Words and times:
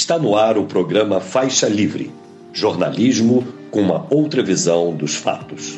Está 0.00 0.16
no 0.16 0.36
ar 0.36 0.56
o 0.56 0.64
programa 0.64 1.20
Faixa 1.20 1.68
Livre 1.68 2.14
jornalismo 2.52 3.44
com 3.68 3.82
uma 3.82 4.06
outra 4.14 4.44
visão 4.44 4.94
dos 4.96 5.16
fatos. 5.16 5.76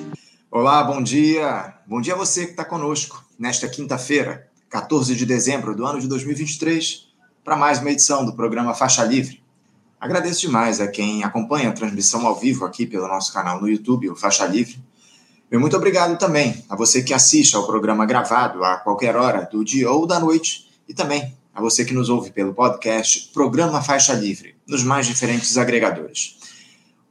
Olá, 0.50 0.84
bom 0.84 1.02
dia. 1.02 1.74
Bom 1.86 2.02
dia 2.02 2.12
a 2.12 2.18
você 2.18 2.44
que 2.44 2.50
está 2.50 2.62
conosco 2.62 3.24
nesta 3.38 3.66
quinta-feira, 3.66 4.46
14 4.68 5.16
de 5.16 5.24
dezembro 5.24 5.74
do 5.74 5.86
ano 5.86 5.98
de 5.98 6.06
2023, 6.06 7.08
para 7.42 7.56
mais 7.56 7.78
uma 7.80 7.90
edição 7.90 8.26
do 8.26 8.34
programa 8.34 8.74
Faixa 8.74 9.02
Livre. 9.04 9.42
Agradeço 9.98 10.42
demais 10.42 10.82
a 10.82 10.88
quem 10.88 11.24
acompanha 11.24 11.70
a 11.70 11.72
transmissão 11.72 12.26
ao 12.26 12.38
vivo 12.38 12.66
aqui 12.66 12.84
pelo 12.84 13.08
nosso 13.08 13.32
canal 13.32 13.58
no 13.58 13.70
YouTube, 13.70 14.10
o 14.10 14.14
Faixa 14.14 14.44
Livre. 14.44 14.78
E 15.50 15.56
muito 15.56 15.78
obrigado 15.78 16.18
também 16.18 16.62
a 16.68 16.76
você 16.76 17.02
que 17.02 17.14
assiste 17.14 17.56
ao 17.56 17.66
programa 17.66 18.04
gravado 18.04 18.62
a 18.64 18.76
qualquer 18.76 19.16
hora 19.16 19.48
do 19.50 19.64
dia 19.64 19.90
ou 19.90 20.06
da 20.06 20.20
noite 20.20 20.68
e 20.86 20.92
também 20.92 21.39
a 21.54 21.60
você 21.60 21.84
que 21.84 21.92
nos 21.92 22.08
ouve 22.08 22.30
pelo 22.30 22.54
podcast 22.54 23.30
Programa 23.32 23.82
Faixa 23.82 24.12
Livre, 24.12 24.54
nos 24.66 24.84
mais 24.84 25.06
diferentes 25.06 25.56
agregadores. 25.58 26.38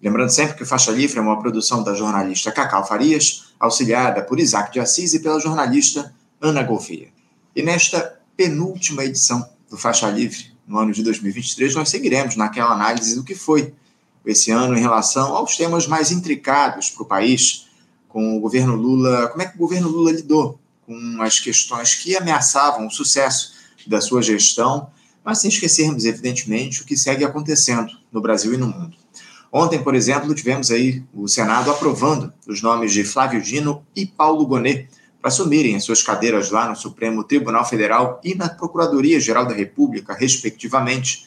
Lembrando 0.02 0.30
sempre 0.30 0.56
que 0.56 0.66
Faixa 0.66 0.92
Livre 0.92 1.20
é 1.20 1.22
uma 1.22 1.40
produção 1.40 1.84
da 1.84 1.94
jornalista 1.94 2.52
Cacau 2.52 2.88
Farias, 2.88 3.54
auxiliada 3.60 4.22
por 4.22 4.40
Isaac 4.40 4.72
de 4.72 4.80
Assis 4.80 5.14
e 5.14 5.20
pela 5.20 5.40
jornalista 5.40 6.14
Ana 6.42 6.64
Gouveia. 6.64 7.10
E 7.54 7.62
nesta 7.62 8.18
penúltima 8.38 9.04
edição 9.04 9.48
do 9.70 9.78
Faixa 9.78 10.10
Livre, 10.10 10.54
no 10.66 10.80
ano 10.80 10.94
de 10.94 11.04
2023, 11.04 11.76
nós 11.76 11.90
seguiremos 11.90 12.36
naquela 12.38 12.72
análise 12.72 13.16
do 13.16 13.24
que 13.24 13.36
foi 13.36 13.74
esse 14.26 14.52
ano 14.52 14.78
em 14.78 14.82
relação 14.82 15.36
aos 15.36 15.58
temas 15.58 15.88
mais 15.88 16.12
intricados 16.12 16.90
para 16.90 17.04
o 17.04 17.06
país, 17.06 17.68
com 18.08 18.38
o 18.38 18.40
governo 18.40 18.76
Lula, 18.76 19.28
como 19.28 19.42
é 19.42 19.46
que 19.46 19.56
o 19.56 19.60
governo 19.60 19.90
Lula 19.90 20.12
lidou 20.12 20.60
com 20.86 21.22
as 21.22 21.40
questões 21.40 21.96
que 21.96 22.16
ameaçavam 22.16 22.88
o 22.88 22.92
sucesso 22.92 23.59
da 23.90 24.00
sua 24.00 24.22
gestão, 24.22 24.90
mas 25.26 25.40
sem 25.40 25.50
esquecermos, 25.50 26.06
evidentemente, 26.06 26.82
o 26.82 26.86
que 26.86 26.96
segue 26.96 27.26
acontecendo 27.26 27.92
no 28.12 28.22
Brasil 28.22 28.54
e 28.54 28.58
no 28.58 28.68
mundo. 28.68 28.96
Ontem, 29.52 29.84
por 29.84 29.96
exemplo, 29.96 30.34
tivemos 30.36 30.70
aí 30.70 31.04
o 31.12 31.28
Senado 31.28 31.72
aprovando 31.72 32.32
os 32.48 32.62
nomes 32.62 32.94
de 32.94 33.04
Flávio 33.04 33.42
Dino 33.42 33.84
e 33.96 34.06
Paulo 34.06 34.46
Gonet 34.46 34.88
para 35.20 35.30
assumirem 35.30 35.76
as 35.76 35.84
suas 35.84 36.04
cadeiras 36.04 36.52
lá 36.52 36.70
no 36.70 36.76
Supremo 36.76 37.24
Tribunal 37.24 37.66
Federal 37.66 38.22
e 38.24 38.36
na 38.36 38.48
Procuradoria-Geral 38.48 39.48
da 39.48 39.54
República, 39.54 40.14
respectivamente. 40.14 41.26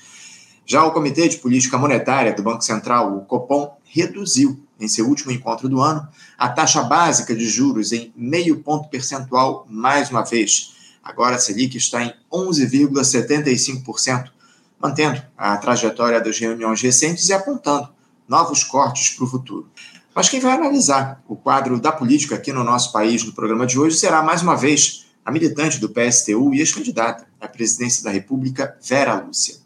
Já 0.65 0.85
o 0.85 0.93
Comitê 0.93 1.29
de 1.29 1.39
Política 1.39 1.77
Monetária 1.77 2.33
do 2.33 2.45
Banco 2.45 2.63
Central, 2.63 3.17
o 3.17 3.23
Copom, 3.23 3.77
reduziu, 3.85 4.65
em 4.81 4.89
seu 4.89 5.07
último 5.07 5.33
encontro 5.33 5.69
do 5.69 5.81
ano, 5.81 6.09
a 6.39 6.49
taxa 6.49 6.83
básica 6.83 7.35
de 7.35 7.47
juros 7.47 7.93
em 7.93 8.13
meio 8.17 8.61
ponto 8.61 8.89
percentual 8.89 9.67
mais 9.69 10.11
uma 10.11 10.23
vez. 10.23 10.73
Agora 11.03 11.36
a 11.36 11.39
Selic 11.39 11.77
está 11.77 12.03
em 12.03 12.14
11,75%, 12.33 14.31
mantendo 14.78 15.22
a 15.36 15.56
trajetória 15.56 16.20
das 16.20 16.39
reuniões 16.39 16.81
recentes 16.81 17.28
e 17.28 17.33
apontando 17.33 17.89
novos 18.28 18.62
cortes 18.64 19.11
para 19.11 19.25
o 19.25 19.28
futuro. 19.28 19.69
Mas 20.14 20.28
quem 20.28 20.41
vai 20.41 20.53
analisar 20.53 21.23
o 21.27 21.34
quadro 21.34 21.80
da 21.80 21.91
política 21.91 22.34
aqui 22.34 22.53
no 22.53 22.62
nosso 22.62 22.92
país 22.92 23.25
no 23.25 23.33
programa 23.33 23.67
de 23.67 23.78
hoje 23.78 23.97
será, 23.97 24.23
mais 24.23 24.42
uma 24.42 24.56
vez, 24.56 25.06
a 25.25 25.30
militante 25.30 25.78
do 25.78 25.89
PSTU 25.89 26.53
e 26.55 26.61
ex-candidata 26.61 27.27
à 27.41 27.48
presidência 27.48 28.05
da 28.05 28.11
República, 28.11 28.77
Vera 28.83 29.14
Lúcia. 29.14 29.56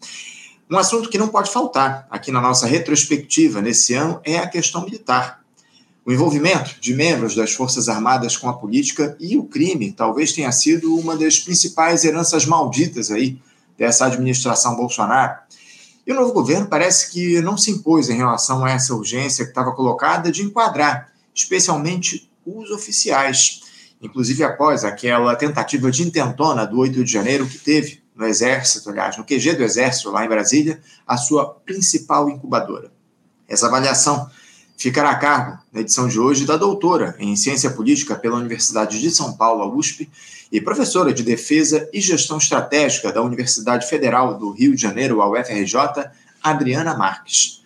Um 0.70 0.76
assunto 0.76 1.08
que 1.08 1.18
não 1.18 1.28
pode 1.28 1.50
faltar 1.50 2.06
aqui 2.10 2.32
na 2.32 2.40
nossa 2.40 2.66
retrospectiva 2.66 3.60
nesse 3.60 3.94
ano 3.94 4.20
é 4.24 4.38
a 4.38 4.48
questão 4.48 4.84
militar. 4.84 5.45
O 6.06 6.12
envolvimento 6.12 6.76
de 6.80 6.94
membros 6.94 7.34
das 7.34 7.52
Forças 7.52 7.88
Armadas 7.88 8.36
com 8.36 8.48
a 8.48 8.52
política 8.52 9.16
e 9.18 9.36
o 9.36 9.42
crime 9.42 9.90
talvez 9.90 10.32
tenha 10.32 10.52
sido 10.52 10.96
uma 10.96 11.16
das 11.16 11.40
principais 11.40 12.04
heranças 12.04 12.46
malditas 12.46 13.10
aí 13.10 13.36
dessa 13.76 14.06
administração 14.06 14.76
Bolsonaro. 14.76 15.36
E 16.06 16.12
o 16.12 16.14
novo 16.14 16.32
governo 16.32 16.68
parece 16.68 17.10
que 17.10 17.42
não 17.42 17.58
se 17.58 17.72
impôs 17.72 18.08
em 18.08 18.16
relação 18.16 18.64
a 18.64 18.70
essa 18.70 18.94
urgência 18.94 19.44
que 19.44 19.50
estava 19.50 19.72
colocada 19.72 20.30
de 20.30 20.44
enquadrar, 20.44 21.10
especialmente 21.34 22.30
os 22.46 22.70
oficiais, 22.70 23.62
inclusive 24.00 24.44
após 24.44 24.84
aquela 24.84 25.34
tentativa 25.34 25.90
de 25.90 26.04
intentona 26.04 26.64
do 26.64 26.78
8 26.78 27.02
de 27.02 27.10
janeiro 27.10 27.48
que 27.48 27.58
teve 27.58 28.00
no 28.14 28.24
Exército, 28.24 28.90
aliás, 28.90 29.16
no 29.16 29.24
QG 29.24 29.54
do 29.54 29.64
Exército, 29.64 30.12
lá 30.12 30.24
em 30.24 30.28
Brasília, 30.28 30.80
a 31.04 31.16
sua 31.16 31.46
principal 31.46 32.30
incubadora. 32.30 32.92
Essa 33.48 33.66
avaliação 33.66 34.30
ficará 34.76 35.10
a 35.10 35.16
cargo, 35.16 35.58
na 35.72 35.80
edição 35.80 36.06
de 36.06 36.20
hoje, 36.20 36.44
da 36.44 36.56
doutora 36.56 37.16
em 37.18 37.34
Ciência 37.34 37.70
Política 37.70 38.14
pela 38.14 38.36
Universidade 38.36 39.00
de 39.00 39.10
São 39.10 39.32
Paulo, 39.32 39.62
a 39.62 39.66
USP, 39.66 40.10
e 40.52 40.60
professora 40.60 41.12
de 41.12 41.22
Defesa 41.22 41.88
e 41.92 42.00
Gestão 42.00 42.38
Estratégica 42.38 43.12
da 43.12 43.22
Universidade 43.22 43.88
Federal 43.88 44.38
do 44.38 44.50
Rio 44.50 44.74
de 44.74 44.82
Janeiro, 44.82 45.20
a 45.20 45.30
UFRJ, 45.30 46.10
Adriana 46.42 46.94
Marques. 46.94 47.62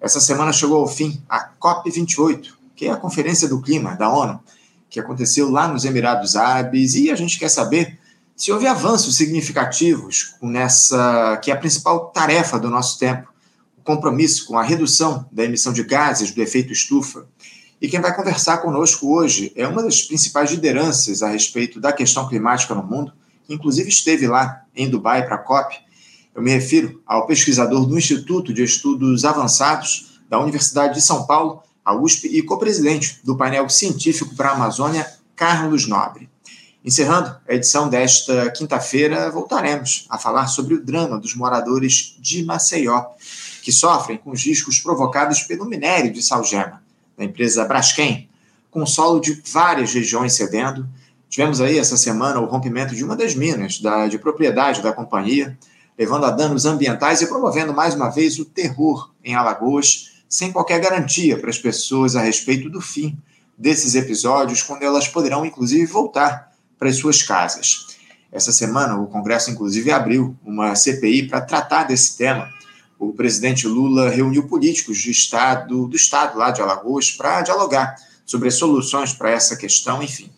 Essa 0.00 0.20
semana 0.20 0.52
chegou 0.52 0.80
ao 0.80 0.86
fim 0.86 1.22
a 1.28 1.50
COP28, 1.60 2.52
que 2.76 2.86
é 2.86 2.90
a 2.90 2.96
Conferência 2.96 3.48
do 3.48 3.60
Clima 3.60 3.96
da 3.96 4.08
ONU, 4.08 4.40
que 4.88 5.00
aconteceu 5.00 5.50
lá 5.50 5.68
nos 5.68 5.84
Emirados 5.84 6.36
Árabes, 6.36 6.94
e 6.94 7.10
a 7.10 7.16
gente 7.16 7.38
quer 7.38 7.48
saber 7.48 7.98
se 8.36 8.50
houve 8.50 8.66
avanços 8.66 9.16
significativos 9.16 10.34
nessa 10.40 11.36
que 11.42 11.50
é 11.50 11.54
a 11.54 11.58
principal 11.58 12.06
tarefa 12.06 12.58
do 12.58 12.70
nosso 12.70 12.98
tempo, 12.98 13.29
compromisso 13.84 14.46
com 14.46 14.58
a 14.58 14.62
redução 14.62 15.26
da 15.30 15.44
emissão 15.44 15.72
de 15.72 15.82
gases 15.82 16.30
do 16.32 16.42
efeito 16.42 16.72
estufa. 16.72 17.26
E 17.80 17.88
quem 17.88 18.00
vai 18.00 18.14
conversar 18.14 18.58
conosco 18.58 19.14
hoje 19.14 19.52
é 19.56 19.66
uma 19.66 19.82
das 19.82 20.02
principais 20.02 20.50
lideranças 20.50 21.22
a 21.22 21.28
respeito 21.28 21.80
da 21.80 21.92
questão 21.92 22.28
climática 22.28 22.74
no 22.74 22.82
mundo, 22.82 23.12
que 23.44 23.54
inclusive 23.54 23.88
esteve 23.88 24.26
lá 24.26 24.62
em 24.76 24.88
Dubai 24.88 25.24
para 25.24 25.36
a 25.36 25.38
COP. 25.38 25.76
Eu 26.34 26.42
me 26.42 26.50
refiro 26.50 27.02
ao 27.06 27.26
pesquisador 27.26 27.86
do 27.86 27.96
Instituto 27.96 28.52
de 28.52 28.62
Estudos 28.62 29.24
Avançados 29.24 30.20
da 30.28 30.38
Universidade 30.38 30.94
de 30.94 31.00
São 31.00 31.26
Paulo, 31.26 31.62
a 31.84 31.94
USP, 31.94 32.28
e 32.28 32.42
co-presidente 32.42 33.18
do 33.24 33.36
painel 33.36 33.68
científico 33.68 34.36
para 34.36 34.50
a 34.50 34.52
Amazônia, 34.52 35.10
Carlos 35.34 35.88
Nobre. 35.88 36.28
Encerrando 36.84 37.36
a 37.48 37.54
edição 37.54 37.88
desta 37.88 38.50
quinta-feira, 38.52 39.30
voltaremos 39.30 40.06
a 40.08 40.16
falar 40.16 40.46
sobre 40.46 40.74
o 40.74 40.84
drama 40.84 41.18
dos 41.18 41.34
moradores 41.34 42.16
de 42.18 42.42
Maceió, 42.44 43.04
que 43.60 43.72
sofrem 43.72 44.18
com 44.18 44.30
os 44.30 44.44
riscos 44.44 44.78
provocados 44.78 45.42
pelo 45.42 45.64
minério 45.64 46.12
de 46.12 46.22
salgema, 46.22 46.82
da 47.16 47.24
empresa 47.24 47.64
Braskem, 47.64 48.28
com 48.70 48.86
solo 48.86 49.20
de 49.20 49.42
várias 49.52 49.92
regiões 49.92 50.34
cedendo. 50.34 50.88
Tivemos 51.28 51.60
aí 51.60 51.78
essa 51.78 51.96
semana 51.96 52.40
o 52.40 52.46
rompimento 52.46 52.94
de 52.94 53.04
uma 53.04 53.16
das 53.16 53.34
minas 53.34 53.80
da, 53.80 54.06
de 54.06 54.18
propriedade 54.18 54.82
da 54.82 54.92
companhia, 54.92 55.56
levando 55.98 56.24
a 56.24 56.30
danos 56.30 56.64
ambientais 56.64 57.20
e 57.20 57.26
promovendo 57.26 57.74
mais 57.74 57.94
uma 57.94 58.08
vez 58.08 58.38
o 58.38 58.44
terror 58.44 59.10
em 59.24 59.34
Alagoas, 59.34 60.12
sem 60.28 60.52
qualquer 60.52 60.80
garantia 60.80 61.38
para 61.38 61.50
as 61.50 61.58
pessoas 61.58 62.16
a 62.16 62.22
respeito 62.22 62.70
do 62.70 62.80
fim 62.80 63.18
desses 63.58 63.94
episódios, 63.94 64.62
quando 64.62 64.82
elas 64.82 65.06
poderão 65.06 65.44
inclusive 65.44 65.84
voltar 65.84 66.50
para 66.78 66.88
as 66.88 66.96
suas 66.96 67.22
casas. 67.22 67.88
Essa 68.32 68.52
semana, 68.52 68.96
o 68.96 69.06
Congresso, 69.08 69.50
inclusive, 69.50 69.90
abriu 69.90 70.36
uma 70.44 70.74
CPI 70.74 71.28
para 71.28 71.40
tratar 71.40 71.84
desse 71.84 72.16
tema 72.16 72.48
o 73.00 73.14
presidente 73.14 73.66
Lula 73.66 74.10
reuniu 74.10 74.46
políticos 74.46 74.98
de 74.98 75.10
estado, 75.10 75.88
do 75.88 75.96
estado 75.96 76.36
lá 76.36 76.50
de 76.50 76.60
Alagoas 76.60 77.10
para 77.10 77.40
dialogar 77.40 77.96
sobre 78.26 78.50
soluções 78.50 79.14
para 79.14 79.30
essa 79.30 79.56
questão, 79.56 80.02
enfim. 80.02 80.30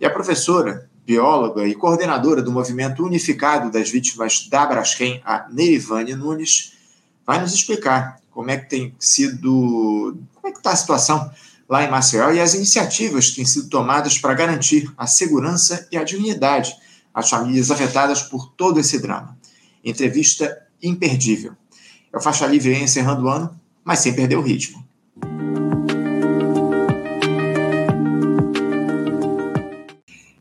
E 0.00 0.06
a 0.06 0.10
professora, 0.10 0.88
bióloga 1.04 1.66
e 1.66 1.74
coordenadora 1.74 2.40
do 2.40 2.52
Movimento 2.52 3.04
Unificado 3.04 3.68
das 3.68 3.90
Vítimas 3.90 4.46
da 4.48 4.64
Braskem, 4.64 5.20
a 5.24 5.48
Neivânia 5.50 6.16
Nunes, 6.16 6.74
vai 7.26 7.40
nos 7.40 7.52
explicar 7.52 8.20
como 8.30 8.48
é 8.48 8.58
que 8.58 8.70
tem 8.70 8.94
sido, 8.96 10.16
como 10.34 10.46
é 10.46 10.52
que 10.52 10.58
está 10.58 10.70
a 10.70 10.76
situação 10.76 11.28
lá 11.68 11.82
em 11.82 11.90
Maceió 11.90 12.30
e 12.30 12.40
as 12.40 12.54
iniciativas 12.54 13.30
que 13.30 13.36
têm 13.36 13.44
sido 13.44 13.68
tomadas 13.68 14.18
para 14.18 14.34
garantir 14.34 14.88
a 14.96 15.08
segurança 15.08 15.88
e 15.90 15.96
a 15.96 16.04
dignidade 16.04 16.72
às 17.12 17.28
famílias 17.28 17.72
afetadas 17.72 18.22
por 18.22 18.52
todo 18.52 18.78
esse 18.78 19.00
drama. 19.00 19.36
Entrevista 19.82 20.56
imperdível. 20.80 21.56
O 22.14 22.20
faixa 22.20 22.46
livre 22.46 22.80
encerrando 22.80 23.24
o 23.24 23.28
ano, 23.28 23.50
mas 23.84 23.98
sem 23.98 24.14
perder 24.14 24.36
o 24.36 24.40
ritmo. 24.40 24.84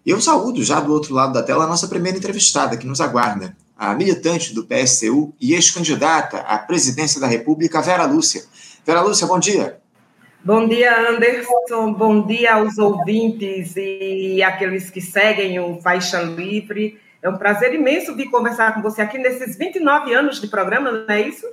Eu 0.05 0.21
saúdo 0.21 0.63
já 0.63 0.79
do 0.79 0.93
outro 0.93 1.15
lado 1.15 1.33
da 1.33 1.41
tela 1.41 1.63
a 1.63 1.67
nossa 1.67 1.87
primeira 1.87 2.17
entrevistada 2.17 2.77
que 2.77 2.85
nos 2.85 3.01
aguarda, 3.01 3.57
a 3.75 3.95
militante 3.95 4.53
do 4.53 4.65
PSTU 4.65 5.33
e 5.41 5.53
ex-candidata 5.53 6.37
à 6.41 6.59
presidência 6.59 7.19
da 7.19 7.25
República, 7.25 7.81
Vera 7.81 8.05
Lúcia. 8.05 8.43
Vera 8.85 9.01
Lúcia, 9.01 9.25
bom 9.25 9.39
dia. 9.39 9.79
Bom 10.43 10.67
dia, 10.67 11.09
Anderson. 11.09 11.93
Bom 11.93 12.27
dia 12.27 12.55
aos 12.55 12.77
ouvintes 12.77 13.73
e 13.77 14.43
aqueles 14.43 14.89
que 14.89 15.01
seguem 15.01 15.59
o 15.59 15.81
Faixa 15.81 16.21
Livre. 16.21 16.99
É 17.23 17.29
um 17.29 17.37
prazer 17.37 17.73
imenso 17.73 18.13
vir 18.13 18.29
conversar 18.29 18.73
com 18.73 18.81
você 18.81 19.01
aqui 19.01 19.17
nesses 19.17 19.55
29 19.55 20.13
anos 20.13 20.41
de 20.41 20.47
programa, 20.47 20.91
não 20.91 21.05
é 21.07 21.25
isso? 21.25 21.47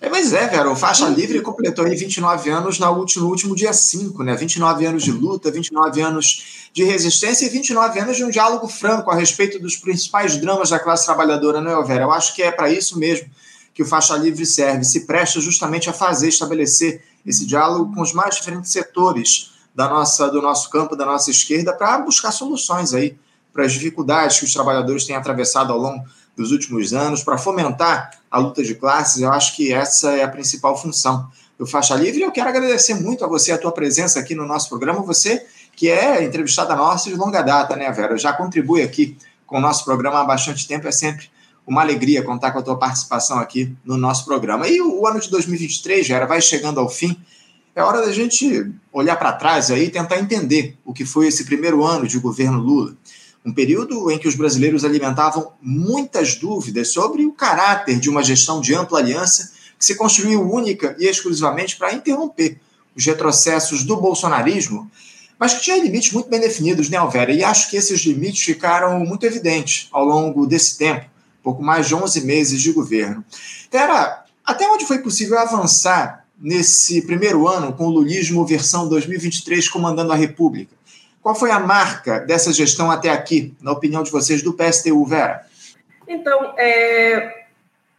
É, 0.00 0.08
mas 0.08 0.32
é, 0.32 0.46
Vera, 0.46 0.70
o 0.70 0.76
Faixa 0.76 1.08
Livre 1.08 1.40
completou 1.40 1.84
aí 1.84 1.96
29 1.96 2.48
anos 2.50 2.78
no 2.78 2.88
último, 2.92 3.24
no 3.24 3.30
último 3.30 3.56
dia 3.56 3.72
5, 3.72 4.22
né? 4.22 4.36
29 4.36 4.86
anos 4.86 5.02
de 5.02 5.10
luta, 5.10 5.50
29 5.50 6.00
anos 6.00 6.70
de 6.72 6.84
resistência 6.84 7.46
e 7.46 7.48
29 7.48 7.98
anos 7.98 8.16
de 8.16 8.24
um 8.24 8.30
diálogo 8.30 8.68
franco 8.68 9.10
a 9.10 9.16
respeito 9.16 9.58
dos 9.58 9.76
principais 9.76 10.36
dramas 10.36 10.70
da 10.70 10.78
classe 10.78 11.04
trabalhadora, 11.04 11.60
não 11.60 11.82
é, 11.82 11.84
Vera? 11.84 12.04
Eu 12.04 12.12
acho 12.12 12.32
que 12.36 12.40
é 12.40 12.52
para 12.52 12.70
isso 12.70 12.96
mesmo 12.96 13.28
que 13.74 13.82
o 13.82 13.86
Faixa 13.86 14.16
Livre 14.16 14.46
serve 14.46 14.84
se 14.84 15.04
presta 15.04 15.40
justamente 15.40 15.90
a 15.90 15.92
fazer, 15.92 16.28
estabelecer 16.28 17.02
esse 17.26 17.44
diálogo 17.44 17.92
com 17.92 18.02
os 18.02 18.12
mais 18.12 18.36
diferentes 18.36 18.70
setores 18.70 19.50
da 19.74 19.88
nossa, 19.88 20.28
do 20.30 20.40
nosso 20.40 20.70
campo, 20.70 20.94
da 20.94 21.04
nossa 21.04 21.28
esquerda, 21.28 21.72
para 21.72 21.98
buscar 21.98 22.30
soluções 22.30 22.94
aí 22.94 23.16
para 23.52 23.64
as 23.64 23.72
dificuldades 23.72 24.38
que 24.38 24.44
os 24.44 24.52
trabalhadores 24.52 25.04
têm 25.04 25.16
atravessado 25.16 25.72
ao 25.72 25.78
longo 25.78 26.04
dos 26.36 26.52
últimos 26.52 26.92
anos, 26.94 27.24
para 27.24 27.36
fomentar 27.36 28.10
a 28.30 28.38
luta 28.38 28.62
de 28.62 28.74
classes. 28.74 29.20
Eu 29.20 29.32
acho 29.32 29.56
que 29.56 29.72
essa 29.72 30.12
é 30.12 30.22
a 30.22 30.28
principal 30.28 30.80
função 30.80 31.28
do 31.58 31.66
Faixa 31.66 31.96
Livre. 31.96 32.22
Eu 32.22 32.30
quero 32.30 32.48
agradecer 32.48 32.94
muito 32.94 33.24
a 33.24 33.28
você 33.28 33.50
a 33.50 33.58
tua 33.58 33.72
presença 33.72 34.20
aqui 34.20 34.34
no 34.34 34.46
nosso 34.46 34.68
programa. 34.68 35.02
Você 35.02 35.44
que 35.74 35.88
é 35.88 36.24
entrevistada 36.24 36.74
nossa 36.76 37.10
de 37.10 37.16
longa 37.16 37.42
data, 37.42 37.74
né, 37.76 37.90
Vera? 37.90 38.16
Já 38.16 38.32
contribui 38.32 38.82
aqui 38.82 39.16
com 39.46 39.58
o 39.58 39.60
nosso 39.60 39.84
programa 39.84 40.20
há 40.20 40.24
bastante 40.24 40.66
tempo. 40.68 40.86
É 40.86 40.92
sempre 40.92 41.28
uma 41.66 41.82
alegria 41.82 42.22
contar 42.22 42.52
com 42.52 42.60
a 42.60 42.62
tua 42.62 42.78
participação 42.78 43.38
aqui 43.38 43.76
no 43.84 43.96
nosso 43.96 44.24
programa. 44.24 44.68
E 44.68 44.80
o, 44.80 45.00
o 45.00 45.06
ano 45.06 45.20
de 45.20 45.28
2023, 45.30 46.06
Vera, 46.06 46.26
vai 46.26 46.40
chegando 46.40 46.78
ao 46.78 46.88
fim. 46.88 47.16
É 47.74 47.82
hora 47.82 48.00
da 48.00 48.12
gente 48.12 48.72
olhar 48.92 49.16
para 49.16 49.32
trás 49.32 49.70
aí 49.70 49.84
e 49.84 49.90
tentar 49.90 50.18
entender 50.18 50.76
o 50.84 50.92
que 50.92 51.04
foi 51.04 51.28
esse 51.28 51.44
primeiro 51.44 51.84
ano 51.84 52.06
de 52.06 52.18
governo 52.18 52.58
Lula. 52.58 52.96
Um 53.44 53.52
período 53.52 54.10
em 54.10 54.18
que 54.18 54.28
os 54.28 54.34
brasileiros 54.34 54.84
alimentavam 54.84 55.52
muitas 55.62 56.34
dúvidas 56.34 56.88
sobre 56.88 57.24
o 57.24 57.32
caráter 57.32 57.98
de 57.98 58.10
uma 58.10 58.22
gestão 58.22 58.60
de 58.60 58.74
ampla 58.74 58.98
aliança 58.98 59.52
que 59.78 59.84
se 59.84 59.94
construiu 59.94 60.42
única 60.42 60.96
e 60.98 61.06
exclusivamente 61.06 61.76
para 61.76 61.92
interromper 61.92 62.60
os 62.96 63.06
retrocessos 63.06 63.84
do 63.84 63.96
bolsonarismo, 63.96 64.90
mas 65.38 65.54
que 65.54 65.62
tinha 65.62 65.80
limites 65.80 66.12
muito 66.12 66.28
bem 66.28 66.40
definidos, 66.40 66.88
né, 66.88 66.96
Alvera? 66.96 67.32
E 67.32 67.44
acho 67.44 67.70
que 67.70 67.76
esses 67.76 68.00
limites 68.00 68.42
ficaram 68.42 68.98
muito 69.00 69.24
evidentes 69.24 69.88
ao 69.92 70.04
longo 70.04 70.46
desse 70.46 70.76
tempo, 70.76 71.06
pouco 71.42 71.62
mais 71.62 71.86
de 71.86 71.94
11 71.94 72.22
meses 72.22 72.60
de 72.60 72.72
governo. 72.72 73.24
Era 73.70 74.24
até 74.44 74.68
onde 74.68 74.84
foi 74.84 74.98
possível 74.98 75.38
avançar 75.38 76.26
nesse 76.40 77.02
primeiro 77.02 77.46
ano 77.46 77.72
com 77.72 77.86
o 77.86 77.90
lulismo 77.90 78.44
versão 78.44 78.88
2023 78.88 79.68
comandando 79.68 80.12
a 80.12 80.16
República? 80.16 80.77
Qual 81.22 81.34
foi 81.34 81.50
a 81.50 81.58
marca 81.58 82.20
dessa 82.20 82.52
gestão 82.52 82.90
até 82.90 83.10
aqui, 83.10 83.54
na 83.60 83.72
opinião 83.72 84.02
de 84.02 84.10
vocês, 84.10 84.42
do 84.42 84.54
PSTU, 84.54 85.04
Vera? 85.04 85.44
Então, 86.06 86.54
é, 86.56 87.44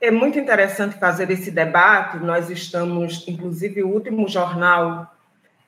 é 0.02 0.12
muito 0.12 0.40
interessante 0.40 0.98
fazer 0.98 1.30
esse 1.30 1.52
debate. 1.52 2.18
Nós 2.18 2.50
estamos, 2.50 3.28
inclusive, 3.28 3.84
o 3.84 3.90
último 3.90 4.28
jornal 4.28 5.14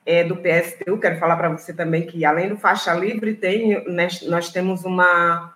é, 0.06 0.24
do 0.24 0.36
PSTU, 0.36 0.98
quero 0.98 1.20
falar 1.20 1.36
para 1.36 1.50
você 1.50 1.74
também 1.74 2.08
que, 2.08 2.26
além 2.26 2.50
do 2.50 2.58
Faixa 2.58 2.94
Livre, 2.94 3.36
tem, 3.36 3.86
nós 4.28 4.50
temos 4.50 4.84
uma, 4.84 5.54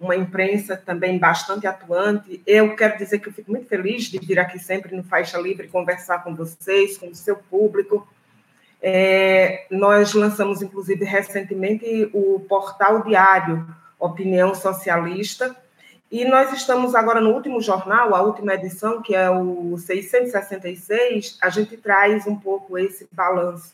uma 0.00 0.16
imprensa 0.16 0.76
também 0.76 1.18
bastante 1.18 1.66
atuante. 1.66 2.42
Eu 2.46 2.74
quero 2.74 2.96
dizer 2.96 3.18
que 3.18 3.28
eu 3.28 3.32
fico 3.32 3.50
muito 3.50 3.66
feliz 3.66 4.04
de 4.04 4.18
vir 4.18 4.38
aqui 4.38 4.58
sempre 4.58 4.96
no 4.96 5.04
Faixa 5.04 5.38
Livre 5.38 5.68
conversar 5.68 6.24
com 6.24 6.34
vocês, 6.34 6.96
com 6.96 7.08
o 7.08 7.14
seu 7.14 7.36
público. 7.36 8.06
É, 8.82 9.64
nós 9.70 10.12
lançamos, 10.12 10.60
inclusive, 10.60 11.04
recentemente 11.04 12.10
o 12.12 12.40
portal 12.40 13.02
diário 13.04 13.64
Opinião 13.98 14.54
Socialista, 14.54 15.54
e 16.10 16.26
nós 16.26 16.52
estamos 16.52 16.94
agora 16.94 17.20
no 17.20 17.30
último 17.30 17.60
jornal, 17.62 18.14
a 18.14 18.20
última 18.20 18.54
edição, 18.54 19.00
que 19.00 19.14
é 19.14 19.30
o 19.30 19.78
666, 19.78 21.38
a 21.40 21.48
gente 21.48 21.76
traz 21.76 22.26
um 22.26 22.36
pouco 22.36 22.76
esse 22.76 23.08
balanço. 23.12 23.72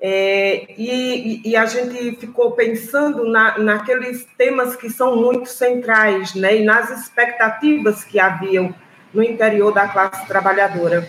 É, 0.00 0.66
e, 0.76 1.48
e, 1.48 1.56
a 1.56 1.64
gente 1.64 2.16
ficou 2.16 2.52
pensando 2.52 3.24
na, 3.24 3.56
naqueles 3.58 4.26
temas 4.36 4.76
que 4.76 4.90
são 4.90 5.16
muito 5.16 5.48
centrais, 5.48 6.34
né, 6.34 6.56
e 6.56 6.64
nas 6.64 6.90
expectativas 6.90 8.04
que 8.04 8.18
haviam 8.18 8.74
no 9.14 9.22
interior 9.22 9.72
da 9.72 9.88
classe 9.88 10.26
trabalhadora. 10.26 11.08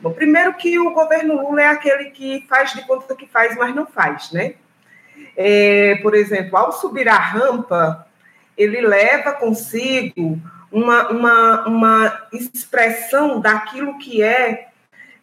Bom, 0.00 0.12
primeiro 0.12 0.54
que 0.54 0.78
o 0.78 0.92
governo 0.92 1.42
Lula 1.42 1.60
é 1.60 1.66
aquele 1.66 2.10
que 2.10 2.46
faz 2.48 2.72
de 2.72 2.86
conta 2.86 3.14
que 3.14 3.26
faz, 3.26 3.54
mas 3.56 3.74
não 3.74 3.86
faz, 3.86 4.32
né? 4.32 4.54
É, 5.36 5.96
por 6.02 6.14
exemplo, 6.14 6.56
ao 6.56 6.72
subir 6.72 7.06
a 7.06 7.18
rampa, 7.18 8.06
ele 8.56 8.80
leva 8.80 9.32
consigo 9.32 10.38
uma, 10.72 11.08
uma, 11.10 11.68
uma 11.68 12.28
expressão 12.32 13.40
daquilo 13.40 13.98
que 13.98 14.22
é 14.22 14.68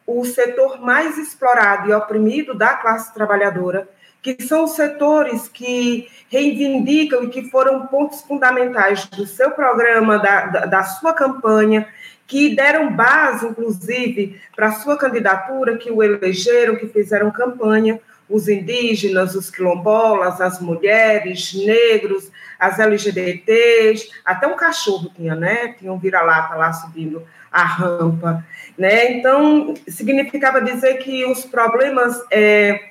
o 0.06 0.24
setor 0.24 0.80
mais 0.80 1.18
explorado 1.18 1.90
e 1.90 1.92
oprimido 1.92 2.54
da 2.54 2.74
classe 2.74 3.12
trabalhadora, 3.12 3.88
que 4.22 4.42
são 4.42 4.64
os 4.64 4.72
setores 4.72 5.48
que 5.48 6.08
reivindicam 6.28 7.24
e 7.24 7.28
que 7.28 7.50
foram 7.50 7.86
pontos 7.86 8.22
fundamentais 8.22 9.06
do 9.06 9.26
seu 9.26 9.50
programa, 9.50 10.18
da, 10.18 10.46
da, 10.46 10.66
da 10.66 10.82
sua 10.84 11.12
campanha, 11.12 11.86
que 12.28 12.54
deram 12.54 12.94
base, 12.94 13.46
inclusive, 13.46 14.38
para 14.54 14.68
a 14.68 14.72
sua 14.72 14.98
candidatura, 14.98 15.78
que 15.78 15.90
o 15.90 16.02
elegeram, 16.02 16.76
que 16.76 16.86
fizeram 16.86 17.30
campanha, 17.30 17.98
os 18.28 18.46
indígenas, 18.48 19.34
os 19.34 19.50
quilombolas, 19.50 20.38
as 20.38 20.60
mulheres, 20.60 21.54
negros, 21.54 22.30
as 22.58 22.78
LGBTs, 22.78 24.10
até 24.22 24.46
um 24.46 24.56
cachorro 24.56 25.10
tinha, 25.16 25.34
né? 25.34 25.74
Tinha 25.78 25.90
um 25.90 25.98
vira-lata 25.98 26.54
lá 26.54 26.70
subindo 26.70 27.22
a 27.50 27.64
rampa, 27.64 28.44
né? 28.76 29.12
Então, 29.12 29.72
significava 29.88 30.60
dizer 30.60 30.98
que 30.98 31.24
os 31.24 31.46
problemas 31.46 32.22
é, 32.30 32.90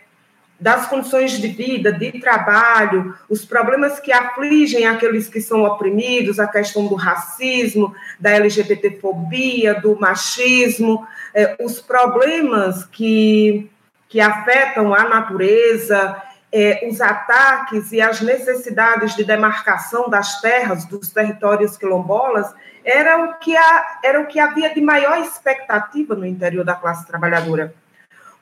das 0.60 0.88
condições 0.88 1.34
de 1.34 1.48
vida, 1.48 1.92
de 1.92 2.20
trabalho, 2.20 3.16
os 3.30 3.46
problemas 3.46 4.00
que 4.00 4.12
afligem 4.12 4.88
aqueles 4.88 5.28
que 5.28 5.40
são 5.40 5.64
oprimidos, 5.64 6.40
a 6.40 6.48
questão 6.48 6.88
do 6.88 6.96
racismo, 6.96 7.94
da 8.20 8.32
LGBTfobia, 8.32 9.76
do 9.76 10.00
machismo, 10.00 11.08
é, 11.34 11.56
os 11.60 11.80
problemas 11.80 12.86
que 12.86 13.70
que 14.10 14.22
afetam 14.22 14.94
a 14.94 15.04
natureza, 15.04 16.22
é, 16.52 16.88
os 16.90 17.02
ataques 17.02 17.92
e 17.92 18.00
as 18.00 18.22
necessidades 18.22 19.16
de 19.16 19.24
demarcação 19.24 20.10
das 20.10 20.40
terras, 20.40 20.86
dos 20.86 21.10
territórios 21.10 21.78
quilombolas, 21.78 22.54
era 22.86 23.26
o 23.26 23.34
que, 23.36 23.56
a, 23.56 24.00
era 24.04 24.22
o 24.22 24.28
que 24.28 24.40
havia 24.40 24.74
de 24.74 24.82
maior 24.82 25.20
expectativa 25.20 26.16
no 26.16 26.26
interior 26.26 26.64
da 26.64 26.74
classe 26.74 27.06
trabalhadora. 27.06 27.74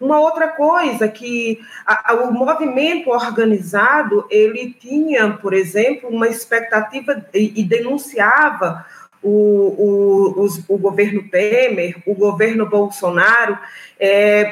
Uma 0.06 0.20
outra 0.20 0.50
coisa 0.50 1.08
que 1.08 1.60
a, 1.84 2.12
a, 2.12 2.16
o 2.26 2.32
movimento 2.32 3.10
organizado 3.10 4.28
ele 4.30 4.72
tinha, 4.80 5.32
por 5.32 5.52
exemplo, 5.52 6.10
uma 6.10 6.28
expectativa 6.28 7.26
e, 7.34 7.60
e 7.60 7.64
denunciava 7.64 8.86
o, 9.24 10.36
o, 10.38 10.48
o, 10.68 10.78
governo 10.78 11.28
Temer, 11.28 11.96
o 12.06 12.14
governo 12.14 12.70
Bolsonaro, 12.70 13.58
é, 14.00 14.44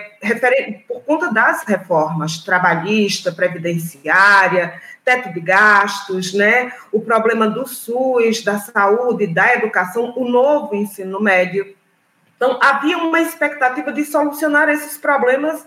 por 0.87 1.01
conta 1.03 1.31
das 1.31 1.63
reformas 1.63 2.39
trabalhista, 2.39 3.31
previdenciária, 3.31 4.73
teto 5.05 5.31
de 5.31 5.39
gastos, 5.39 6.33
né, 6.33 6.71
o 6.91 6.99
problema 6.99 7.47
do 7.47 7.67
SUS, 7.67 8.43
da 8.43 8.57
saúde, 8.57 9.27
da 9.27 9.53
educação, 9.53 10.13
o 10.17 10.27
novo 10.27 10.73
ensino 10.73 11.21
médio. 11.21 11.75
Então, 12.43 12.59
havia 12.61 12.97
uma 12.97 13.21
expectativa 13.21 13.89
de 13.93 14.03
solucionar 14.03 14.67
esses 14.67 14.97
problemas 14.97 15.65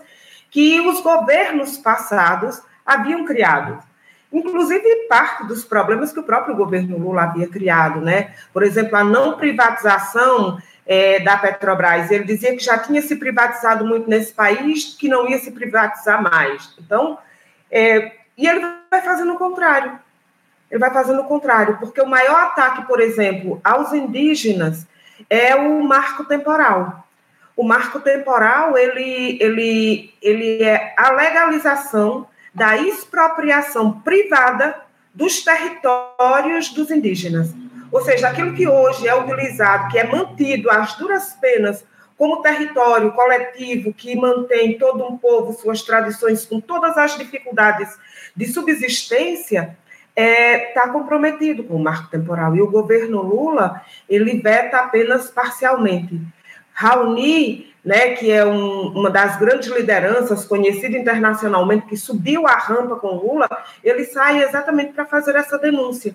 que 0.51 0.79
os 0.79 1.01
governos 1.01 1.75
passados 1.75 2.61
haviam 2.85 3.25
criado 3.25 3.83
inclusive 4.31 5.07
parte 5.07 5.47
dos 5.47 5.63
problemas 5.63 6.11
que 6.11 6.19
o 6.19 6.23
próprio 6.23 6.53
governo 6.53 6.97
Lula 6.97 7.23
havia 7.23 7.47
criado, 7.47 8.01
né? 8.01 8.35
Por 8.51 8.61
exemplo, 8.61 8.97
a 8.97 9.03
não 9.03 9.37
privatização 9.37 10.61
é, 10.85 11.21
da 11.21 11.37
Petrobras. 11.37 12.11
Ele 12.11 12.25
dizia 12.25 12.51
que 12.51 12.61
já 12.61 12.77
tinha 12.77 13.01
se 13.01 13.15
privatizado 13.15 13.85
muito 13.85 14.09
nesse 14.09 14.33
país, 14.33 14.95
que 14.99 15.07
não 15.07 15.29
ia 15.29 15.39
se 15.39 15.49
privatizar 15.51 16.21
mais. 16.21 16.73
Então, 16.77 17.17
é, 17.71 18.11
e 18.37 18.45
ele 18.45 18.59
vai 18.91 19.01
fazendo 19.01 19.33
o 19.33 19.37
contrário. 19.37 19.97
Ele 20.69 20.79
vai 20.79 20.91
fazendo 20.91 21.21
o 21.21 21.27
contrário, 21.27 21.77
porque 21.79 22.01
o 22.01 22.05
maior 22.05 22.47
ataque, 22.47 22.85
por 22.85 22.99
exemplo, 22.99 23.61
aos 23.63 23.93
indígenas 23.93 24.85
é 25.29 25.55
o 25.55 25.83
marco 25.83 26.25
temporal. 26.25 27.07
O 27.55 27.63
marco 27.63 27.99
temporal 27.99 28.77
ele, 28.77 29.37
ele, 29.41 30.13
ele 30.21 30.63
é 30.63 30.93
a 30.97 31.11
legalização 31.11 32.27
da 32.53 32.77
expropriação 32.77 33.99
privada 34.01 34.75
dos 35.13 35.43
territórios 35.43 36.69
dos 36.69 36.91
indígenas. 36.91 37.53
Ou 37.91 38.01
seja, 38.01 38.29
aquilo 38.29 38.53
que 38.53 38.67
hoje 38.67 39.07
é 39.07 39.15
utilizado, 39.15 39.89
que 39.89 39.97
é 39.97 40.03
mantido 40.03 40.69
às 40.69 40.95
duras 40.95 41.33
penas 41.33 41.83
como 42.17 42.41
território 42.41 43.11
coletivo 43.11 43.93
que 43.93 44.15
mantém 44.15 44.77
todo 44.77 45.05
um 45.05 45.17
povo, 45.17 45.53
suas 45.53 45.83
tradições, 45.83 46.45
com 46.45 46.59
todas 46.59 46.97
as 46.97 47.15
dificuldades 47.15 47.89
de 48.35 48.45
subsistência, 48.47 49.77
está 50.17 50.21
é, 50.21 50.57
tá 50.73 50.89
comprometido 50.89 51.63
com 51.63 51.75
o 51.75 51.83
marco 51.83 52.09
temporal. 52.09 52.55
E 52.55 52.61
o 52.61 52.71
governo 52.71 53.21
Lula, 53.21 53.81
ele 54.09 54.41
veta 54.41 54.79
apenas 54.79 55.29
parcialmente. 55.29 56.19
Raoni 56.73 57.67
né, 57.87 58.15
que 58.15 58.29
é 58.29 58.45
um, 58.45 58.87
uma 58.89 59.09
das 59.09 59.39
grandes 59.39 59.69
lideranças, 59.69 60.43
conhecida 60.43 60.97
internacionalmente, 60.97 61.85
que 61.85 61.95
subiu 61.95 62.45
a 62.45 62.51
rampa 62.51 62.97
com 62.97 63.15
Lula, 63.15 63.47
ele 63.81 64.03
sai 64.03 64.43
exatamente 64.43 64.91
para 64.91 65.05
fazer 65.05 65.35
essa 65.37 65.57
denúncia. 65.57 66.13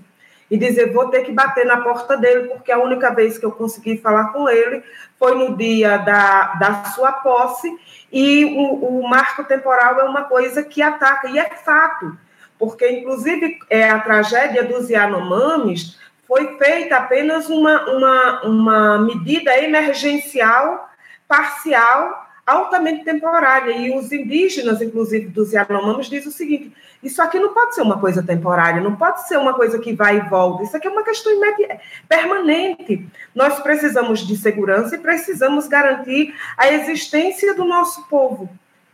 e 0.50 0.58
dizer 0.58 0.92
vou 0.92 1.08
ter 1.08 1.22
que 1.22 1.32
bater 1.32 1.64
na 1.64 1.78
porta 1.78 2.14
dele, 2.14 2.48
porque 2.48 2.70
a 2.70 2.78
única 2.78 3.10
vez 3.14 3.38
que 3.38 3.46
eu 3.46 3.50
consegui 3.50 3.96
falar 3.96 4.34
com 4.34 4.46
ele 4.50 4.82
foi 5.18 5.34
no 5.34 5.56
dia 5.56 5.96
da, 5.96 6.56
da 6.60 6.84
sua 6.90 7.10
posse, 7.10 7.74
e 8.12 8.44
o, 8.44 8.98
o 8.98 9.08
marco 9.08 9.44
temporal 9.44 9.98
é 9.98 10.04
uma 10.04 10.24
coisa 10.24 10.62
que 10.62 10.82
ataca, 10.82 11.26
e 11.30 11.38
é 11.38 11.48
fato, 11.64 12.18
porque, 12.62 12.88
inclusive, 12.88 13.58
é, 13.68 13.90
a 13.90 13.98
tragédia 13.98 14.62
dos 14.62 14.88
Yanomamis 14.88 15.98
foi 16.28 16.56
feita 16.58 16.94
apenas 16.94 17.50
uma, 17.50 17.90
uma, 17.90 18.42
uma 18.44 18.98
medida 19.00 19.58
emergencial, 19.58 20.88
parcial, 21.26 22.24
altamente 22.46 23.02
temporária. 23.02 23.72
E 23.72 23.98
os 23.98 24.12
indígenas, 24.12 24.80
inclusive 24.80 25.26
dos 25.26 25.52
Yanomamis, 25.52 26.06
dizem 26.06 26.28
o 26.28 26.32
seguinte: 26.32 26.72
isso 27.02 27.20
aqui 27.20 27.40
não 27.40 27.52
pode 27.52 27.74
ser 27.74 27.82
uma 27.82 27.98
coisa 27.98 28.22
temporária, 28.22 28.80
não 28.80 28.94
pode 28.94 29.26
ser 29.26 29.38
uma 29.38 29.54
coisa 29.54 29.80
que 29.80 29.92
vai 29.92 30.18
e 30.18 30.28
volta. 30.28 30.62
Isso 30.62 30.76
aqui 30.76 30.86
é 30.86 30.90
uma 30.90 31.02
questão 31.02 31.32
permanente. 32.08 33.04
Nós 33.34 33.58
precisamos 33.58 34.20
de 34.24 34.36
segurança 34.36 34.94
e 34.94 35.00
precisamos 35.00 35.66
garantir 35.66 36.32
a 36.56 36.72
existência 36.72 37.56
do 37.56 37.64
nosso 37.64 38.06
povo. 38.06 38.48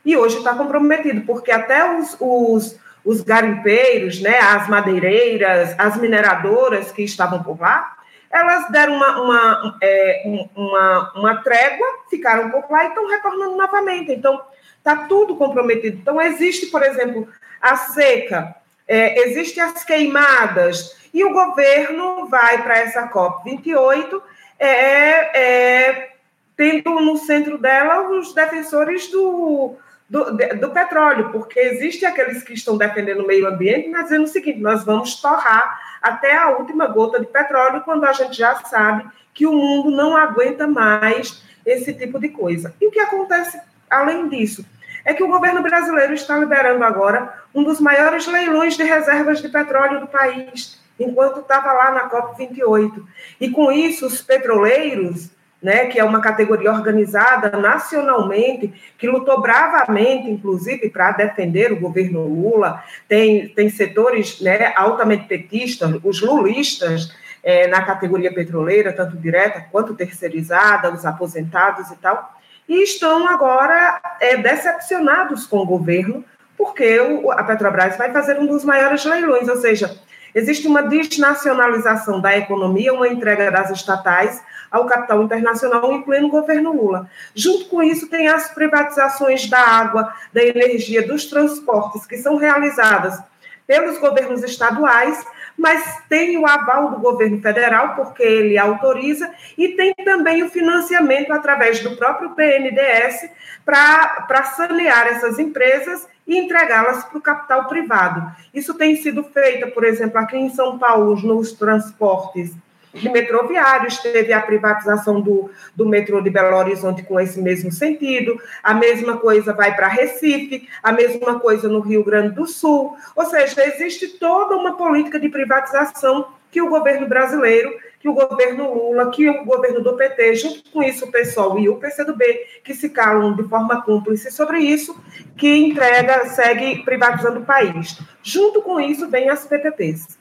E 0.06 0.16
hoje 0.16 0.38
está 0.38 0.54
comprometido, 0.54 1.20
porque 1.26 1.50
até 1.50 1.98
os, 1.98 2.16
os, 2.18 2.78
os 3.08 3.22
garimpeiros, 3.22 4.20
né, 4.20 4.38
as 4.38 4.68
madeireiras, 4.68 5.74
as 5.78 5.96
mineradoras 5.96 6.92
que 6.92 7.02
estavam 7.02 7.42
por 7.42 7.58
lá, 7.58 7.96
elas 8.30 8.68
deram 8.70 8.96
uma, 8.96 9.22
uma, 9.22 9.78
é, 9.82 10.22
uma, 10.54 11.12
uma 11.16 11.36
trégua, 11.36 11.86
ficaram 12.10 12.50
por 12.50 12.70
lá 12.70 12.84
e 12.84 12.88
estão 12.88 13.08
retornando 13.08 13.56
novamente. 13.56 14.12
Então, 14.12 14.38
está 14.76 14.94
tudo 15.06 15.36
comprometido. 15.36 15.96
Então, 15.96 16.20
existe, 16.20 16.66
por 16.66 16.82
exemplo, 16.82 17.26
a 17.62 17.76
seca, 17.76 18.54
é, 18.86 19.26
existem 19.26 19.62
as 19.62 19.82
queimadas, 19.82 20.94
e 21.14 21.24
o 21.24 21.32
governo 21.32 22.26
vai 22.26 22.62
para 22.62 22.76
essa 22.76 23.08
COP28 23.08 24.20
é, 24.58 24.68
é, 24.68 26.10
tendo 26.54 26.90
no 27.00 27.16
centro 27.16 27.56
dela 27.56 28.10
os 28.10 28.34
defensores 28.34 29.10
do, 29.10 29.78
do, 30.08 30.36
do, 30.58 30.70
petróleo, 30.70 31.30
porque 31.30 31.58
existem 31.60 32.08
aqueles 32.08 32.42
que 32.42 32.54
estão 32.54 32.78
defendendo 32.78 33.20
o 33.20 33.26
meio 33.26 33.46
ambiente, 33.46 33.88
mas 33.88 34.04
dizendo 34.04 34.24
o 34.24 34.28
seguinte: 34.28 34.60
nós 34.60 34.84
vamos 34.84 35.20
torrar 35.20 35.80
até 36.00 36.36
a 36.36 36.50
última 36.50 36.86
gota 36.86 37.20
de 37.20 37.26
petróleo, 37.26 37.82
quando 37.82 38.04
a 38.04 38.12
gente 38.12 38.36
já 38.36 38.54
sabe 38.56 39.06
que 39.34 39.46
o 39.46 39.52
mundo 39.52 39.90
não 39.90 40.16
aguenta 40.16 40.66
mais 40.66 41.42
esse 41.64 41.92
tipo 41.92 42.18
de 42.18 42.30
coisa. 42.30 42.74
E 42.80 42.86
o 42.86 42.90
que 42.90 43.00
acontece 43.00 43.60
além 43.90 44.28
disso? 44.28 44.64
é 45.08 45.14
que 45.14 45.24
o 45.24 45.28
governo 45.28 45.62
brasileiro 45.62 46.12
está 46.12 46.36
liberando 46.36 46.84
agora 46.84 47.32
um 47.54 47.64
dos 47.64 47.80
maiores 47.80 48.26
leilões 48.26 48.76
de 48.76 48.82
reservas 48.82 49.40
de 49.40 49.48
petróleo 49.48 50.00
do 50.00 50.06
país, 50.06 50.78
enquanto 51.00 51.40
estava 51.40 51.72
lá 51.72 51.90
na 51.92 52.10
COP28. 52.10 53.02
E 53.40 53.50
com 53.50 53.72
isso, 53.72 54.06
os 54.06 54.20
petroleiros, 54.20 55.30
né, 55.62 55.86
que 55.86 55.98
é 55.98 56.04
uma 56.04 56.20
categoria 56.20 56.72
organizada 56.72 57.56
nacionalmente, 57.56 58.72
que 58.96 59.08
lutou 59.08 59.40
bravamente, 59.40 60.30
inclusive, 60.30 60.88
para 60.88 61.12
defender 61.12 61.72
o 61.72 61.80
governo 61.80 62.26
Lula, 62.26 62.82
tem, 63.08 63.48
tem 63.48 63.68
setores 63.68 64.40
né, 64.40 64.72
altamente 64.76 65.26
petistas, 65.26 65.98
os 66.02 66.20
lulistas, 66.20 67.12
é, 67.42 67.66
na 67.66 67.82
categoria 67.82 68.32
petroleira, 68.32 68.92
tanto 68.92 69.16
direta 69.16 69.64
quanto 69.70 69.94
terceirizada, 69.94 70.92
os 70.92 71.06
aposentados 71.06 71.90
e 71.90 71.96
tal, 71.96 72.36
e 72.68 72.82
estão 72.82 73.26
agora 73.26 74.00
é, 74.20 74.36
decepcionados 74.36 75.46
com 75.46 75.58
o 75.58 75.66
governo, 75.66 76.24
porque 76.56 77.00
o, 77.00 77.30
a 77.30 77.42
Petrobras 77.44 77.96
vai 77.96 78.12
fazer 78.12 78.38
um 78.38 78.46
dos 78.46 78.64
maiores 78.64 79.04
leilões, 79.04 79.48
ou 79.48 79.56
seja, 79.56 79.98
existe 80.34 80.66
uma 80.66 80.82
desnacionalização 80.82 82.20
da 82.20 82.36
economia, 82.36 82.92
uma 82.92 83.08
entrega 83.08 83.50
das 83.50 83.70
estatais 83.70 84.42
ao 84.70 84.86
capital 84.86 85.22
internacional 85.22 85.92
em 85.92 86.02
pleno 86.02 86.28
governo 86.28 86.72
Lula. 86.72 87.10
Junto 87.34 87.66
com 87.66 87.82
isso, 87.82 88.08
tem 88.08 88.28
as 88.28 88.48
privatizações 88.52 89.48
da 89.48 89.60
água, 89.60 90.12
da 90.32 90.42
energia, 90.42 91.06
dos 91.06 91.26
transportes, 91.26 92.06
que 92.06 92.16
são 92.16 92.36
realizadas 92.36 93.18
pelos 93.66 93.98
governos 93.98 94.42
estaduais 94.42 95.24
mas 95.58 96.04
tem 96.08 96.38
o 96.38 96.46
aval 96.46 96.92
do 96.92 97.00
governo 97.00 97.42
federal, 97.42 97.96
porque 97.96 98.22
ele 98.22 98.56
autoriza, 98.56 99.28
e 99.58 99.68
tem 99.70 99.92
também 100.04 100.44
o 100.44 100.48
financiamento 100.48 101.32
através 101.32 101.80
do 101.80 101.96
próprio 101.96 102.30
PNDS 102.30 103.28
para 103.64 104.44
sanear 104.56 105.08
essas 105.08 105.38
empresas 105.38 106.06
e 106.26 106.38
entregá-las 106.38 107.04
para 107.04 107.18
o 107.18 107.22
capital 107.22 107.66
privado. 107.66 108.30
Isso 108.54 108.72
tem 108.74 108.94
sido 108.96 109.24
feito, 109.24 109.72
por 109.72 109.82
exemplo, 109.82 110.18
aqui 110.18 110.36
em 110.36 110.50
São 110.50 110.78
Paulo, 110.78 111.16
nos 111.20 111.52
transportes 111.52 112.54
de 112.92 113.08
metroviários, 113.08 113.98
teve 113.98 114.32
a 114.32 114.40
privatização 114.40 115.20
do, 115.20 115.50
do 115.74 115.86
metrô 115.86 116.20
de 116.20 116.30
Belo 116.30 116.56
Horizonte 116.56 117.02
com 117.02 117.18
esse 117.20 117.40
mesmo 117.40 117.70
sentido, 117.70 118.40
a 118.62 118.74
mesma 118.74 119.18
coisa 119.18 119.52
vai 119.52 119.74
para 119.74 119.88
Recife, 119.88 120.68
a 120.82 120.92
mesma 120.92 121.38
coisa 121.38 121.68
no 121.68 121.80
Rio 121.80 122.04
Grande 122.04 122.34
do 122.34 122.46
Sul, 122.46 122.96
ou 123.14 123.24
seja, 123.26 123.64
existe 123.66 124.18
toda 124.18 124.56
uma 124.56 124.76
política 124.76 125.18
de 125.18 125.28
privatização 125.28 126.26
que 126.50 126.62
o 126.62 126.68
governo 126.68 127.06
brasileiro, 127.06 127.70
que 128.00 128.08
o 128.08 128.14
governo 128.14 128.72
Lula, 128.72 129.10
que 129.10 129.28
o 129.28 129.44
governo 129.44 129.82
do 129.82 129.96
PT, 129.96 130.36
junto 130.36 130.70
com 130.70 130.82
isso 130.82 131.04
o 131.04 131.12
PSOL 131.12 131.58
e 131.58 131.68
o 131.68 131.76
PCdoB, 131.76 132.24
que 132.64 132.74
se 132.74 132.88
calam 132.88 133.36
de 133.36 133.42
forma 133.44 133.82
cúmplice 133.82 134.30
sobre 134.30 134.58
isso, 134.60 134.98
que 135.36 135.56
entrega, 135.56 136.26
segue 136.26 136.82
privatizando 136.84 137.40
o 137.40 137.44
país. 137.44 137.98
Junto 138.22 138.62
com 138.62 138.80
isso 138.80 139.08
vem 139.10 139.28
as 139.28 139.46
PPPs 139.46 140.17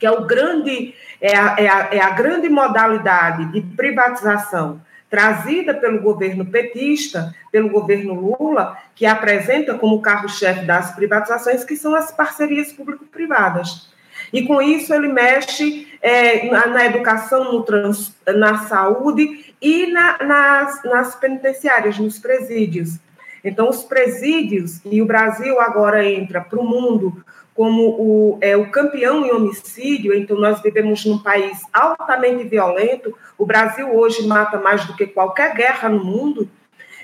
que 0.00 0.06
é, 0.06 0.10
o 0.10 0.24
grande, 0.24 0.94
é, 1.20 1.36
a, 1.36 1.56
é, 1.58 1.68
a, 1.68 1.88
é 1.92 2.00
a 2.00 2.10
grande 2.10 2.48
modalidade 2.48 3.52
de 3.52 3.60
privatização 3.60 4.80
trazida 5.10 5.74
pelo 5.74 6.00
governo 6.00 6.46
petista, 6.46 7.34
pelo 7.52 7.68
governo 7.68 8.14
Lula, 8.14 8.78
que 8.94 9.04
apresenta 9.04 9.74
como 9.74 10.00
carro-chefe 10.00 10.64
das 10.64 10.94
privatizações, 10.94 11.64
que 11.64 11.76
são 11.76 11.94
as 11.94 12.12
parcerias 12.12 12.72
público-privadas. 12.72 13.90
E 14.32 14.46
com 14.46 14.62
isso 14.62 14.94
ele 14.94 15.08
mexe 15.08 15.88
é, 16.00 16.48
na, 16.48 16.66
na, 16.68 16.86
educação, 16.86 17.52
no 17.52 17.62
trans, 17.64 18.14
na 18.26 18.58
saúde 18.58 19.52
e 19.60 19.86
na, 19.88 20.18
nas, 20.18 20.84
nas 20.84 21.16
penitenciárias, 21.16 21.98
nos 21.98 22.18
presídios. 22.18 22.98
Então, 23.42 23.68
os 23.68 23.82
presídios, 23.82 24.80
e 24.84 25.02
o 25.02 25.06
Brasil 25.06 25.58
agora 25.60 26.04
entra 26.04 26.40
para 26.40 26.60
o 26.60 26.64
mundo 26.64 27.24
como 27.60 27.90
o, 27.90 28.38
é, 28.40 28.56
o 28.56 28.70
campeão 28.70 29.26
em 29.26 29.30
homicídio, 29.32 30.14
então 30.14 30.38
nós 30.38 30.62
vivemos 30.62 31.04
num 31.04 31.18
país 31.18 31.60
altamente 31.70 32.42
violento, 32.44 33.14
o 33.36 33.44
Brasil 33.44 33.94
hoje 33.94 34.26
mata 34.26 34.58
mais 34.58 34.86
do 34.86 34.96
que 34.96 35.06
qualquer 35.06 35.54
guerra 35.54 35.90
no 35.90 36.02
mundo, 36.02 36.48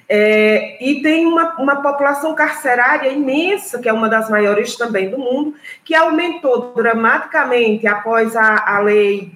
é, 0.08 0.82
e 0.82 1.02
tem 1.02 1.26
uma, 1.26 1.60
uma 1.60 1.82
população 1.82 2.34
carcerária 2.34 3.10
imensa, 3.10 3.78
que 3.78 3.86
é 3.86 3.92
uma 3.92 4.08
das 4.08 4.30
maiores 4.30 4.74
também 4.76 5.10
do 5.10 5.18
mundo, 5.18 5.54
que 5.84 5.94
aumentou 5.94 6.72
dramaticamente 6.74 7.86
após 7.86 8.34
a, 8.34 8.76
a 8.76 8.80
lei 8.80 9.32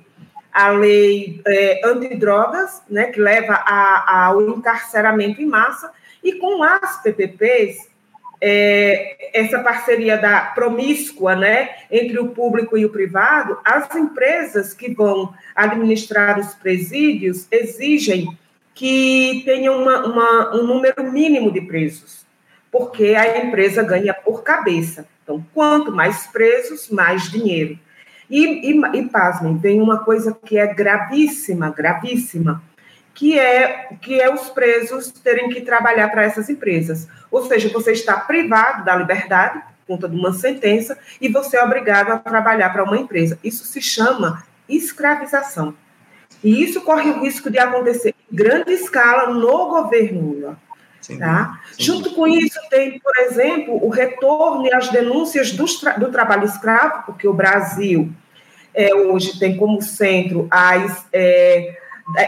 a 0.51 0.71
lei 0.71 1.43
é, 1.47 1.83
antidrogas, 1.85 2.83
né, 2.89 3.09
que 3.09 3.21
leva 3.21 3.53
a, 3.53 4.25
ao 4.25 4.41
encarceramento 4.41 5.43
em 5.43 5.47
massa, 5.47 5.93
e 6.25 6.33
com 6.33 6.63
as 6.63 7.03
PPPs, 7.03 7.90
é, 8.41 9.39
essa 9.39 9.59
parceria 9.61 10.17
da 10.17 10.41
promíscua, 10.41 11.37
né, 11.37 11.71
entre 11.91 12.19
o 12.19 12.29
público 12.29 12.77
e 12.79 12.85
o 12.85 12.91
privado, 12.91 13.59
as 13.65 13.95
empresas 13.95 14.73
que 14.73 14.93
vão 14.93 15.35
administrar 15.55 16.39
os 16.39 16.55
presídios 16.55 17.47
exigem 17.51 18.37
que 18.75 19.43
tenha 19.45 19.73
uma, 19.73 20.07
uma, 20.07 20.57
um 20.57 20.67
número 20.67 21.13
mínimo 21.13 21.53
de 21.53 21.61
presos, 21.61 22.25
porque 22.73 23.15
a 23.15 23.45
empresa 23.45 23.83
ganha 23.83 24.15
por 24.15 24.43
cabeça. 24.43 25.07
Então, 25.23 25.45
quanto 25.53 25.93
mais 25.93 26.27
presos, 26.29 26.89
mais 26.89 27.31
dinheiro. 27.31 27.79
E, 28.31 28.71
e, 28.71 28.81
e 28.97 29.09
pasmem, 29.09 29.59
tem 29.59 29.81
uma 29.81 29.99
coisa 29.99 30.37
que 30.47 30.57
é 30.57 30.73
gravíssima, 30.73 31.71
gravíssima, 31.71 32.63
que 33.15 33.39
é, 33.39 33.89
que 34.01 34.21
é 34.21 34.33
os 34.33 34.49
presos 34.49 35.11
terem 35.11 35.51
que 35.51 35.61
trabalhar 35.61 36.09
para 36.09 36.25
essas 36.25 36.49
empresas. 36.49 37.09
Ou 37.31 37.47
seja, 37.47 37.69
você 37.69 37.93
está 37.93 38.17
privado 38.17 38.85
da 38.85 38.97
liberdade 38.97 39.61
por 39.87 39.95
conta 39.95 40.09
de 40.09 40.17
uma 40.17 40.33
sentença 40.33 40.99
e 41.21 41.29
você 41.29 41.57
é 41.57 41.63
obrigado 41.63 42.11
a 42.11 42.19
trabalhar 42.19 42.71
para 42.71 42.85
uma 42.85 42.97
empresa. 42.97 43.39
Isso 43.43 43.65
se 43.65 43.81
chama 43.81 44.45
escravização. 44.69 45.75
E 46.43 46.63
isso 46.63 46.81
corre 46.81 47.11
o 47.11 47.21
risco 47.21 47.51
de 47.51 47.59
acontecer 47.59 48.15
em 48.31 48.35
grande 48.35 48.73
escala 48.73 49.33
no 49.33 49.69
governo 49.69 50.21
Lula. 50.21 50.59
tá? 51.19 51.61
Junto 51.79 52.15
com 52.15 52.27
isso, 52.27 52.59
tem, 52.71 52.99
por 53.01 53.17
exemplo, 53.19 53.85
o 53.85 53.91
retorno 53.91 54.67
e 54.67 54.73
as 54.73 54.89
denúncias 54.89 55.53
do, 55.53 55.65
do 55.99 56.11
trabalho 56.11 56.45
escravo, 56.45 57.05
porque 57.05 57.29
o 57.29 57.35
Brasil 57.35 58.11
é, 58.75 58.95
hoje 58.95 59.39
tem 59.39 59.57
como 59.57 59.83
centro 59.83 60.47
as, 60.51 61.07
é, 61.13 61.80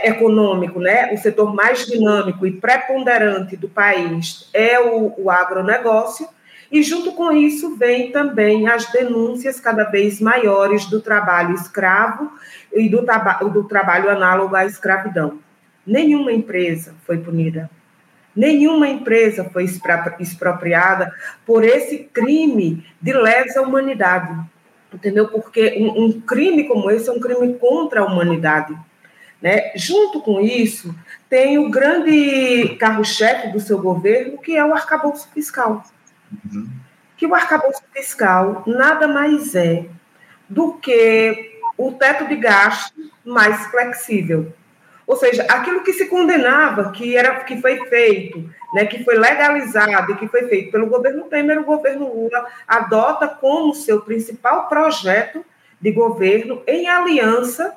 econômico, 0.04 0.78
né, 0.78 1.12
o 1.12 1.16
setor 1.16 1.54
mais 1.54 1.86
dinâmico 1.86 2.46
e 2.46 2.52
preponderante 2.52 3.56
do 3.56 3.68
país 3.68 4.48
é 4.52 4.78
o, 4.78 5.14
o 5.16 5.30
agronegócio, 5.30 6.28
E 6.72 6.82
junto 6.82 7.12
com 7.12 7.30
isso 7.30 7.76
vem 7.76 8.10
também 8.10 8.66
as 8.66 8.90
denúncias 8.90 9.60
cada 9.60 9.84
vez 9.84 10.18
maiores 10.22 10.86
do 10.86 11.02
trabalho 11.02 11.54
escravo 11.54 12.32
e 12.72 12.88
do, 12.88 13.04
do 13.52 13.64
trabalho 13.64 14.08
análogo 14.08 14.56
à 14.56 14.64
escravidão. 14.64 15.38
Nenhuma 15.86 16.32
empresa 16.32 16.94
foi 17.04 17.18
punida. 17.18 17.70
Nenhuma 18.34 18.88
empresa 18.88 19.44
foi 19.44 19.66
expropriada 20.18 21.12
por 21.44 21.62
esse 21.62 21.98
crime 21.98 22.86
de 23.02 23.12
lesa 23.12 23.60
humanidade. 23.60 24.34
Entendeu? 24.94 25.28
Porque 25.28 25.76
um, 25.78 26.04
um 26.04 26.20
crime 26.22 26.66
como 26.66 26.90
esse 26.90 27.06
é 27.06 27.12
um 27.12 27.20
crime 27.20 27.52
contra 27.58 28.00
a 28.00 28.06
humanidade. 28.06 28.74
Né? 29.42 29.72
Junto 29.74 30.22
com 30.22 30.40
isso, 30.40 30.94
tem 31.28 31.58
o 31.58 31.68
grande 31.68 32.76
carro-chefe 32.78 33.48
do 33.48 33.58
seu 33.58 33.78
governo, 33.78 34.38
que 34.38 34.56
é 34.56 34.64
o 34.64 34.72
arcabouço 34.72 35.28
fiscal. 35.34 35.82
Uhum. 36.44 36.68
Que 37.16 37.26
o 37.26 37.34
arcabouço 37.34 37.82
fiscal 37.92 38.62
nada 38.66 39.08
mais 39.08 39.54
é 39.56 39.86
do 40.48 40.74
que 40.74 41.58
o 41.76 41.90
teto 41.92 42.28
de 42.28 42.36
gasto 42.36 42.94
mais 43.24 43.66
flexível. 43.66 44.52
Ou 45.06 45.16
seja, 45.16 45.42
aquilo 45.48 45.82
que 45.82 45.92
se 45.92 46.06
condenava, 46.06 46.92
que 46.92 47.16
era 47.16 47.40
que 47.40 47.60
foi 47.60 47.84
feito, 47.88 48.48
né, 48.72 48.86
que 48.86 49.02
foi 49.02 49.16
legalizado 49.16 50.12
e 50.12 50.16
que 50.16 50.28
foi 50.28 50.48
feito 50.48 50.70
pelo 50.70 50.86
governo 50.86 51.24
Temer, 51.24 51.58
o 51.58 51.64
governo 51.64 52.14
Lula 52.14 52.46
adota 52.66 53.26
como 53.26 53.74
seu 53.74 54.00
principal 54.02 54.68
projeto 54.68 55.44
de 55.80 55.90
governo 55.90 56.62
em 56.66 56.88
aliança 56.88 57.74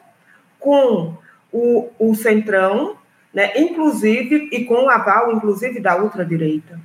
com 0.60 1.18
o, 1.56 1.90
o 1.98 2.14
Centrão, 2.14 2.98
né, 3.34 3.54
inclusive 3.56 4.50
e 4.52 4.66
com 4.66 4.84
o 4.86 4.90
aval, 4.90 5.32
inclusive 5.32 5.80
da 5.80 5.98
ultradireita. 5.98 6.78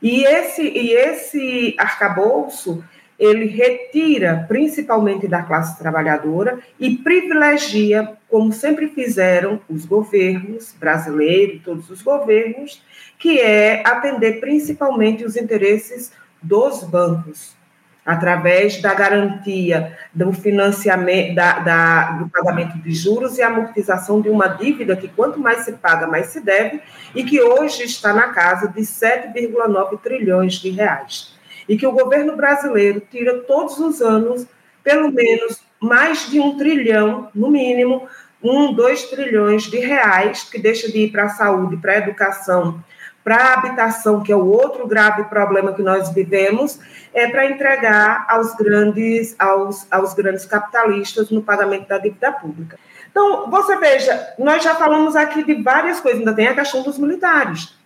E 0.00 0.24
esse 0.24 0.62
e 0.62 0.92
esse 0.92 1.74
arcabouço 1.76 2.84
ele 3.18 3.46
retira 3.46 4.44
principalmente 4.48 5.28
da 5.28 5.42
classe 5.42 5.78
trabalhadora 5.78 6.60
e 6.78 6.96
privilegia, 6.96 8.12
como 8.28 8.52
sempre 8.52 8.88
fizeram 8.88 9.60
os 9.68 9.84
governos 9.84 10.74
brasileiros, 10.78 11.62
todos 11.64 11.90
os 11.90 12.00
governos, 12.00 12.82
que 13.18 13.40
é 13.40 13.82
atender 13.86 14.40
principalmente 14.40 15.24
os 15.24 15.36
interesses 15.36 16.12
dos 16.40 16.82
bancos, 16.84 17.56
através 18.04 18.82
da 18.82 18.92
garantia 18.94 19.96
do 20.12 20.32
financiamento, 20.32 21.34
da, 21.34 21.58
da, 21.60 22.10
do 22.12 22.28
pagamento 22.28 22.76
de 22.78 22.92
juros 22.92 23.38
e 23.38 23.42
amortização 23.42 24.20
de 24.20 24.28
uma 24.28 24.48
dívida 24.48 24.96
que 24.96 25.08
quanto 25.08 25.38
mais 25.38 25.64
se 25.64 25.72
paga, 25.72 26.06
mais 26.06 26.26
se 26.26 26.40
deve, 26.40 26.80
e 27.14 27.22
que 27.22 27.40
hoje 27.40 27.84
está 27.84 28.12
na 28.12 28.28
casa 28.28 28.68
de 28.68 28.80
7,9 28.80 30.00
trilhões 30.00 30.54
de 30.54 30.70
reais. 30.70 31.32
E 31.68 31.76
que 31.76 31.86
o 31.86 31.92
governo 31.92 32.36
brasileiro 32.36 33.00
tira 33.08 33.38
todos 33.40 33.78
os 33.78 34.00
anos 34.00 34.46
pelo 34.82 35.12
menos 35.12 35.60
mais 35.80 36.28
de 36.28 36.40
um 36.40 36.56
trilhão, 36.56 37.28
no 37.34 37.50
mínimo, 37.50 38.08
um, 38.42 38.72
dois 38.72 39.04
trilhões 39.04 39.64
de 39.64 39.78
reais, 39.78 40.42
que 40.42 40.58
deixa 40.58 40.90
de 40.90 40.98
ir 40.98 41.12
para 41.12 41.24
a 41.24 41.28
saúde, 41.28 41.76
para 41.76 41.92
a 41.92 41.98
educação, 41.98 42.82
para 43.24 43.36
a 43.36 43.54
habitação, 43.54 44.22
que 44.22 44.32
é 44.32 44.36
o 44.36 44.46
outro 44.46 44.86
grave 44.86 45.24
problema 45.24 45.72
que 45.72 45.82
nós 45.82 46.10
vivemos, 46.10 46.80
é 47.14 47.28
para 47.28 47.46
entregar 47.46 48.26
aos 48.28 48.54
grandes, 48.54 49.36
aos, 49.38 49.86
aos 49.90 50.14
grandes 50.14 50.44
capitalistas 50.44 51.30
no 51.30 51.42
pagamento 51.42 51.88
da 51.88 51.98
dívida 51.98 52.32
pública. 52.32 52.78
Então, 53.10 53.50
você 53.50 53.76
veja, 53.76 54.34
nós 54.38 54.64
já 54.64 54.74
falamos 54.74 55.14
aqui 55.14 55.44
de 55.44 55.62
várias 55.62 56.00
coisas, 56.00 56.20
ainda 56.20 56.34
tem 56.34 56.48
a 56.48 56.54
questão 56.54 56.82
dos 56.82 56.98
militares. 56.98 57.76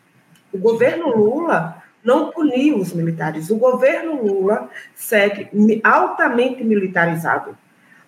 O 0.52 0.58
governo 0.58 1.14
Lula 1.14 1.82
não 2.02 2.30
puniu 2.30 2.78
os 2.78 2.92
militares. 2.92 3.50
O 3.50 3.56
governo 3.56 4.22
Lula 4.24 4.70
segue 4.94 5.50
altamente 5.82 6.62
militarizado. 6.62 7.58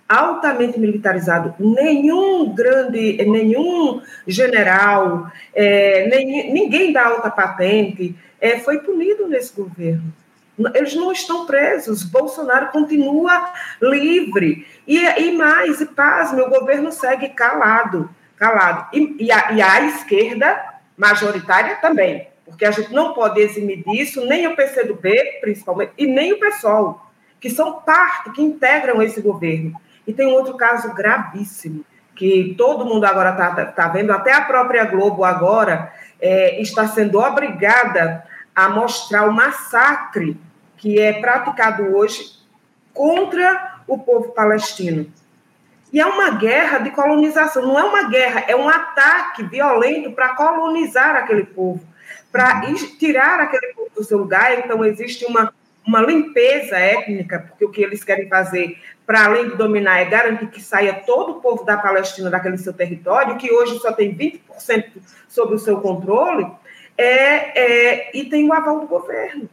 Altamente 0.09 0.79
militarizado. 0.81 1.55
Nenhum 1.59 2.55
grande, 2.55 3.19
nenhum 3.27 4.01
general, 4.27 5.31
é, 5.55 6.09
nem, 6.09 6.53
ninguém 6.53 6.93
da 6.93 7.07
alta 7.07 7.31
patente 7.31 8.17
é, 8.41 8.59
foi 8.59 8.79
punido 8.79 9.27
nesse 9.29 9.55
governo. 9.55 10.13
Eles 10.75 10.95
não 10.95 11.13
estão 11.13 11.47
presos. 11.47 12.03
Bolsonaro 12.03 12.69
continua 12.69 13.53
livre. 13.81 14.67
E, 14.87 14.99
e 14.99 15.37
mais, 15.37 15.81
e 15.81 15.87
paz, 15.87 16.33
meu 16.33 16.49
governo 16.49 16.91
segue 16.91 17.29
calado. 17.29 18.09
calado. 18.37 18.89
E, 18.93 19.27
e, 19.27 19.31
a, 19.31 19.53
e 19.53 19.61
a 19.61 19.85
esquerda 19.87 20.59
majoritária 20.97 21.77
também 21.77 22.27
porque 22.49 22.65
a 22.65 22.71
gente 22.71 22.93
não 22.93 23.13
pode 23.13 23.41
eximir 23.41 23.85
disso 23.85 24.25
nem 24.25 24.47
o 24.47 24.57
PCdoB, 24.57 25.39
principalmente, 25.41 25.93
e 25.99 26.07
nem 26.07 26.33
o 26.33 26.41
PSOL, 26.41 27.01
que 27.39 27.51
são 27.51 27.81
parte, 27.83 28.33
que 28.33 28.43
integram 28.43 29.03
esse 29.03 29.21
governo. 29.21 29.79
E 30.09 30.13
tem 30.15 30.27
um 30.27 30.33
outro 30.33 30.57
caso 30.57 30.95
gravíssimo, 30.95 31.85
que 32.17 32.55
todo 32.57 32.87
mundo 32.87 33.05
agora 33.05 33.31
está 33.31 33.67
tá 33.67 33.89
vendo, 33.89 34.11
até 34.11 34.33
a 34.33 34.41
própria 34.41 34.87
Globo 34.87 35.23
agora 35.23 35.93
é, 36.21 36.61
está 36.61 36.89
sendo 36.89 37.21
obrigada 37.21 38.25
a 38.55 38.69
mostrar 38.71 39.29
o 39.29 39.33
massacre 39.33 40.37
que 40.79 40.99
é 40.99 41.13
praticado 41.21 41.95
hoje 41.95 42.39
contra 42.93 43.81
o 43.87 43.99
povo 43.99 44.33
palestino. 44.33 45.07
E 45.93 46.01
é 46.01 46.07
uma 46.07 46.31
guerra 46.31 46.79
de 46.79 46.91
colonização, 46.91 47.63
não 47.63 47.79
é 47.79 47.85
uma 47.85 48.09
guerra, 48.09 48.45
é 48.49 48.57
um 48.57 48.69
ataque 48.69 49.43
violento 49.45 50.11
para 50.13 50.35
colonizar 50.35 51.15
aquele 51.17 51.45
povo 51.45 51.87
para 52.31 52.61
tirar 52.99 53.41
aquele 53.41 53.73
povo 53.75 53.91
do 53.95 54.05
seu 54.05 54.19
lugar. 54.19 54.59
Então, 54.59 54.85
existe 54.85 55.25
uma, 55.25 55.53
uma 55.89 56.03
limpeza 56.03 56.77
étnica, 56.77 57.47
porque 57.49 57.65
o 57.65 57.71
que 57.71 57.83
eles 57.83 58.05
querem 58.05 58.29
fazer, 58.29 58.77
para 59.07 59.25
além 59.25 59.49
de 59.49 59.57
dominar, 59.57 59.99
é 59.99 60.05
garantir 60.05 60.47
que 60.49 60.61
saia 60.61 60.93
todo 60.93 61.33
o 61.33 61.41
povo 61.41 61.65
da 61.65 61.79
Palestina 61.79 62.29
daquele 62.29 62.59
seu 62.59 62.75
território, 62.75 63.39
que 63.39 63.51
hoje 63.51 63.79
só 63.79 63.91
tem 63.91 64.15
20% 64.15 64.85
sob 65.27 65.55
o 65.55 65.59
seu 65.59 65.81
controle, 65.81 66.47
é, 66.95 67.59
é, 67.59 68.11
e 68.13 68.27
tem 68.27 68.47
o 68.47 68.53
aval 68.53 68.81
do 68.81 68.87
governo. 68.87 69.49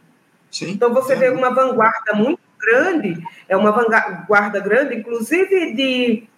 Sim, 0.50 0.72
então, 0.72 0.92
você 0.92 1.14
é. 1.14 1.16
vê 1.16 1.28
uma 1.30 1.54
vanguarda 1.54 2.12
muito 2.12 2.38
grande, 2.60 3.16
é 3.48 3.56
uma 3.56 3.72
vanguarda 3.72 4.60
grande, 4.60 4.94
inclusive 4.94 5.72
de 5.72 6.28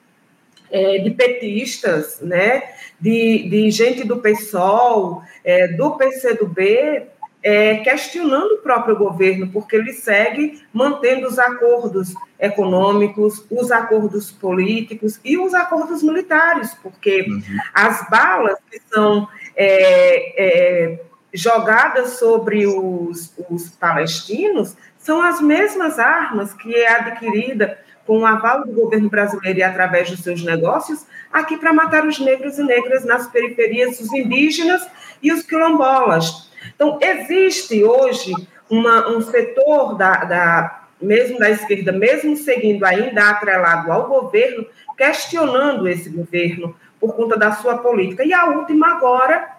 é, 0.70 0.98
de 0.98 1.10
petistas, 1.10 2.20
né, 2.20 2.62
de, 3.00 3.48
de 3.48 3.70
gente 3.70 4.04
do 4.04 4.18
PSOL, 4.18 5.22
é, 5.42 5.66
do 5.68 5.96
PCdoB, 5.96 7.06
é, 7.48 7.76
questionando 7.76 8.56
o 8.56 8.58
próprio 8.58 8.94
governo, 8.94 9.48
porque 9.48 9.74
ele 9.74 9.94
segue 9.94 10.62
mantendo 10.70 11.26
os 11.26 11.38
acordos 11.38 12.12
econômicos, 12.38 13.42
os 13.50 13.72
acordos 13.72 14.30
políticos 14.30 15.18
e 15.24 15.38
os 15.38 15.54
acordos 15.54 16.02
militares, 16.02 16.74
porque 16.82 17.22
uhum. 17.22 17.42
as 17.72 18.06
balas 18.10 18.58
que 18.70 18.78
são 18.92 19.26
é, 19.56 20.34
é, 20.36 21.00
jogadas 21.32 22.18
sobre 22.18 22.66
os, 22.66 23.32
os 23.48 23.70
palestinos 23.70 24.76
são 24.98 25.22
as 25.22 25.40
mesmas 25.40 25.98
armas 25.98 26.52
que 26.52 26.74
é 26.74 26.86
adquirida 26.86 27.78
com 28.06 28.18
o 28.18 28.26
aval 28.26 28.66
do 28.66 28.72
governo 28.72 29.08
brasileiro 29.08 29.60
e 29.60 29.62
através 29.62 30.10
dos 30.10 30.20
seus 30.20 30.44
negócios, 30.44 31.06
aqui 31.32 31.56
para 31.56 31.72
matar 31.72 32.06
os 32.06 32.18
negros 32.18 32.58
e 32.58 32.62
negras 32.62 33.06
nas 33.06 33.26
periferias, 33.26 33.98
os 34.00 34.12
indígenas 34.12 34.86
e 35.22 35.32
os 35.32 35.42
quilombolas. 35.42 36.47
Então, 36.78 36.96
existe 37.02 37.82
hoje 37.82 38.32
uma, 38.70 39.08
um 39.08 39.20
setor 39.20 39.96
da, 39.96 40.12
da, 40.24 40.82
mesmo 41.02 41.36
da 41.36 41.50
esquerda, 41.50 41.90
mesmo 41.90 42.36
seguindo 42.36 42.84
ainda 42.84 43.30
atrelado 43.30 43.90
ao 43.90 44.06
governo, 44.06 44.64
questionando 44.96 45.88
esse 45.88 46.08
governo 46.08 46.76
por 47.00 47.16
conta 47.16 47.36
da 47.36 47.50
sua 47.50 47.78
política. 47.78 48.24
E 48.24 48.32
a 48.32 48.46
última 48.46 48.92
agora 48.92 49.58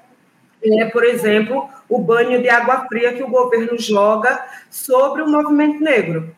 é, 0.64 0.86
por 0.86 1.04
exemplo, 1.04 1.70
o 1.90 2.00
banho 2.00 2.42
de 2.42 2.50
água 2.50 2.86
fria 2.88 3.14
que 3.14 3.24
o 3.24 3.30
governo 3.30 3.78
joga 3.78 4.46
sobre 4.70 5.22
o 5.22 5.30
movimento 5.30 5.84
negro 5.84 6.34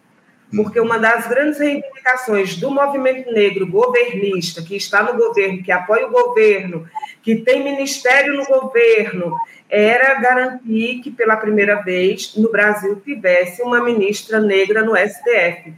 porque 0.55 0.79
uma 0.79 0.97
das 0.97 1.27
grandes 1.27 1.59
reivindicações 1.59 2.57
do 2.57 2.69
movimento 2.69 3.31
negro 3.31 3.65
governista, 3.65 4.61
que 4.61 4.75
está 4.75 5.01
no 5.01 5.17
governo, 5.17 5.63
que 5.63 5.71
apoia 5.71 6.07
o 6.07 6.11
governo, 6.11 6.85
que 7.23 7.37
tem 7.37 7.63
ministério 7.63 8.33
no 8.33 8.45
governo, 8.45 9.35
era 9.69 10.19
garantir 10.19 10.99
que 11.01 11.09
pela 11.09 11.37
primeira 11.37 11.81
vez 11.81 12.35
no 12.35 12.51
Brasil 12.51 13.01
tivesse 13.03 13.61
uma 13.61 13.81
ministra 13.81 14.39
negra 14.41 14.83
no 14.83 14.95
STF. 14.95 15.73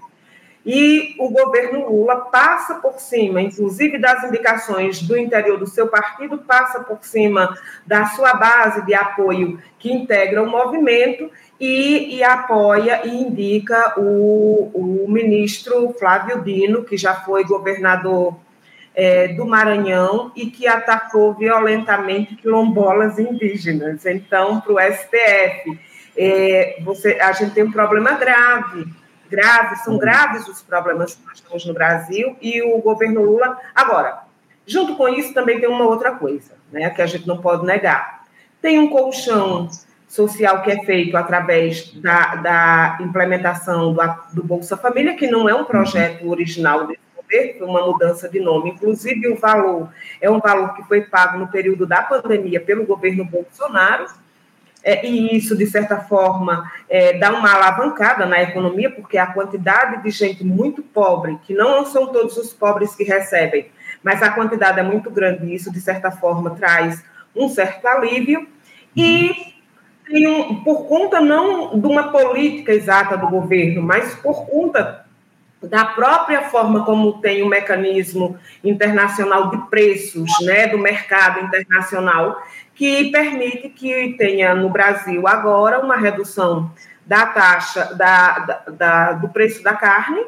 E 0.65 1.15
o 1.19 1.29
governo 1.29 1.89
Lula 1.89 2.15
passa 2.15 2.75
por 2.75 2.97
cima, 2.97 3.41
inclusive 3.41 3.97
das 3.97 4.23
indicações 4.23 5.01
do 5.01 5.17
interior 5.17 5.59
do 5.59 5.67
seu 5.67 5.87
partido, 5.87 6.37
passa 6.37 6.79
por 6.79 6.99
cima 7.01 7.55
da 7.85 8.05
sua 8.07 8.33
base 8.33 8.85
de 8.85 8.93
apoio 8.93 9.61
que 9.77 9.91
integra 9.91 10.41
o 10.41 10.49
movimento 10.49 11.29
e, 11.63 12.17
e 12.17 12.23
apoia 12.23 13.07
e 13.07 13.09
indica 13.09 13.93
o, 13.97 14.69
o 14.73 15.05
ministro 15.09 15.95
Flávio 15.97 16.43
Dino, 16.43 16.83
que 16.83 16.97
já 16.97 17.15
foi 17.15 17.45
governador 17.45 18.35
é, 18.93 19.29
do 19.29 19.45
Maranhão 19.45 20.29
e 20.35 20.47
que 20.47 20.67
atacou 20.67 21.33
violentamente 21.33 22.35
quilombolas 22.35 23.17
indígenas, 23.17 24.05
então, 24.05 24.59
para 24.59 24.73
o 24.73 24.77
STF. 24.77 25.79
é, 26.17 26.81
você, 26.83 27.17
a 27.21 27.31
gente 27.31 27.53
tem 27.53 27.63
um 27.63 27.71
problema 27.71 28.11
grave, 28.11 28.85
grave, 29.29 29.77
são 29.77 29.97
graves 29.97 30.45
os 30.49 30.61
problemas 30.61 31.15
que 31.15 31.25
nós 31.25 31.39
temos 31.39 31.65
no 31.65 31.73
Brasil 31.73 32.35
e 32.41 32.61
o 32.61 32.77
governo 32.79 33.23
Lula. 33.23 33.57
Agora, 33.73 34.23
junto 34.67 34.97
com 34.97 35.07
isso 35.07 35.33
também 35.33 35.61
tem 35.61 35.69
uma 35.69 35.85
outra 35.85 36.11
coisa, 36.11 36.55
né, 36.73 36.89
que 36.89 37.01
a 37.01 37.05
gente 37.05 37.25
não 37.25 37.37
pode 37.37 37.65
negar. 37.65 38.25
Tem 38.61 38.77
um 38.79 38.89
colchão 38.89 39.69
social 40.13 40.61
que 40.61 40.69
é 40.69 40.83
feito 40.85 41.17
através 41.17 41.91
da, 41.93 42.35
da 42.35 42.97
implementação 43.01 43.91
do, 43.91 43.99
do 44.31 44.43
Bolsa 44.43 44.77
Família, 44.77 45.15
que 45.15 45.25
não 45.25 45.49
é 45.49 45.55
um 45.55 45.65
projeto 45.65 46.29
original 46.29 46.85
desse 46.85 47.01
governo, 47.15 47.57
foi 47.57 47.67
uma 47.67 47.87
mudança 47.87 48.29
de 48.29 48.39
nome. 48.39 48.69
Inclusive, 48.69 49.27
o 49.29 49.35
valor 49.35 49.89
é 50.21 50.29
um 50.29 50.39
valor 50.39 50.75
que 50.75 50.83
foi 50.83 51.01
pago 51.01 51.39
no 51.39 51.47
período 51.47 51.87
da 51.87 52.03
pandemia 52.03 52.61
pelo 52.61 52.85
governo 52.85 53.25
Bolsonaro, 53.25 54.05
é, 54.83 55.03
e 55.03 55.35
isso, 55.35 55.57
de 55.57 55.65
certa 55.65 55.97
forma, 55.97 56.71
é, 56.87 57.17
dá 57.17 57.31
uma 57.31 57.51
alavancada 57.51 58.27
na 58.27 58.39
economia, 58.43 58.91
porque 58.91 59.17
a 59.17 59.25
quantidade 59.25 60.03
de 60.03 60.11
gente 60.11 60.43
muito 60.43 60.83
pobre, 60.83 61.39
que 61.43 61.55
não 61.55 61.87
são 61.87 62.07
todos 62.07 62.37
os 62.37 62.53
pobres 62.53 62.93
que 62.93 63.03
recebem, 63.03 63.71
mas 64.03 64.21
a 64.21 64.29
quantidade 64.29 64.79
é 64.79 64.83
muito 64.83 65.09
grande, 65.09 65.47
e 65.47 65.55
isso, 65.55 65.71
de 65.71 65.81
certa 65.81 66.11
forma, 66.11 66.51
traz 66.51 67.03
um 67.35 67.49
certo 67.49 67.87
alívio. 67.87 68.47
E 68.95 69.52
um, 70.27 70.63
por 70.63 70.85
conta 70.85 71.19
não 71.19 71.79
de 71.79 71.87
uma 71.87 72.11
política 72.11 72.71
exata 72.73 73.17
do 73.17 73.27
governo, 73.27 73.81
mas 73.81 74.15
por 74.15 74.45
conta 74.45 75.05
da 75.61 75.85
própria 75.85 76.49
forma 76.49 76.83
como 76.85 77.21
tem 77.21 77.41
o 77.41 77.45
um 77.45 77.49
mecanismo 77.49 78.37
internacional 78.63 79.49
de 79.49 79.57
preços, 79.69 80.29
né, 80.41 80.67
do 80.67 80.77
mercado 80.77 81.39
internacional, 81.39 82.41
que 82.75 83.11
permite 83.11 83.69
que 83.69 84.15
tenha 84.17 84.53
no 84.53 84.69
Brasil 84.69 85.27
agora 85.27 85.79
uma 85.79 85.95
redução 85.95 86.71
da 87.05 87.25
taxa 87.25 87.93
da, 87.95 88.39
da, 88.39 88.63
da 88.71 89.11
do 89.13 89.29
preço 89.29 89.63
da 89.63 89.73
carne 89.73 90.25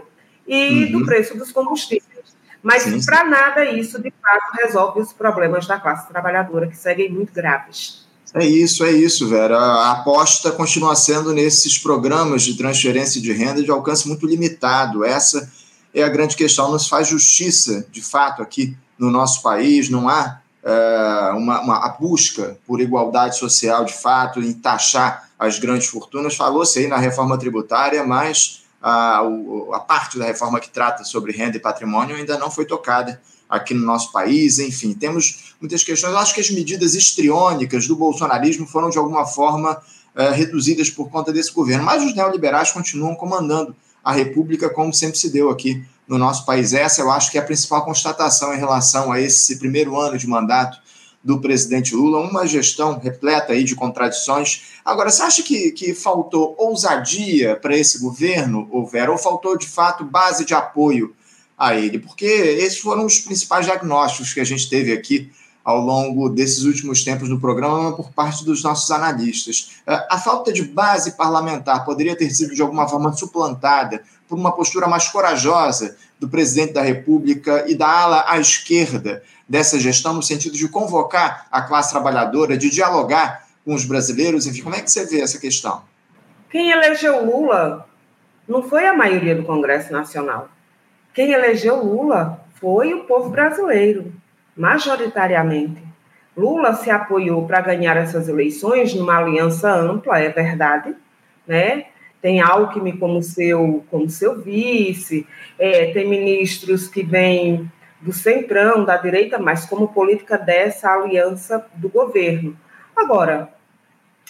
e 0.47 0.85
uhum. 0.85 0.99
do 0.99 1.05
preço 1.05 1.37
dos 1.37 1.51
combustíveis. 1.51 2.35
Mas 2.61 3.05
para 3.05 3.23
nada 3.25 3.65
isso, 3.65 4.01
de 4.01 4.11
fato, 4.21 4.57
resolve 4.59 4.99
os 4.99 5.13
problemas 5.13 5.67
da 5.67 5.79
classe 5.79 6.07
trabalhadora, 6.07 6.67
que 6.67 6.75
seguem 6.75 7.11
muito 7.11 7.31
graves. 7.31 8.04
É 8.37 8.45
isso, 8.45 8.83
é 8.83 8.91
isso, 8.91 9.29
Vera. 9.29 9.57
A 9.57 9.91
aposta 9.93 10.51
continua 10.51 10.93
sendo 10.93 11.33
nesses 11.33 11.77
programas 11.77 12.43
de 12.43 12.57
transferência 12.57 13.21
de 13.21 13.31
renda 13.31 13.63
de 13.63 13.71
alcance 13.71 14.09
muito 14.09 14.27
limitado. 14.27 15.05
Essa 15.05 15.49
é 15.93 16.03
a 16.03 16.09
grande 16.09 16.35
questão. 16.35 16.69
Não 16.69 16.77
se 16.77 16.89
faz 16.89 17.07
justiça, 17.07 17.87
de 17.89 18.01
fato, 18.01 18.41
aqui 18.41 18.75
no 18.99 19.09
nosso 19.09 19.41
país. 19.41 19.89
Não 19.89 20.09
há 20.09 20.41
é, 20.61 21.31
uma, 21.33 21.61
uma, 21.61 21.85
a 21.85 21.89
busca 21.97 22.57
por 22.67 22.81
igualdade 22.81 23.37
social, 23.37 23.85
de 23.85 23.93
fato, 23.93 24.41
em 24.41 24.51
taxar 24.51 25.29
as 25.39 25.57
grandes 25.57 25.87
fortunas. 25.87 26.35
Falou-se 26.35 26.77
aí 26.77 26.87
na 26.87 26.97
reforma 26.97 27.37
tributária, 27.37 28.03
mas 28.03 28.63
a, 28.81 29.21
a 29.71 29.79
parte 29.79 30.19
da 30.19 30.25
reforma 30.25 30.59
que 30.59 30.69
trata 30.69 31.05
sobre 31.05 31.31
renda 31.31 31.55
e 31.55 31.61
patrimônio 31.61 32.17
ainda 32.17 32.37
não 32.37 32.51
foi 32.51 32.65
tocada 32.65 33.21
aqui 33.49 33.73
no 33.73 33.85
nosso 33.85 34.11
país, 34.11 34.59
enfim, 34.59 34.93
temos 34.93 35.44
muitas 35.59 35.83
questões. 35.83 36.13
Eu 36.13 36.19
acho 36.19 36.33
que 36.33 36.41
as 36.41 36.49
medidas 36.49 36.95
estriônicas 36.95 37.87
do 37.87 37.95
bolsonarismo 37.95 38.67
foram, 38.67 38.89
de 38.89 38.97
alguma 38.97 39.25
forma, 39.25 39.81
é, 40.15 40.31
reduzidas 40.31 40.89
por 40.89 41.09
conta 41.09 41.31
desse 41.33 41.51
governo, 41.51 41.83
mas 41.83 42.03
os 42.03 42.15
neoliberais 42.15 42.71
continuam 42.71 43.15
comandando 43.15 43.75
a 44.03 44.11
República, 44.11 44.69
como 44.69 44.93
sempre 44.93 45.17
se 45.17 45.29
deu 45.29 45.49
aqui 45.49 45.83
no 46.07 46.17
nosso 46.17 46.45
país. 46.45 46.73
Essa 46.73 47.01
eu 47.01 47.11
acho 47.11 47.31
que 47.31 47.37
é 47.37 47.41
a 47.41 47.45
principal 47.45 47.83
constatação 47.83 48.53
em 48.53 48.57
relação 48.57 49.11
a 49.11 49.19
esse 49.19 49.57
primeiro 49.57 49.99
ano 49.99 50.17
de 50.17 50.27
mandato 50.27 50.77
do 51.23 51.41
presidente 51.41 51.95
Lula, 51.95 52.19
uma 52.19 52.45
gestão 52.45 52.99
repleta 52.99 53.53
aí 53.53 53.63
de 53.63 53.73
contradições. 53.73 54.61
Agora, 54.85 55.09
você 55.09 55.23
acha 55.23 55.41
que, 55.41 55.71
que 55.71 55.95
faltou 55.95 56.55
ousadia 56.55 57.55
para 57.55 57.75
esse 57.75 57.99
governo, 57.99 58.67
ou 58.71 58.85
Vera, 58.85 59.11
ou 59.11 59.17
faltou 59.17 59.57
de 59.57 59.67
fato 59.67 60.05
base 60.05 60.45
de 60.45 60.53
apoio 60.53 61.15
a 61.57 61.73
ele, 61.73 61.97
porque 61.97 62.25
esses 62.25 62.77
foram 62.77 63.05
os 63.05 63.17
principais 63.17 63.65
diagnósticos 63.65 64.33
que 64.33 64.39
a 64.39 64.45
gente 64.45 64.69
teve 64.69 64.93
aqui 64.93 65.31
ao 65.65 65.79
longo 65.79 66.29
desses 66.29 66.63
últimos 66.63 67.03
tempos 67.03 67.27
no 67.27 67.39
programa 67.39 67.93
por 67.93 68.11
parte 68.11 68.45
dos 68.45 68.63
nossos 68.63 68.91
analistas. 68.91 69.81
É, 69.87 70.07
a 70.09 70.17
falta 70.19 70.53
de 70.53 70.63
base 70.63 71.17
parlamentar 71.17 71.83
poderia 71.83 72.15
ter 72.15 72.29
sido 72.29 72.53
de 72.53 72.61
alguma 72.61 72.87
forma 72.87 73.11
suplantada 73.11 74.03
por 74.29 74.37
uma 74.37 74.51
postura 74.51 74.87
mais 74.87 75.09
corajosa 75.09 75.97
do 76.19 76.29
presidente 76.29 76.73
da 76.73 76.81
República 76.81 77.65
e 77.67 77.73
da 77.73 77.87
ala 77.87 78.25
à 78.27 78.39
esquerda 78.39 79.23
dessa 79.49 79.79
gestão, 79.79 80.13
no 80.13 80.23
sentido 80.23 80.55
de 80.55 80.67
convocar 80.69 81.47
a 81.51 81.61
classe 81.63 81.91
trabalhadora, 81.91 82.55
de 82.55 82.69
dialogar 82.69 83.45
com 83.65 83.73
os 83.73 83.85
brasileiros. 83.85 84.45
Enfim, 84.45 84.61
como 84.61 84.75
é 84.75 84.81
que 84.81 84.91
você 84.91 85.05
vê 85.05 85.21
essa 85.21 85.39
questão? 85.39 85.81
Quem 86.49 86.71
elegeu 86.71 87.25
Lula 87.25 87.89
não 88.47 88.61
foi 88.61 88.85
a 88.85 88.93
maioria 88.93 89.35
do 89.35 89.43
Congresso 89.43 89.91
Nacional 89.91 90.49
quem 91.15 91.31
elegeu 91.31 91.81
Lula 91.81 92.41
foi 92.55 92.93
o 92.93 93.05
povo 93.05 93.29
brasileiro, 93.29 94.11
majoritariamente. 94.55 95.83
Lula 96.35 96.73
se 96.73 96.89
apoiou 96.89 97.45
para 97.47 97.61
ganhar 97.61 97.95
essas 97.97 98.27
eleições 98.27 98.93
numa 98.93 99.17
aliança 99.17 99.71
ampla, 99.73 100.19
é 100.19 100.29
verdade, 100.29 100.93
né? 101.47 101.85
Tem 102.21 102.41
Alckmin 102.41 102.97
como 102.97 103.21
seu, 103.21 103.85
como 103.89 104.09
seu 104.09 104.41
vice, 104.41 105.27
é, 105.59 105.93
tem 105.93 106.09
ministros 106.09 106.87
que 106.87 107.03
vêm 107.03 107.71
do 108.01 108.11
centrão, 108.11 108.83
da 108.83 108.97
direita, 108.97 109.37
mas 109.39 109.65
como 109.65 109.87
política 109.87 110.37
dessa 110.37 110.91
aliança 110.91 111.65
do 111.75 111.87
governo. 111.87 112.57
Agora, 112.95 113.49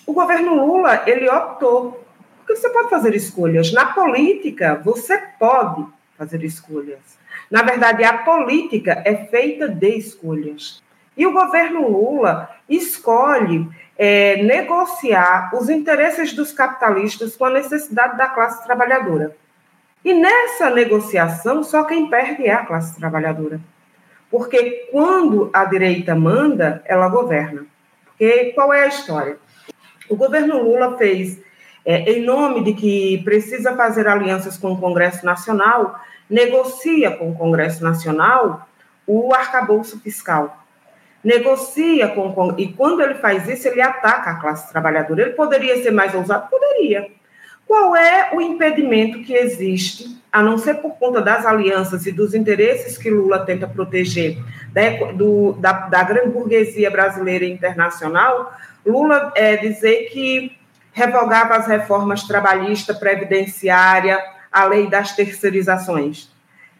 o 0.06 0.14
governo 0.14 0.66
Lula, 0.66 1.04
ele 1.08 1.28
optou, 1.30 2.06
porque 2.38 2.56
você 2.56 2.70
pode 2.70 2.90
fazer 2.90 3.16
escolhas. 3.16 3.72
Na 3.74 3.88
política, 3.88 4.80
você 4.84 5.18
pode 5.40 5.86
fazer 6.18 6.44
escolhas. 6.44 7.18
Na 7.50 7.62
verdade, 7.62 8.04
a 8.04 8.20
política 8.20 9.02
é 9.06 9.16
feita 9.28 9.68
de 9.68 9.98
escolhas. 9.98 10.84
E 11.18 11.26
o 11.26 11.32
governo 11.32 11.88
Lula 11.88 12.50
escolhe 12.68 13.70
é, 13.98 14.44
negociar 14.44 15.52
os 15.54 15.70
interesses 15.70 16.34
dos 16.34 16.52
capitalistas 16.52 17.36
com 17.36 17.46
a 17.46 17.50
necessidade 17.50 18.18
da 18.18 18.28
classe 18.28 18.64
trabalhadora. 18.66 19.36
E 20.04 20.14
nessa 20.14 20.70
negociação, 20.70 21.64
só 21.64 21.84
quem 21.84 22.10
perde 22.10 22.46
é 22.46 22.54
a 22.54 22.66
classe 22.66 22.96
trabalhadora. 22.96 23.60
Porque 24.30 24.88
quando 24.92 25.50
a 25.54 25.66
direita 25.66 26.14
manda, 26.14 26.82
ela 26.86 27.08
governa. 27.08 27.66
Porque 28.06 28.52
qual 28.54 28.74
é 28.74 28.84
a 28.84 28.88
história? 28.88 29.38
O 30.10 30.16
governo 30.16 30.62
Lula 30.62 30.98
fez 30.98 31.40
é, 31.86 32.12
em 32.12 32.26
nome 32.26 32.64
de 32.64 32.74
que 32.74 33.22
precisa 33.24 33.76
fazer 33.76 34.08
alianças 34.08 34.58
com 34.58 34.72
o 34.72 34.78
Congresso 34.78 35.24
Nacional, 35.24 36.00
negocia 36.28 37.12
com 37.12 37.30
o 37.30 37.36
Congresso 37.36 37.84
Nacional 37.84 38.68
o 39.06 39.34
arcabouço 39.34 40.00
fiscal. 40.00 40.64
Negocia 41.24 42.08
com. 42.10 42.56
E 42.58 42.74
quando 42.74 43.02
ele 43.02 43.16
faz 43.16 43.48
isso, 43.48 43.68
ele 43.68 43.82
ataca 43.82 44.32
a 44.32 44.36
classe 44.40 44.72
trabalhadora. 44.72 45.24
Ele 45.24 45.32
poderia 45.32 45.82
ser 45.82 45.92
mais 45.92 46.14
ousado? 46.14 46.50
Poderia. 46.50 47.08
Qual 47.68 47.96
é 47.96 48.30
o 48.34 48.42
impedimento 48.42 49.24
que 49.24 49.34
existe, 49.34 50.22
a 50.32 50.42
não 50.42 50.58
ser 50.58 50.76
por 50.76 50.98
conta 50.98 51.22
das 51.22 51.44
alianças 51.44 52.06
e 52.06 52.12
dos 52.12 52.36
interesses 52.36 52.96
que 52.96 53.10
Lula 53.10 53.44
tenta 53.44 53.68
proteger 53.68 54.38
da, 54.72 55.12
do, 55.14 55.54
da, 55.54 55.72
da 55.72 56.04
grande 56.04 56.30
burguesia 56.30 56.92
brasileira 56.92 57.44
e 57.44 57.52
internacional? 57.52 58.54
Lula 58.86 59.32
é 59.36 59.58
dizer 59.58 60.10
que 60.12 60.56
revogava 60.96 61.56
as 61.56 61.68
reformas 61.68 62.24
trabalhista, 62.24 62.94
previdenciária, 62.94 64.18
a 64.50 64.64
lei 64.64 64.88
das 64.90 65.14
terceirizações. 65.14 66.34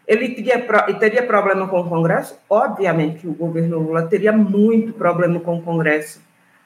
Ele 0.08 0.30
teria, 0.30 0.58
teria 0.98 1.22
problema 1.22 1.68
com 1.68 1.80
o 1.80 1.88
Congresso? 1.88 2.38
Obviamente 2.48 3.18
que 3.18 3.28
o 3.28 3.34
governo 3.34 3.78
Lula 3.78 4.06
teria 4.06 4.32
muito 4.32 4.94
problema 4.94 5.38
com 5.38 5.58
o 5.58 5.62
Congresso. 5.62 6.24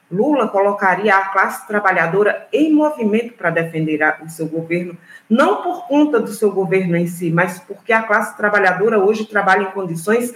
Lula 0.09 0.47
colocaria 0.47 1.13
a 1.13 1.25
classe 1.27 1.67
trabalhadora 1.67 2.47
em 2.53 2.71
movimento 2.71 3.33
para 3.33 3.49
defender 3.49 3.99
o 4.23 4.29
seu 4.29 4.47
governo, 4.47 4.97
não 5.29 5.61
por 5.61 5.87
conta 5.87 6.21
do 6.21 6.31
seu 6.31 6.51
governo 6.51 6.95
em 6.95 7.07
si, 7.07 7.29
mas 7.31 7.59
porque 7.59 7.91
a 7.91 8.03
classe 8.03 8.35
trabalhadora 8.37 8.97
hoje 8.97 9.25
trabalha 9.25 9.63
em 9.63 9.71
condições 9.71 10.33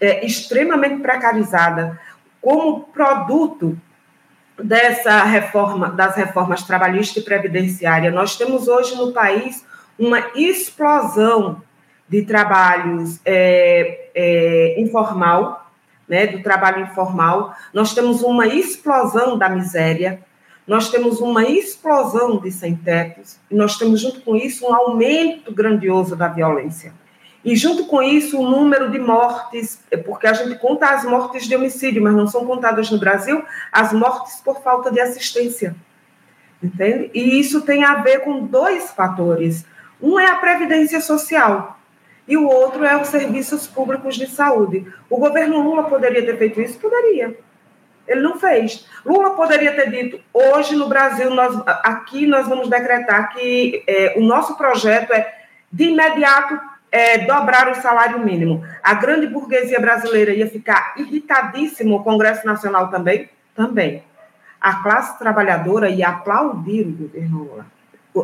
é, 0.00 0.24
extremamente 0.24 1.00
precarizadas, 1.00 1.96
como 2.40 2.84
produto 2.92 3.76
dessa 4.62 5.22
reforma, 5.24 5.90
das 5.90 6.16
reformas 6.16 6.62
trabalhista 6.62 7.18
e 7.18 7.22
previdenciária. 7.22 8.10
Nós 8.10 8.36
temos 8.36 8.68
hoje 8.68 8.94
no 8.94 9.12
país 9.12 9.64
uma 9.98 10.20
explosão 10.34 11.62
de 12.08 12.22
trabalhos 12.22 13.20
é, 13.24 14.10
é, 14.14 14.80
informal, 14.80 15.70
né, 16.08 16.26
do 16.26 16.42
trabalho 16.42 16.82
informal, 16.82 17.54
nós 17.72 17.94
temos 17.94 18.22
uma 18.22 18.46
explosão 18.46 19.38
da 19.38 19.48
miséria, 19.48 20.20
nós 20.66 20.90
temos 20.90 21.20
uma 21.20 21.44
explosão 21.44 22.38
de 22.38 22.50
sem-tetos, 22.50 23.38
e 23.50 23.54
nós 23.54 23.78
temos, 23.78 24.00
junto 24.00 24.20
com 24.20 24.36
isso, 24.36 24.66
um 24.66 24.74
aumento 24.74 25.52
grandioso 25.52 26.14
da 26.14 26.28
violência. 26.28 26.92
E, 27.44 27.54
junto 27.54 27.84
com 27.84 28.02
isso, 28.02 28.40
o 28.40 28.48
número 28.48 28.90
de 28.90 28.98
mortes, 28.98 29.78
é 29.90 29.96
porque 29.96 30.26
a 30.26 30.32
gente 30.32 30.58
conta 30.58 30.88
as 30.88 31.04
mortes 31.04 31.46
de 31.46 31.54
homicídio, 31.54 32.02
mas 32.02 32.14
não 32.14 32.26
são 32.26 32.46
contadas 32.46 32.90
no 32.90 32.98
Brasil 32.98 33.44
as 33.70 33.92
mortes 33.92 34.40
por 34.40 34.62
falta 34.62 34.90
de 34.90 34.98
assistência. 34.98 35.76
Entende? 36.62 37.10
E 37.12 37.38
isso 37.38 37.60
tem 37.60 37.84
a 37.84 37.96
ver 37.96 38.20
com 38.20 38.46
dois 38.46 38.90
fatores. 38.92 39.66
Um 40.00 40.18
é 40.18 40.26
a 40.26 40.36
previdência 40.36 41.00
social 41.00 41.78
e 42.26 42.36
o 42.38 42.48
outro 42.48 42.84
é 42.84 42.96
os 42.96 43.08
serviços 43.08 43.66
públicos 43.66 44.16
de 44.16 44.26
saúde. 44.26 44.86
O 45.10 45.18
governo 45.18 45.60
Lula 45.60 45.84
poderia 45.84 46.24
ter 46.24 46.38
feito 46.38 46.60
isso? 46.62 46.78
Poderia. 46.78 47.36
Ele 48.08 48.20
não 48.20 48.38
fez. 48.38 48.86
Lula 49.04 49.30
poderia 49.30 49.74
ter 49.74 49.90
dito: 49.90 50.20
hoje 50.32 50.74
no 50.74 50.88
Brasil, 50.88 51.30
nós, 51.30 51.54
aqui 51.66 52.26
nós 52.26 52.48
vamos 52.48 52.68
decretar 52.68 53.34
que 53.34 53.82
é, 53.86 54.14
o 54.16 54.22
nosso 54.22 54.56
projeto 54.56 55.12
é 55.12 55.34
de 55.70 55.84
imediato 55.84 56.58
é, 56.94 57.18
dobrar 57.18 57.68
o 57.68 57.74
salário 57.74 58.20
mínimo. 58.20 58.62
A 58.80 58.94
grande 58.94 59.26
burguesia 59.26 59.80
brasileira 59.80 60.30
ia 60.30 60.48
ficar 60.48 60.94
irritadíssima, 60.96 61.96
o 61.96 62.04
Congresso 62.04 62.46
Nacional 62.46 62.88
também? 62.88 63.28
Também. 63.52 64.04
A 64.60 64.74
classe 64.76 65.18
trabalhadora 65.18 65.88
ia 65.88 66.08
aplaudir 66.08 66.86
o 66.86 66.92
governo 66.92 67.38
Lula. 67.38 67.66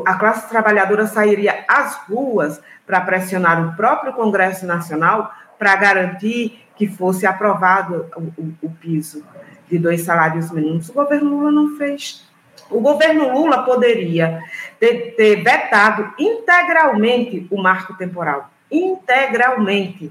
A 0.06 0.14
classe 0.14 0.48
trabalhadora 0.48 1.04
sairia 1.08 1.64
às 1.66 1.96
ruas 2.08 2.62
para 2.86 3.00
pressionar 3.00 3.60
o 3.60 3.74
próprio 3.74 4.12
Congresso 4.12 4.64
Nacional 4.64 5.34
para 5.58 5.74
garantir 5.74 6.64
que 6.76 6.86
fosse 6.86 7.26
aprovado 7.26 8.08
o, 8.14 8.20
o, 8.40 8.54
o 8.62 8.70
piso 8.70 9.26
de 9.68 9.80
dois 9.80 10.02
salários 10.02 10.48
mínimos. 10.52 10.88
O 10.90 10.92
governo 10.92 11.30
Lula 11.30 11.50
não 11.50 11.76
fez. 11.76 12.24
O 12.70 12.80
governo 12.80 13.32
Lula 13.32 13.64
poderia 13.64 14.44
ter, 14.78 15.16
ter, 15.16 15.42
vetado 15.42 16.14
integralmente 16.16 17.48
o 17.50 17.60
marco 17.60 17.94
temporal. 17.94 18.48
Integralmente. 18.70 20.10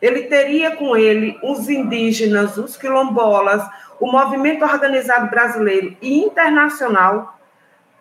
Ele 0.00 0.22
teria 0.22 0.76
com 0.76 0.96
ele 0.96 1.38
os 1.42 1.68
indígenas, 1.68 2.56
os 2.56 2.76
quilombolas, 2.76 3.62
o 4.00 4.10
movimento 4.10 4.64
organizado 4.64 5.28
brasileiro 5.28 5.96
e 6.00 6.20
internacional 6.20 7.38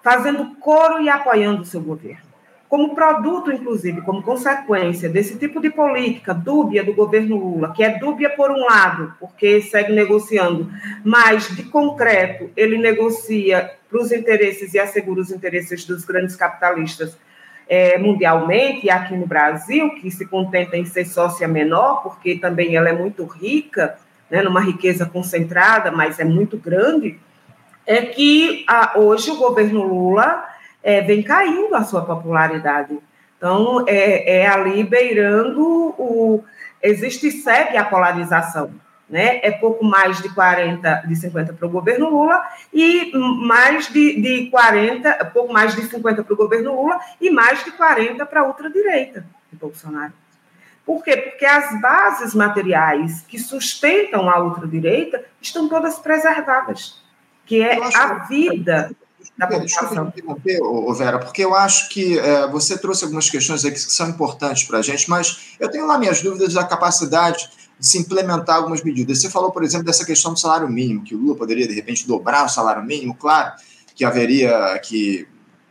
fazendo 0.01 0.55
coro 0.55 1.01
e 1.01 1.09
apoiando 1.09 1.63
o 1.63 1.65
seu 1.65 1.81
governo 1.81 2.29
como 2.69 2.93
produto, 2.93 3.51
inclusive, 3.51 4.01
como 4.01 4.21
consequência 4.21 5.09
desse 5.09 5.35
tipo 5.39 5.59
de 5.59 5.71
política 5.71 6.35
dúbia 6.35 6.83
do 6.83 6.93
governo 6.93 7.35
Lula, 7.35 7.73
que 7.73 7.83
é 7.83 7.97
dúbia 7.97 8.29
por 8.29 8.51
um 8.51 8.63
lado, 8.63 9.15
porque 9.19 9.59
segue 9.59 9.91
negociando, 9.91 10.71
mas 11.03 11.49
de 11.55 11.63
concreto 11.63 12.51
ele 12.55 12.77
negocia 12.77 13.71
para 13.89 13.99
os 13.99 14.11
interesses 14.11 14.75
e 14.75 14.79
assegura 14.79 15.19
os 15.19 15.31
interesses 15.31 15.83
dos 15.83 16.05
grandes 16.05 16.35
capitalistas 16.35 17.17
é, 17.69 17.99
mundialmente 17.99 18.87
e 18.87 18.89
aqui 18.89 19.15
no 19.15 19.27
Brasil, 19.27 19.91
que 19.95 20.09
se 20.09 20.25
contenta 20.25 20.75
em 20.75 20.85
ser 20.85 21.05
sócia 21.05 21.47
menor, 21.47 22.01
porque 22.01 22.35
também 22.35 22.75
ela 22.75 22.89
é 22.89 22.93
muito 22.93 23.23
rica, 23.25 23.95
né, 24.29 24.41
numa 24.41 24.59
riqueza 24.59 25.05
concentrada, 25.05 25.91
mas 25.91 26.19
é 26.19 26.25
muito 26.25 26.57
grande, 26.57 27.19
é 27.85 28.01
que 28.01 28.65
a, 28.67 28.97
hoje 28.97 29.29
o 29.29 29.37
governo 29.37 29.83
Lula 29.83 30.43
é, 30.83 31.01
vem 31.01 31.21
caindo 31.21 31.75
a 31.75 31.83
sua 31.83 32.01
popularidade. 32.01 32.97
Então, 33.37 33.85
é, 33.87 34.41
é 34.41 34.47
ali 34.47 34.83
beirando 34.83 35.61
o. 35.97 36.43
Existe 36.81 37.27
e 37.27 37.31
segue 37.31 37.77
a 37.77 37.85
polarização. 37.85 38.71
Né? 39.09 39.39
É 39.41 39.49
pouco 39.49 39.83
mais 39.83 40.21
de 40.21 40.29
40, 40.29 41.03
de 41.07 41.15
50 41.15 41.53
para 41.53 41.65
o 41.65 41.69
governo 41.69 42.09
Lula 42.11 42.43
e 42.71 43.11
mais 43.15 43.87
de, 43.87 44.21
de 44.21 44.49
40, 44.51 45.25
pouco 45.33 45.51
mais 45.51 45.75
de 45.75 45.81
50 45.81 46.23
para 46.23 46.33
o 46.33 46.37
governo 46.37 46.75
Lula 46.75 46.99
e 47.19 47.31
mais 47.31 47.63
de 47.63 47.71
40 47.71 48.23
para 48.27 48.41
a 48.41 48.45
ultradireita 48.45 49.25
de 49.51 49.57
Bolsonaro. 49.57 50.13
Por 50.85 51.03
quê? 51.03 51.17
Porque 51.17 51.45
as 51.45 51.79
bases 51.81 52.33
materiais 52.33 53.21
que 53.27 53.37
sustentam 53.37 54.29
a 54.29 54.43
ultradireita 54.43 55.23
estão 55.41 55.67
todas 55.67 55.99
preservadas, 55.99 57.01
que 57.45 57.61
é 57.61 57.79
a 57.95 58.25
vida 58.25 58.91
da 59.37 59.47
população. 59.47 60.07
interromper, 60.07 60.59
Vera, 60.97 61.19
porque 61.19 61.43
eu 61.43 61.53
acho 61.55 61.89
que 61.89 62.17
é, 62.17 62.47
você 62.47 62.77
trouxe 62.77 63.03
algumas 63.03 63.29
questões 63.29 63.63
aqui 63.63 63.75
que 63.75 63.93
são 63.93 64.09
importantes 64.09 64.63
para 64.63 64.79
a 64.79 64.81
gente, 64.81 65.09
mas 65.09 65.55
eu 65.59 65.69
tenho 65.69 65.85
lá 65.85 65.97
minhas 65.97 66.21
dúvidas 66.21 66.53
da 66.53 66.63
capacidade 66.63 67.49
de 67.79 67.87
se 67.87 67.97
implementar 67.97 68.57
algumas 68.57 68.83
medidas. 68.83 69.21
Você 69.21 69.29
falou, 69.29 69.51
por 69.51 69.63
exemplo, 69.63 69.85
dessa 69.85 70.05
questão 70.05 70.33
do 70.33 70.39
salário 70.39 70.67
mínimo, 70.67 71.03
que 71.03 71.15
o 71.15 71.17
Lula 71.17 71.35
poderia, 71.35 71.67
de 71.67 71.73
repente, 71.73 72.05
dobrar 72.05 72.45
o 72.45 72.49
salário 72.49 72.83
mínimo. 72.83 73.15
Claro 73.15 73.53
que 73.95 74.03
haveria 74.03 74.79
que 74.83 75.27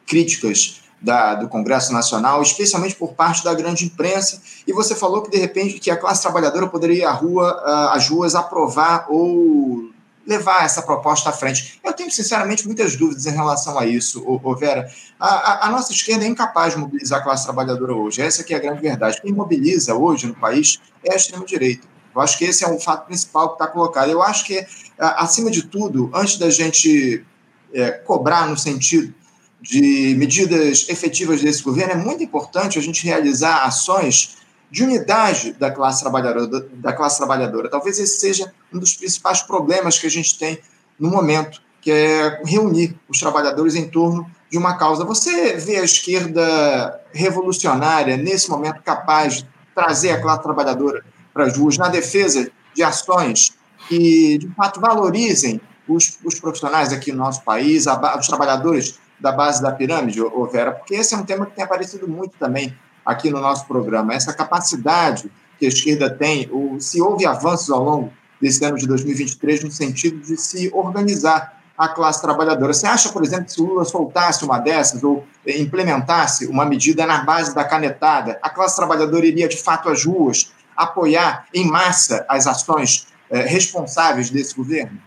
críticas 0.07 0.81
da, 1.01 1.35
do 1.35 1.49
Congresso 1.49 1.93
Nacional, 1.93 2.43
especialmente 2.43 2.95
por 2.95 3.13
parte 3.13 3.45
da 3.45 3.55
grande 3.55 3.85
imprensa, 3.85 4.41
e 4.67 4.73
você 4.73 4.95
falou 4.95 5.23
que, 5.23 5.31
de 5.31 5.39
repente, 5.39 5.79
que 5.79 5.91
a 5.91 5.97
classe 5.97 6.23
trabalhadora 6.23 6.67
poderia 6.67 6.97
ir 6.97 7.05
à 7.05 7.13
rua, 7.13 7.91
às 7.93 8.09
ruas 8.09 8.35
aprovar 8.35 9.07
ou 9.09 9.91
levar 10.27 10.65
essa 10.65 10.83
proposta 10.83 11.31
à 11.31 11.33
frente. 11.33 11.81
Eu 11.83 11.93
tenho, 11.95 12.11
sinceramente, 12.11 12.67
muitas 12.67 12.97
dúvidas 12.97 13.25
em 13.25 13.31
relação 13.31 13.79
a 13.79 13.87
isso, 13.87 14.23
ô, 14.27 14.55
Vera. 14.55 14.91
A, 15.19 15.27
a, 15.27 15.67
a, 15.67 15.71
nossa 15.71 15.91
esquerda 15.91 16.25
é 16.25 16.29
incapaz 16.29 16.75
de 16.75 16.81
mobilizar 16.81 17.21
a 17.21 17.23
classe 17.23 17.45
trabalhadora 17.45 17.95
hoje. 17.95 18.21
Essa 18.21 18.45
é 18.47 18.55
a 18.55 18.59
grande 18.59 18.83
verdade. 18.83 19.23
Quem 19.23 19.33
mobiliza 19.33 19.95
hoje 19.95 20.27
no 20.27 20.35
país 20.35 20.79
é 21.03 21.15
a 21.15 21.17
extrema-direita. 21.17 21.87
Eu 22.19 22.23
acho 22.23 22.37
que 22.37 22.45
esse 22.45 22.65
é 22.65 22.69
o 22.69 22.81
fato 22.81 23.07
principal 23.07 23.51
que 23.51 23.55
está 23.55 23.69
colocado. 23.69 24.11
Eu 24.11 24.21
acho 24.21 24.45
que, 24.45 24.67
acima 24.99 25.53
de 25.53 25.63
tudo, 25.63 26.11
antes 26.13 26.37
da 26.37 26.51
gente 26.51 27.25
é, 27.73 27.93
cobrar 27.93 28.49
no 28.49 28.59
sentido 28.59 29.15
de 29.61 30.17
medidas 30.19 30.87
efetivas 30.89 31.41
desse 31.41 31.63
governo, 31.63 31.93
é 31.93 31.97
muito 31.97 32.23
importante 32.23 32.77
a 32.77 32.83
gente 32.83 33.05
realizar 33.05 33.65
ações 33.65 34.37
de 34.69 34.83
unidade 34.83 35.53
da 35.53 35.71
classe 35.71 36.01
trabalhadora, 36.01 36.67
da 36.75 36.93
classe 36.93 37.19
trabalhadora. 37.19 37.71
Talvez 37.71 38.01
esse 38.01 38.19
seja 38.19 38.53
um 38.73 38.81
dos 38.81 38.95
principais 38.95 39.41
problemas 39.41 39.97
que 39.97 40.07
a 40.07 40.11
gente 40.11 40.37
tem 40.37 40.59
no 40.99 41.11
momento, 41.11 41.63
que 41.81 41.91
é 41.93 42.43
reunir 42.45 42.99
os 43.09 43.21
trabalhadores 43.21 43.77
em 43.77 43.89
torno 43.89 44.29
de 44.51 44.59
uma 44.59 44.77
causa. 44.77 45.05
Você 45.05 45.57
vê 45.57 45.77
a 45.77 45.85
esquerda 45.85 47.01
revolucionária 47.13 48.17
nesse 48.17 48.51
momento 48.51 48.83
capaz 48.83 49.37
de 49.37 49.49
trazer 49.73 50.11
a 50.11 50.21
classe 50.21 50.43
trabalhadora 50.43 51.05
para 51.39 51.47
as 51.47 51.57
ruas 51.57 51.79
na 51.79 51.87
defesa 51.87 52.51
de 52.75 52.83
ações 52.83 53.53
que 53.89 54.39
de 54.39 54.49
fato 54.57 54.81
valorizem 54.81 55.61
os, 55.87 56.19
os 56.25 56.41
profissionais 56.41 56.93
aqui 56.93 57.13
no 57.13 57.19
nosso 57.19 57.45
país, 57.45 57.87
a, 57.87 58.19
os 58.19 58.27
trabalhadores 58.27 58.99
da 59.21 59.31
base 59.31 59.63
da 59.63 59.71
pirâmide, 59.71 60.21
ô 60.21 60.45
Vera, 60.47 60.73
porque 60.73 60.97
esse 60.97 61.15
é 61.15 61.17
um 61.17 61.25
tema 61.25 61.47
que 61.47 61.55
tem 61.55 61.65
aparecido 61.65 62.09
muito 62.09 62.37
também 62.39 62.77
aqui 63.07 63.31
no 63.31 63.41
nosso 63.41 63.67
programa, 63.67 64.13
essa 64.13 64.33
capacidade 64.33 65.31
que 65.61 65.65
a 65.65 65.69
esquerda 65.69 66.11
tem, 66.11 66.49
ou 66.51 66.81
se 66.81 67.01
houve 67.01 67.25
avanços 67.25 67.71
ao 67.71 67.85
longo 67.85 68.13
desse 68.41 68.65
ano 68.65 68.77
de 68.77 68.87
2023 68.89 69.63
no 69.63 69.71
sentido 69.71 70.19
de 70.19 70.37
se 70.37 70.69
organizar 70.75 71.57
a 71.77 71.89
classe 71.89 72.21
trabalhadora. 72.21 72.75
Você 72.75 72.87
acha, 72.87 73.11
por 73.11 73.23
exemplo, 73.23 73.45
que 73.45 73.53
se 73.53 73.63
o 73.63 73.67
Lula 73.67 73.85
soltasse 73.85 74.45
uma 74.45 74.59
dessas 74.59 75.05
ou 75.05 75.25
implementasse 75.47 76.47
uma 76.47 76.65
medida 76.65 77.07
na 77.07 77.23
base 77.23 77.55
da 77.55 77.65
canetada, 77.65 78.39
a 78.43 78.51
classe 78.51 78.75
trabalhadora 78.75 79.25
iria 79.25 79.49
de 79.49 79.57
fato 79.57 79.89
às 79.89 80.05
ruas 80.05 80.53
apoiar 80.79 81.47
em 81.53 81.67
massa 81.67 82.25
as 82.29 82.47
ações 82.47 83.09
eh, 83.31 83.43
responsáveis 83.43 84.31
desse 84.31 84.55
governo? 84.55 84.99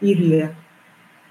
Iria, 0.00 0.56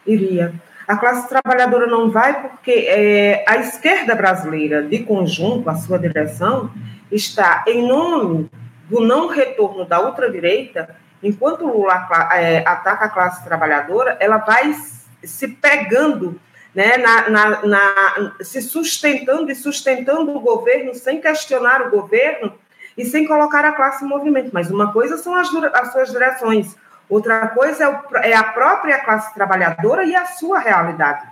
iria. 0.06 0.54
A 0.88 0.98
classe 0.98 1.28
trabalhadora 1.30 1.86
não 1.86 2.10
vai 2.10 2.42
porque 2.42 2.72
é, 2.72 3.44
a 3.48 3.58
esquerda 3.58 4.16
brasileira, 4.16 4.82
de 4.82 5.00
conjunto, 5.04 5.70
a 5.70 5.76
sua 5.76 6.00
direção, 6.00 6.72
está 7.12 7.64
em 7.68 7.88
nome 7.88 8.50
do 8.90 9.00
não 9.00 9.28
retorno 9.28 9.86
da 9.86 10.04
ultradireita, 10.04 10.96
enquanto 11.22 11.68
Lula 11.68 12.08
é, 12.34 12.60
ataca 12.66 13.06
a 13.06 13.10
classe 13.10 13.44
trabalhadora, 13.44 14.18
ela 14.20 14.38
vai 14.38 14.74
se 15.24 15.48
pegando, 15.48 16.40
né, 16.74 16.98
na, 16.98 17.30
na, 17.30 17.66
na, 17.66 18.36
se 18.42 18.62
sustentando 18.62 19.52
e 19.52 19.56
sustentando 19.56 20.36
o 20.36 20.40
governo 20.40 20.96
sem 20.96 21.22
questionar 21.22 21.84
o 21.84 21.92
governo 21.92 22.54
e 23.00 23.06
sem 23.06 23.26
colocar 23.26 23.66
a 23.66 23.72
classe 23.72 24.06
em 24.06 24.08
movimento. 24.08 24.52
Mas 24.54 24.70
uma 24.70 24.94
coisa 24.94 25.18
são 25.18 25.34
as, 25.36 25.50
as 25.74 25.92
suas 25.92 26.12
direções, 26.12 26.76
Outra 27.10 27.48
coisa 27.48 27.84
é, 27.84 27.88
o, 27.90 28.18
é 28.18 28.36
a 28.36 28.44
própria 28.44 29.00
classe 29.00 29.34
trabalhadora 29.34 30.06
e 30.06 30.16
a 30.16 30.26
sua 30.26 30.60
realidade. 30.60 31.28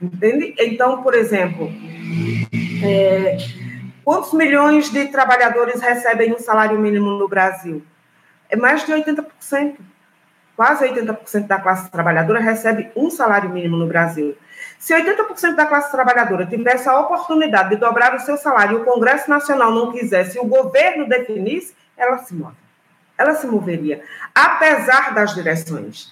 Entende? 0.00 0.54
Então, 0.58 1.02
por 1.02 1.14
exemplo, 1.14 1.68
é, 2.82 3.36
quantos 4.04 4.32
milhões 4.32 4.88
de 4.88 5.06
trabalhadores 5.06 5.80
recebem 5.80 6.32
um 6.32 6.38
salário 6.38 6.78
mínimo 6.78 7.10
no 7.10 7.28
Brasil? 7.28 7.82
É 8.48 8.56
mais 8.56 8.86
de 8.86 8.92
80%. 8.92 9.76
Quase 10.56 10.86
80% 10.88 11.46
da 11.46 11.58
classe 11.58 11.90
trabalhadora 11.90 12.38
recebe 12.38 12.90
um 12.94 13.10
salário 13.10 13.50
mínimo 13.50 13.76
no 13.76 13.88
Brasil. 13.88 14.36
Se 14.80 14.94
80% 14.94 15.54
da 15.54 15.66
classe 15.66 15.92
trabalhadora 15.92 16.46
tivesse 16.46 16.88
a 16.88 16.98
oportunidade 16.98 17.68
de 17.68 17.76
dobrar 17.76 18.14
o 18.14 18.18
seu 18.18 18.36
salário 18.36 18.78
e 18.78 18.80
o 18.80 18.84
Congresso 18.84 19.30
Nacional 19.30 19.70
não 19.70 19.92
quisesse, 19.92 20.38
e 20.38 20.40
o 20.40 20.46
governo 20.46 21.06
definisse, 21.06 21.74
ela 21.96 22.18
se 22.18 22.34
move 22.34 22.56
ela 23.20 23.34
se 23.34 23.46
moveria, 23.46 24.02
apesar 24.34 25.12
das 25.12 25.34
direções. 25.34 26.10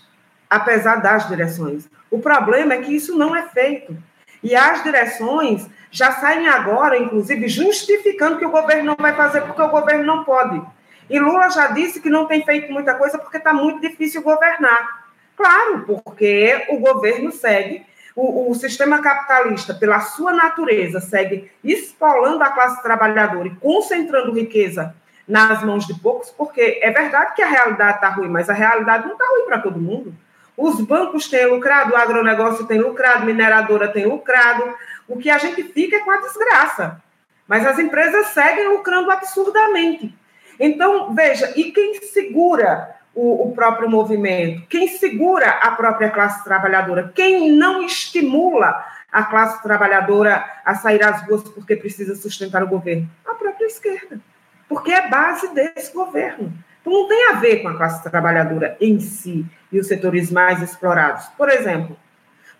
Apesar 0.50 0.96
das 0.96 1.26
direções. 1.26 1.88
O 2.10 2.18
problema 2.18 2.74
é 2.74 2.82
que 2.82 2.94
isso 2.94 3.16
não 3.16 3.34
é 3.34 3.48
feito. 3.48 3.96
E 4.42 4.54
as 4.54 4.82
direções 4.82 5.66
já 5.90 6.12
saem 6.12 6.46
agora, 6.48 6.98
inclusive, 6.98 7.48
justificando 7.48 8.38
que 8.38 8.44
o 8.44 8.50
governo 8.50 8.84
não 8.84 8.96
vai 8.98 9.14
fazer 9.14 9.40
porque 9.40 9.62
o 9.62 9.70
governo 9.70 10.04
não 10.04 10.22
pode. 10.22 10.60
E 11.08 11.18
Lula 11.18 11.48
já 11.48 11.68
disse 11.68 12.00
que 12.00 12.10
não 12.10 12.26
tem 12.26 12.44
feito 12.44 12.70
muita 12.70 12.94
coisa 12.94 13.18
porque 13.18 13.38
está 13.38 13.54
muito 13.54 13.80
difícil 13.80 14.20
governar. 14.20 15.06
Claro, 15.34 15.84
porque 15.86 16.66
o 16.68 16.78
governo 16.78 17.32
segue 17.32 17.86
o, 18.20 18.50
o, 18.50 18.54
sistema 18.56 19.00
capitalista, 19.00 19.72
pela 19.72 20.00
sua 20.00 20.32
natureza, 20.32 20.98
segue 20.98 21.48
espolando 21.62 22.42
a 22.42 22.50
classe 22.50 22.82
trabalhadora 22.82 23.46
e 23.46 23.54
concentrando 23.54 24.32
riqueza 24.32 24.92
nas 25.26 25.62
mãos 25.62 25.86
de 25.86 25.94
poucos, 25.94 26.28
porque 26.30 26.80
é 26.82 26.90
verdade 26.90 27.36
que 27.36 27.42
a 27.42 27.48
realidade 27.48 27.94
está 27.96 28.08
ruim, 28.08 28.28
mas 28.28 28.50
a 28.50 28.54
realidade 28.54 29.06
não 29.06 29.12
está 29.12 29.24
ruim 29.24 29.44
para 29.46 29.60
todo 29.60 29.78
mundo. 29.78 30.12
Os 30.56 30.80
bancos 30.80 31.28
têm 31.28 31.46
lucrado, 31.46 31.92
o 31.92 31.96
agronegócio 31.96 32.66
tem 32.66 32.80
lucrado, 32.80 33.24
mineradora 33.24 33.86
tem 33.86 34.04
lucrado. 34.04 34.74
O 35.06 35.16
que 35.16 35.30
a 35.30 35.38
gente 35.38 35.62
fica 35.62 35.98
é 35.98 36.00
com 36.00 36.10
a 36.10 36.16
desgraça. 36.16 37.00
Mas 37.46 37.64
as 37.64 37.78
empresas 37.78 38.26
seguem 38.28 38.68
lucrando 38.68 39.12
absurdamente. 39.12 40.12
Então, 40.58 41.14
veja, 41.14 41.52
e 41.54 41.70
quem 41.70 42.00
segura 42.02 42.96
o, 43.14 43.48
o, 43.48 43.52
próprio 43.52 43.88
movimento? 43.88 44.66
Quem 44.68 44.88
segura 44.88 45.50
a 45.50 45.70
própria 45.72 46.10
classe 46.10 46.44
trabalhadora? 46.44 47.12
Quem 47.14 47.52
não 47.52 47.82
estimula 47.82 48.84
a 49.10 49.24
classe 49.24 49.62
trabalhadora 49.62 50.44
a 50.64 50.74
sair 50.74 51.02
às 51.02 51.22
ruas 51.22 51.42
porque 51.42 51.76
precisa 51.76 52.14
sustentar 52.14 52.62
o 52.62 52.68
governo? 52.68 53.08
A 53.26 53.34
própria 53.34 53.66
esquerda. 53.66 54.20
Porque 54.68 54.92
é 54.92 55.08
base 55.08 55.52
desse 55.54 55.92
governo. 55.92 56.52
Então, 56.80 56.92
não 56.92 57.08
tem 57.08 57.28
a 57.30 57.32
ver 57.34 57.62
com 57.62 57.68
a 57.68 57.76
classe 57.76 58.02
trabalhadora 58.02 58.76
em 58.80 59.00
si 59.00 59.44
e 59.72 59.78
os 59.78 59.86
setores 59.86 60.30
mais 60.30 60.62
explorados. 60.62 61.26
Por 61.36 61.48
exemplo, 61.48 61.96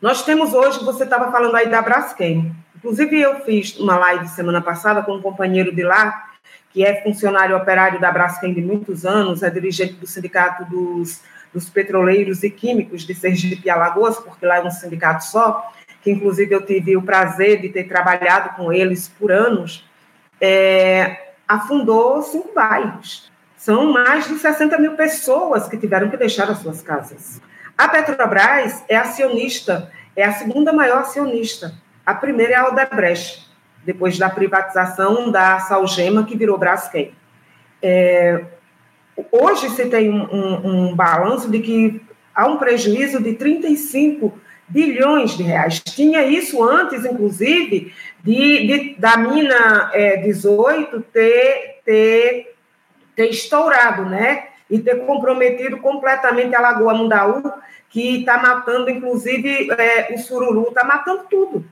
nós 0.01 0.25
temos 0.25 0.55
hoje, 0.55 0.85
você 0.85 1.05
estava 1.05 1.33
falando 1.33 1.57
aí 1.57 1.69
da 1.69 1.83
Braskem. 1.83 2.55
Inclusive, 2.77 3.21
eu 3.21 3.41
fiz 3.41 3.77
uma 3.79 3.99
live 3.99 4.29
semana 4.29 4.61
passada 4.61 5.03
com 5.03 5.17
um 5.17 5.23
companheiro 5.23 5.75
de 5.75 5.83
lá, 5.83 6.31
que 6.71 6.85
é 6.85 7.03
funcionário 7.03 7.57
operário 7.57 8.01
da 8.01 8.13
Braskem 8.13 8.53
de 8.53 8.61
muitos 8.61 9.07
anos, 9.07 9.43
é 9.43 9.51
dirigente 9.51 9.95
do 9.95 10.07
Sindicato 10.07 10.65
dos, 10.65 11.23
dos 11.53 11.69
Petroleiros 11.69 12.43
e 12.43 12.51
Químicos 12.51 13.07
de 13.07 13.15
Sergipe 13.15 13.67
e 13.67 13.71
Alagoas, 13.71 14.19
porque 14.19 14.45
lá 14.45 14.59
é 14.59 14.63
um 14.63 14.71
sindicato 14.71 15.25
só, 15.25 15.73
que 16.03 16.11
inclusive 16.11 16.55
eu 16.55 16.65
tive 16.65 16.97
o 16.97 17.03
prazer 17.03 17.61
de 17.61 17.71
ter 17.71 17.85
trabalhado 17.85 18.51
com 18.57 18.73
eles 18.73 19.09
por 19.09 19.33
anos, 19.33 19.89
é, 20.41 21.33
afundou 21.47 22.23
cinco 22.23 22.53
bairros. 22.55 23.33
São 23.57 23.91
mais 23.93 24.29
de 24.29 24.39
60 24.39 24.79
mil 24.79 24.95
pessoas 24.95 25.69
que 25.69 25.77
tiveram 25.77 26.09
que 26.09 26.17
deixar 26.17 26.49
as 26.51 26.59
suas 26.59 26.81
casas. 26.81 27.41
A 27.77 27.89
Petrobras 27.89 28.85
é 28.89 28.97
acionista, 28.97 29.91
é 30.15 30.25
a 30.25 30.33
segunda 30.33 30.73
maior 30.73 30.99
acionista. 30.99 31.75
A 32.05 32.15
primeira 32.15 32.53
é 32.53 32.57
a 32.57 32.69
Odebrecht 32.69 33.48
depois 33.89 34.19
da 34.19 34.29
privatização 34.29 35.31
da 35.31 35.61
Salgema, 35.61 36.23
que 36.23 36.37
virou 36.37 36.59
Braskem. 36.59 37.11
É, 37.83 38.45
hoje 39.33 39.71
se 39.71 39.87
tem 39.87 40.11
um, 40.11 40.25
um, 40.31 40.91
um, 40.91 40.95
balanço 40.95 41.51
de 41.51 41.59
que 41.61 42.03
há 42.35 42.47
um 42.47 42.59
prejuízo 42.59 43.19
de 43.19 43.33
35 43.33 44.39
bilhões 44.69 45.39
de 45.39 45.43
reais. 45.43 45.81
Tinha 45.81 46.23
isso 46.23 46.63
antes, 46.63 47.03
inclusive, 47.07 47.91
de, 48.23 48.67
de 48.67 48.95
da 48.99 49.17
mina 49.17 49.91
é, 49.95 50.19
18 50.19 51.01
ter, 51.11 51.81
ter, 51.83 52.55
ter 53.17 53.31
estourado, 53.31 54.05
né? 54.05 54.49
E 54.69 54.79
ter 54.81 55.07
comprometido 55.07 55.79
completamente 55.79 56.55
a 56.55 56.61
Lagoa 56.61 56.93
Mundaú, 56.93 57.43
que 57.89 58.19
está 58.19 58.37
matando, 58.37 58.91
inclusive, 58.91 59.71
é, 59.71 60.13
o 60.13 60.19
sururu, 60.19 60.69
está 60.69 60.85
matando 60.85 61.25
tudo, 61.31 61.65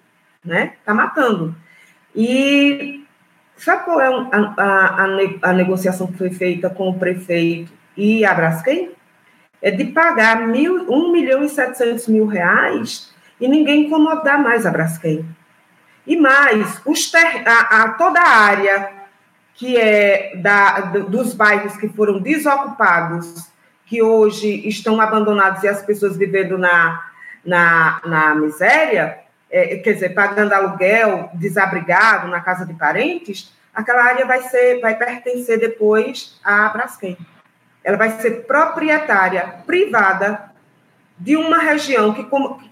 né? 0.42 0.72
Está 0.80 0.94
matando. 0.94 1.54
E 2.16 3.04
sabe 3.56 3.84
qual 3.84 4.00
é 4.00 4.06
a, 4.06 4.54
a, 4.56 5.50
a, 5.50 5.52
negociação 5.52 6.06
que 6.06 6.16
foi 6.16 6.30
feita 6.30 6.70
com 6.70 6.88
o 6.88 6.98
prefeito 6.98 7.70
e 7.94 8.24
a 8.24 8.32
Braskem? 8.32 8.90
É 9.60 9.70
de 9.70 9.84
pagar 9.84 10.46
mil, 10.46 10.90
1 10.90 11.12
milhão 11.12 11.44
e 11.44 11.48
700 11.48 12.08
mil 12.08 12.26
reais 12.26 13.14
e 13.38 13.46
ninguém 13.46 13.86
incomodar 13.86 14.42
mais 14.42 14.64
a 14.64 14.70
Braskem. 14.70 15.26
E 16.06 16.16
mais, 16.16 16.80
os 16.86 17.10
ter, 17.10 17.46
a, 17.46 17.82
a, 17.82 17.88
toda 17.94 18.20
a 18.20 18.28
área 18.28 18.96
que 19.54 19.76
é 19.76 20.36
da, 20.36 20.80
dos 20.80 21.34
bairros 21.34 21.76
que 21.76 21.88
foram 21.88 22.20
desocupados, 22.20 23.50
que 23.86 24.02
hoje 24.02 24.68
estão 24.68 25.00
abandonados 25.00 25.62
e 25.62 25.68
as 25.68 25.82
pessoas 25.82 26.16
vivendo 26.16 26.58
na, 26.58 27.02
na, 27.44 28.00
na 28.04 28.34
miséria, 28.34 29.18
é, 29.50 29.76
quer 29.76 29.94
dizer, 29.94 30.10
pagando 30.10 30.52
aluguel, 30.52 31.30
desabrigado 31.34 32.28
na 32.28 32.40
casa 32.40 32.66
de 32.66 32.74
parentes, 32.74 33.52
aquela 33.74 34.04
área 34.04 34.26
vai 34.26 34.42
ser, 34.42 34.80
vai 34.80 34.96
pertencer 34.96 35.58
depois 35.58 36.38
à 36.42 36.68
Braskem. 36.68 37.16
Ela 37.84 37.96
vai 37.96 38.20
ser 38.20 38.46
proprietária 38.46 39.54
privada 39.66 40.50
de 41.18 41.36
uma 41.36 41.58
região 41.58 42.12
que, 42.12 42.26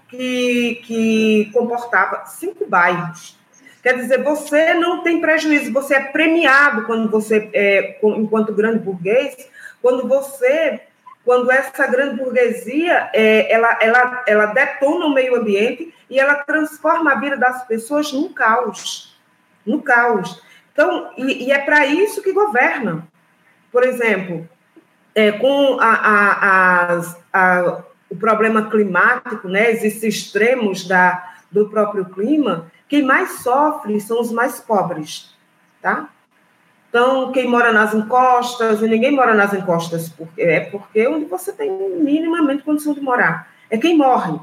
que, 0.09 0.81
que 0.85 1.51
comportava 1.53 2.25
cinco 2.25 2.67
bairros. 2.67 3.37
Quer 3.81 3.97
dizer, 3.97 4.23
você 4.23 4.73
não 4.73 5.03
tem 5.03 5.21
prejuízo, 5.21 5.71
você 5.71 5.95
é 5.95 6.01
premiado 6.01 6.85
quando 6.85 7.09
você, 7.09 7.49
é, 7.53 7.99
enquanto 8.03 8.53
grande 8.53 8.79
burguês, 8.79 9.35
quando 9.81 10.07
você 10.07 10.81
quando 11.25 11.51
essa 11.51 11.87
grande 11.87 12.17
burguesia 12.17 13.09
é, 13.11 13.51
ela, 13.51 13.77
ela, 13.81 14.23
ela 14.27 14.45
detona 14.45 15.07
o 15.07 15.13
meio 15.13 15.35
ambiente 15.35 15.93
e 16.07 16.19
ela 16.19 16.35
transforma 16.35 17.11
a 17.11 17.19
vida 17.19 17.35
das 17.35 17.65
pessoas 17.65 18.13
num 18.13 18.31
caos, 18.31 19.19
no 19.65 19.81
caos. 19.81 20.41
Então, 20.71 21.11
e, 21.17 21.47
e 21.47 21.51
é 21.51 21.57
para 21.57 21.87
isso 21.87 22.21
que 22.21 22.31
governa. 22.31 23.07
Por 23.71 23.83
exemplo, 23.83 24.47
é, 25.15 25.31
com 25.31 25.79
a, 25.81 25.93
a, 25.93 27.01
a, 27.33 27.83
o 28.09 28.15
problema 28.15 28.69
climático, 28.69 29.47
né, 29.47 29.71
esses 29.71 30.03
extremos 30.03 30.87
da, 30.87 31.35
do 31.49 31.69
próprio 31.69 32.05
clima, 32.05 32.71
quem 32.87 33.01
mais 33.01 33.39
sofre 33.39 33.99
são 33.99 34.21
os 34.21 34.31
mais 34.31 34.59
pobres, 34.59 35.35
tá? 35.81 36.09
Então, 36.95 37.29
quem 37.33 37.45
mora 37.45 37.73
nas 37.73 37.93
encostas, 37.93 38.81
e 38.81 38.87
ninguém 38.87 39.11
mora 39.11 39.33
nas 39.33 39.53
encostas, 39.53 40.07
porque, 40.07 40.41
é 40.41 40.61
porque 40.61 41.05
onde 41.05 41.25
você 41.25 41.51
tem 41.51 41.69
minimamente 41.69 42.63
condição 42.63 42.93
de 42.93 43.01
morar. 43.01 43.49
É 43.69 43.77
quem 43.77 43.97
morre. 43.97 44.39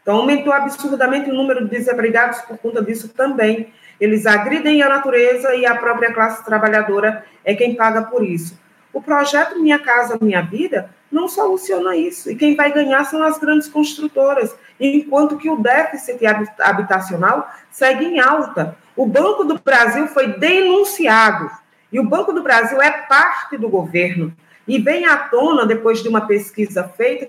Então, 0.00 0.18
aumentou 0.18 0.52
absurdamente 0.52 1.28
o 1.28 1.34
número 1.34 1.64
de 1.64 1.70
desabrigados 1.76 2.40
por 2.42 2.56
conta 2.56 2.80
disso 2.80 3.08
também. 3.08 3.72
Eles 4.00 4.26
agridem 4.26 4.80
a 4.80 4.88
natureza 4.88 5.56
e 5.56 5.66
a 5.66 5.74
própria 5.74 6.14
classe 6.14 6.44
trabalhadora 6.44 7.24
é 7.44 7.52
quem 7.52 7.74
paga 7.74 8.02
por 8.02 8.24
isso. 8.24 8.56
O 8.92 9.02
projeto 9.02 9.58
Minha 9.58 9.80
Casa 9.80 10.16
Minha 10.20 10.42
Vida 10.42 10.90
não 11.10 11.26
soluciona 11.26 11.96
isso. 11.96 12.30
E 12.30 12.36
quem 12.36 12.54
vai 12.54 12.72
ganhar 12.72 13.02
são 13.06 13.24
as 13.24 13.38
grandes 13.38 13.66
construtoras, 13.66 14.54
enquanto 14.78 15.36
que 15.36 15.50
o 15.50 15.56
déficit 15.56 16.20
habitacional 16.60 17.50
segue 17.72 18.04
em 18.04 18.20
alta. 18.20 18.76
O 18.94 19.04
Banco 19.04 19.42
do 19.42 19.58
Brasil 19.58 20.06
foi 20.06 20.28
denunciado 20.38 21.50
e 21.92 21.98
o 21.98 22.08
Banco 22.08 22.32
do 22.32 22.42
Brasil 22.42 22.80
é 22.80 22.90
parte 22.90 23.56
do 23.56 23.68
governo. 23.68 24.32
E 24.66 24.78
vem 24.78 25.06
à 25.06 25.16
tona, 25.16 25.64
depois 25.64 26.02
de 26.02 26.08
uma 26.08 26.26
pesquisa 26.26 26.84
feita, 26.84 27.28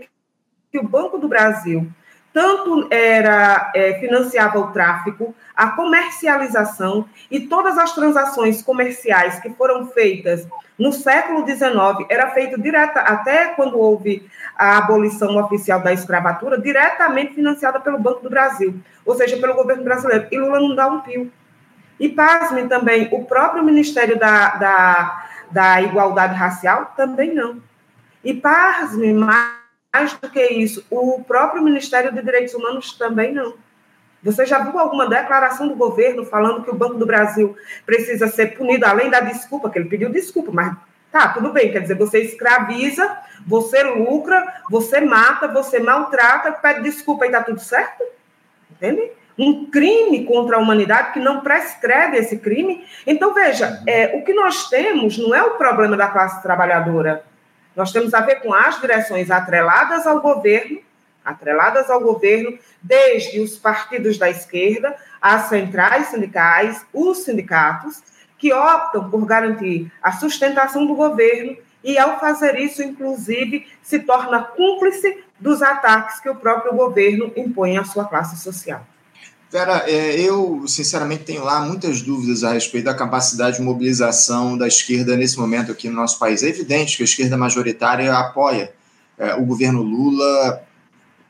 que 0.72 0.80
o 0.80 0.88
Banco 0.88 1.18
do 1.18 1.28
Brasil 1.28 1.90
tanto 2.34 2.88
era 2.92 3.72
é, 3.74 3.94
financiava 4.00 4.60
o 4.60 4.72
tráfico, 4.72 5.34
a 5.56 5.72
comercialização 5.72 7.06
e 7.30 7.42
todas 7.42 7.78
as 7.78 7.94
transações 7.94 8.62
comerciais 8.62 9.40
que 9.40 9.50
foram 9.50 9.88
feitas 9.88 10.48
no 10.78 10.94
século 10.94 11.46
XIX 11.46 12.06
era 12.08 12.32
feito 12.32 12.62
direta 12.62 13.02
até 13.02 13.48
quando 13.48 13.78
houve 13.78 14.30
a 14.56 14.78
abolição 14.78 15.36
oficial 15.38 15.82
da 15.82 15.92
escravatura 15.92 16.60
diretamente 16.60 17.34
financiada 17.34 17.80
pelo 17.80 18.00
Banco 18.00 18.22
do 18.22 18.30
Brasil, 18.30 18.80
ou 19.06 19.16
seja, 19.16 19.36
pelo 19.38 19.56
governo 19.56 19.84
brasileiro. 19.84 20.28
E 20.32 20.38
Lula 20.38 20.60
não 20.60 20.76
dá 20.76 20.88
um 20.88 21.02
pio. 21.02 21.32
E 22.00 22.08
pasmem 22.08 22.68
também, 22.68 23.10
o 23.12 23.26
próprio 23.26 23.64
Ministério 23.64 24.18
da, 24.18 24.56
da, 24.56 25.28
da 25.52 25.82
Igualdade 25.82 26.36
Racial 26.36 26.94
também 26.96 27.34
não. 27.34 27.62
E 28.24 28.34
pasmem, 28.34 29.14
mais 29.14 30.14
do 30.22 30.30
que 30.30 30.46
isso, 30.48 30.86
o 30.90 31.24
próprio 31.24 31.62
Ministério 31.62 32.14
de 32.14 32.22
Direitos 32.22 32.54
Humanos 32.54 32.94
também 32.94 33.34
não. 33.34 33.54
Você 34.22 34.46
já 34.46 34.60
viu 34.60 34.78
alguma 34.78 35.08
declaração 35.08 35.68
do 35.68 35.76
governo 35.76 36.26
falando 36.26 36.64
que 36.64 36.70
o 36.70 36.76
Banco 36.76 36.96
do 36.96 37.06
Brasil 37.06 37.56
precisa 37.86 38.28
ser 38.28 38.58
punido, 38.58 38.86
além 38.86 39.10
da 39.10 39.22
desculpa, 39.22 39.70
que 39.70 39.80
ele 39.80 39.90
pediu 39.90 40.10
desculpa, 40.10 40.52
mas 40.54 40.76
tá, 41.12 41.30
tudo 41.30 41.52
bem, 41.52 41.72
quer 41.72 41.82
dizer, 41.82 41.98
você 41.98 42.22
escraviza, 42.22 43.18
você 43.48 43.82
lucra, 43.84 44.62
você 44.70 45.02
mata, 45.02 45.48
você 45.48 45.80
maltrata, 45.80 46.52
pede 46.52 46.84
desculpa 46.84 47.26
e 47.26 47.32
tá 47.32 47.42
tudo 47.42 47.60
certo? 47.60 48.04
Entende? 48.70 49.10
Um 49.40 49.66
crime 49.68 50.26
contra 50.26 50.58
a 50.58 50.60
humanidade 50.60 51.14
que 51.14 51.20
não 51.20 51.40
prescreve 51.40 52.18
esse 52.18 52.38
crime. 52.38 52.86
Então, 53.08 53.34
veja, 53.34 53.82
é, 53.88 54.18
o 54.18 54.24
que 54.26 54.34
nós 54.34 54.68
temos 54.68 55.18
não 55.18 55.34
é 55.34 55.42
o 55.42 55.52
problema 55.52 55.96
da 55.96 56.10
classe 56.10 56.44
trabalhadora. 56.44 57.24
Nós 57.74 57.94
temos 57.94 58.14
a 58.14 58.20
ver 58.20 58.42
com 58.42 58.54
as 58.54 58.82
direções 58.82 59.32
atreladas 59.32 60.06
ao 60.06 60.20
governo, 60.20 60.80
atreladas 61.24 61.90
ao 61.90 62.02
governo, 62.02 62.60
desde 62.82 63.40
os 63.40 63.58
partidos 63.58 64.18
da 64.18 64.30
esquerda, 64.30 64.94
as 65.22 65.44
centrais 65.44 66.08
sindicais, 66.08 66.86
os 66.94 67.20
sindicatos, 67.20 68.04
que 68.38 68.52
optam 68.52 69.10
por 69.10 69.26
garantir 69.26 69.90
a 70.02 70.12
sustentação 70.12 70.86
do 70.86 70.96
governo 70.96 71.56
e, 71.82 71.98
ao 71.98 72.20
fazer 72.20 72.60
isso, 72.60 72.84
inclusive, 72.84 73.68
se 73.82 74.00
torna 74.00 74.44
cúmplice 74.44 75.24
dos 75.40 75.62
ataques 75.62 76.20
que 76.20 76.30
o 76.30 76.36
próprio 76.36 76.74
governo 76.74 77.32
impõe 77.38 77.78
à 77.78 77.86
sua 77.86 78.06
classe 78.06 78.38
social. 78.38 78.86
Vera, 79.52 79.84
é, 79.88 80.20
eu 80.22 80.64
sinceramente 80.68 81.24
tenho 81.24 81.44
lá 81.44 81.60
muitas 81.62 82.04
dúvidas 82.04 82.44
a 82.44 82.54
respeito 82.54 82.86
da 82.86 82.94
capacidade 82.94 83.58
de 83.58 83.64
mobilização 83.64 84.56
da 84.56 84.68
esquerda 84.68 85.18
nesse 85.18 85.40
momento 85.40 85.72
aqui 85.72 85.90
no 85.90 85.96
nosso 85.96 86.20
país. 86.20 86.44
É 86.44 86.50
evidente 86.50 86.96
que 86.96 87.04
a 87.04 87.06
esquerda 87.06 87.36
majoritária 87.36 88.14
apoia 88.14 88.72
é, 89.18 89.36
o 89.36 89.46
governo 89.46 89.82
Lula, 89.82 90.64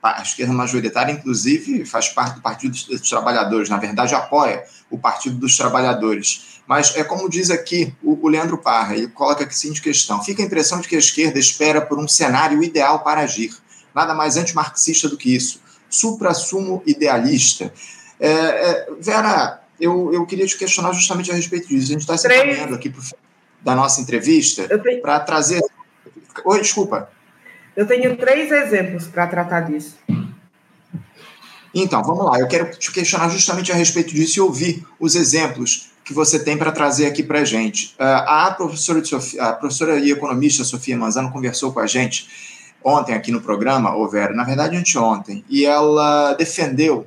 a 0.01 0.22
esquerda 0.22 0.53
majoritária, 0.53 1.11
inclusive, 1.11 1.84
faz 1.86 2.09
parte 2.09 2.36
do 2.36 2.41
Partido 2.41 2.72
dos 2.72 3.09
Trabalhadores, 3.09 3.67
na 3.67 3.78
verdade, 3.78 4.13
apoia 4.13 4.63
o 4.89 4.97
Partido 4.97 5.38
dos 5.38 5.57
Trabalhadores. 5.57 6.61
Mas 6.67 6.95
é 6.95 7.03
como 7.03 7.30
diz 7.30 7.49
aqui 7.49 7.93
o, 8.03 8.28
Leandro 8.28 8.57
Parra, 8.57 8.95
ele 8.95 9.07
coloca 9.07 9.43
aqui 9.43 9.53
a 9.53 9.57
seguinte 9.57 9.82
questão: 9.82 10.24
fica 10.24 10.43
a 10.43 10.45
impressão 10.45 10.80
de 10.80 10.88
que 10.88 10.95
a 10.95 10.99
esquerda 10.99 11.39
espera 11.39 11.82
por 11.82 11.97
um 11.97 12.07
cenário 12.07 12.63
ideal 12.63 12.99
para 12.99 13.22
agir. 13.22 13.51
Nada 13.93 14.13
mais 14.13 14.38
antimarxista 14.38 15.09
do 15.09 15.17
que 15.17 15.36
isso. 15.36 15.59
Supra-sumo 15.89 16.84
idealista. 16.86 17.74
É, 18.20 18.30
é, 18.30 18.88
Vera, 18.99 19.61
eu, 19.80 20.13
eu 20.13 20.26
queria 20.26 20.45
te 20.45 20.57
questionar 20.57 20.91
justamente 20.91 21.32
a 21.32 21.36
respeito 21.36 21.67
disso. 21.67 21.86
A 21.86 21.93
gente 21.93 22.01
está 22.01 22.17
se 22.17 22.28
encaminhando 22.28 22.76
aqui 22.76 22.89
pro, 22.89 23.01
da 23.61 23.76
nossa 23.76 24.01
entrevista 24.01 24.67
para 25.01 25.20
trazer. 25.20 25.63
Oi, 26.45 26.61
desculpa. 26.61 27.09
Eu 27.76 27.88
tenho 27.88 28.17
três 28.17 28.51
exemplos 28.51 29.07
para 29.07 29.28
tratar 29.28 29.61
disso. 29.61 29.97
Então, 31.74 32.03
vamos 32.03 32.26
lá. 32.26 32.39
Eu 32.39 32.47
quero 32.47 32.72
te 32.72 32.91
questionar 32.91 33.30
justamente 33.30 33.72
a 33.72 33.76
respeito 33.76 34.13
disso 34.13 34.39
e 34.39 34.41
ouvir 34.41 34.86
os 34.99 35.15
exemplos 35.15 35.91
que 36.03 36.13
você 36.13 36.39
tem 36.39 36.57
para 36.57 36.72
trazer 36.72 37.05
aqui 37.05 37.22
para 37.22 37.41
a 37.41 37.45
gente. 37.45 37.95
Uh, 37.99 38.26
a 38.26 38.51
professora, 38.51 39.03
Sofia, 39.05 39.43
a 39.43 39.53
professora 39.53 39.99
e 39.99 40.11
economista 40.11 40.63
Sofia 40.63 40.97
Manzano 40.97 41.32
conversou 41.32 41.72
com 41.72 41.80
a 41.80 41.86
gente 41.86 42.28
ontem 42.84 43.13
aqui 43.13 43.32
no 43.32 43.41
programa, 43.41 43.95
ô 43.95 44.07
Vera, 44.07 44.34
na 44.34 44.43
verdade 44.43 44.76
anteontem, 44.76 45.43
e 45.47 45.65
ela 45.65 46.34
defendeu 46.34 47.05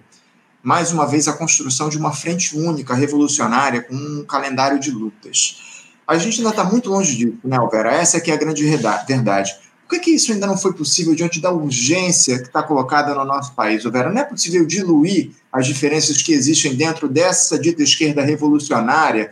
mais 0.62 0.92
uma 0.92 1.06
vez, 1.06 1.26
a 1.26 1.32
construção 1.32 1.88
de 1.88 1.98
uma 1.98 2.12
frente 2.12 2.56
única, 2.56 2.94
revolucionária, 2.94 3.82
com 3.82 3.94
um 3.94 4.24
calendário 4.24 4.78
de 4.78 4.90
lutas. 4.90 5.82
A 6.06 6.16
gente 6.16 6.38
ainda 6.38 6.50
está 6.50 6.64
muito 6.64 6.88
longe 6.88 7.16
disso, 7.16 7.38
né, 7.44 7.56
Alvera? 7.56 7.92
Essa 7.92 8.18
é, 8.18 8.30
é 8.30 8.32
a 8.32 8.36
grande 8.36 8.64
verdade. 8.64 9.54
Por 9.88 9.98
que, 9.98 10.04
que 10.04 10.10
isso 10.12 10.32
ainda 10.32 10.46
não 10.46 10.56
foi 10.56 10.72
possível 10.72 11.14
diante 11.14 11.40
da 11.40 11.50
urgência 11.50 12.38
que 12.38 12.46
está 12.46 12.62
colocada 12.62 13.14
no 13.14 13.24
nosso 13.24 13.54
país, 13.54 13.84
Alvera? 13.84 14.10
Não 14.10 14.20
é 14.20 14.24
possível 14.24 14.64
diluir 14.64 15.32
as 15.52 15.66
diferenças 15.66 16.22
que 16.22 16.32
existem 16.32 16.74
dentro 16.74 17.08
dessa 17.08 17.58
dita 17.58 17.82
esquerda 17.82 18.22
revolucionária 18.22 19.30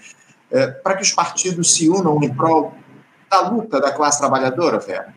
é, 0.50 0.66
para 0.66 0.96
que 0.96 1.02
os 1.02 1.12
partidos 1.12 1.74
se 1.74 1.88
unam 1.88 2.20
em 2.22 2.34
prol 2.34 2.74
da 3.30 3.48
luta 3.48 3.80
da 3.80 3.92
classe 3.92 4.18
trabalhadora, 4.18 4.78
Vera? 4.80 5.14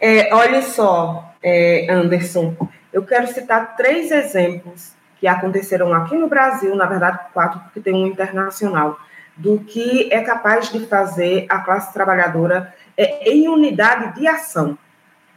É, 0.00 0.34
olha 0.34 0.62
só, 0.62 1.32
é, 1.42 1.86
Anderson, 1.90 2.56
eu 2.92 3.04
quero 3.04 3.32
citar 3.32 3.76
três 3.76 4.10
exemplos 4.10 4.95
aconteceram 5.28 5.92
aqui 5.94 6.16
no 6.16 6.28
Brasil, 6.28 6.74
na 6.74 6.86
verdade 6.86 7.18
quatro, 7.32 7.60
porque 7.60 7.80
tem 7.80 7.94
um 7.94 8.06
internacional, 8.06 8.98
do 9.36 9.58
que 9.58 10.12
é 10.12 10.22
capaz 10.22 10.70
de 10.70 10.86
fazer 10.86 11.46
a 11.48 11.58
classe 11.58 11.92
trabalhadora 11.92 12.74
é, 12.96 13.30
em 13.30 13.48
unidade 13.48 14.18
de 14.18 14.26
ação, 14.26 14.78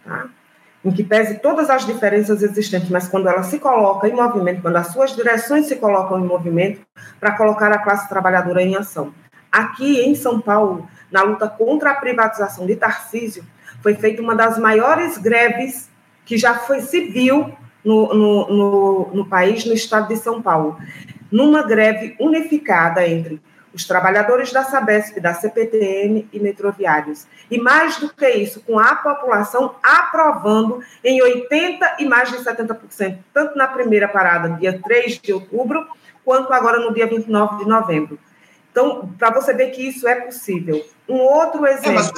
tá? 0.05 0.27
em 0.83 0.91
que 0.91 1.03
pese 1.03 1.39
todas 1.39 1.69
as 1.69 1.85
diferenças 1.85 2.41
existentes, 2.41 2.89
mas 2.89 3.07
quando 3.07 3.27
ela 3.27 3.43
se 3.43 3.59
coloca 3.59 4.07
em 4.07 4.13
movimento, 4.13 4.61
quando 4.61 4.77
as 4.77 4.87
suas 4.87 5.13
direções 5.13 5.65
se 5.65 5.75
colocam 5.75 6.19
em 6.19 6.25
movimento, 6.25 6.81
para 7.19 7.33
colocar 7.33 7.71
a 7.71 7.79
classe 7.79 8.07
trabalhadora 8.07 8.61
em 8.61 8.75
ação. 8.75 9.13
Aqui 9.51 9.99
em 10.01 10.15
São 10.15 10.39
Paulo, 10.39 10.87
na 11.11 11.21
luta 11.23 11.49
contra 11.49 11.91
a 11.91 11.95
privatização 11.95 12.65
de 12.65 12.75
Tarcísio, 12.75 13.43
foi 13.81 13.95
feita 13.95 14.21
uma 14.21 14.35
das 14.35 14.57
maiores 14.57 15.17
greves 15.17 15.89
que 16.25 16.37
já 16.37 16.53
foi 16.53 16.81
civil 16.81 17.53
no, 17.83 18.13
no, 18.13 18.49
no, 18.49 19.09
no 19.13 19.25
país, 19.25 19.65
no 19.65 19.73
estado 19.73 20.07
de 20.07 20.17
São 20.17 20.41
Paulo, 20.41 20.77
numa 21.31 21.63
greve 21.63 22.15
unificada 22.19 23.07
entre 23.07 23.41
os 23.73 23.85
trabalhadores 23.85 24.51
da 24.51 24.63
Sabesp, 24.63 25.19
da 25.19 25.33
CPTM 25.33 26.27
e 26.33 26.39
metroviários. 26.39 27.27
E 27.49 27.59
mais 27.59 27.97
do 27.97 28.09
que 28.09 28.27
isso, 28.27 28.61
com 28.61 28.79
a 28.79 28.95
população 28.95 29.75
aprovando 29.83 30.81
em 31.03 31.21
80% 31.21 31.79
e 31.99 32.05
mais 32.05 32.31
de 32.31 32.37
70%, 32.37 33.17
tanto 33.33 33.57
na 33.57 33.67
primeira 33.67 34.07
parada, 34.07 34.49
dia 34.57 34.79
3 34.81 35.19
de 35.19 35.33
outubro, 35.33 35.85
quanto 36.25 36.51
agora 36.51 36.79
no 36.79 36.93
dia 36.93 37.07
29 37.07 37.63
de 37.63 37.69
novembro. 37.69 38.19
Então, 38.71 39.09
para 39.17 39.31
você 39.31 39.53
ver 39.53 39.71
que 39.71 39.87
isso 39.87 40.07
é 40.07 40.15
possível. 40.15 40.83
Um 41.07 41.17
outro 41.17 41.65
exemplo. 41.65 41.89
É, 41.89 41.93
mas 41.93 42.11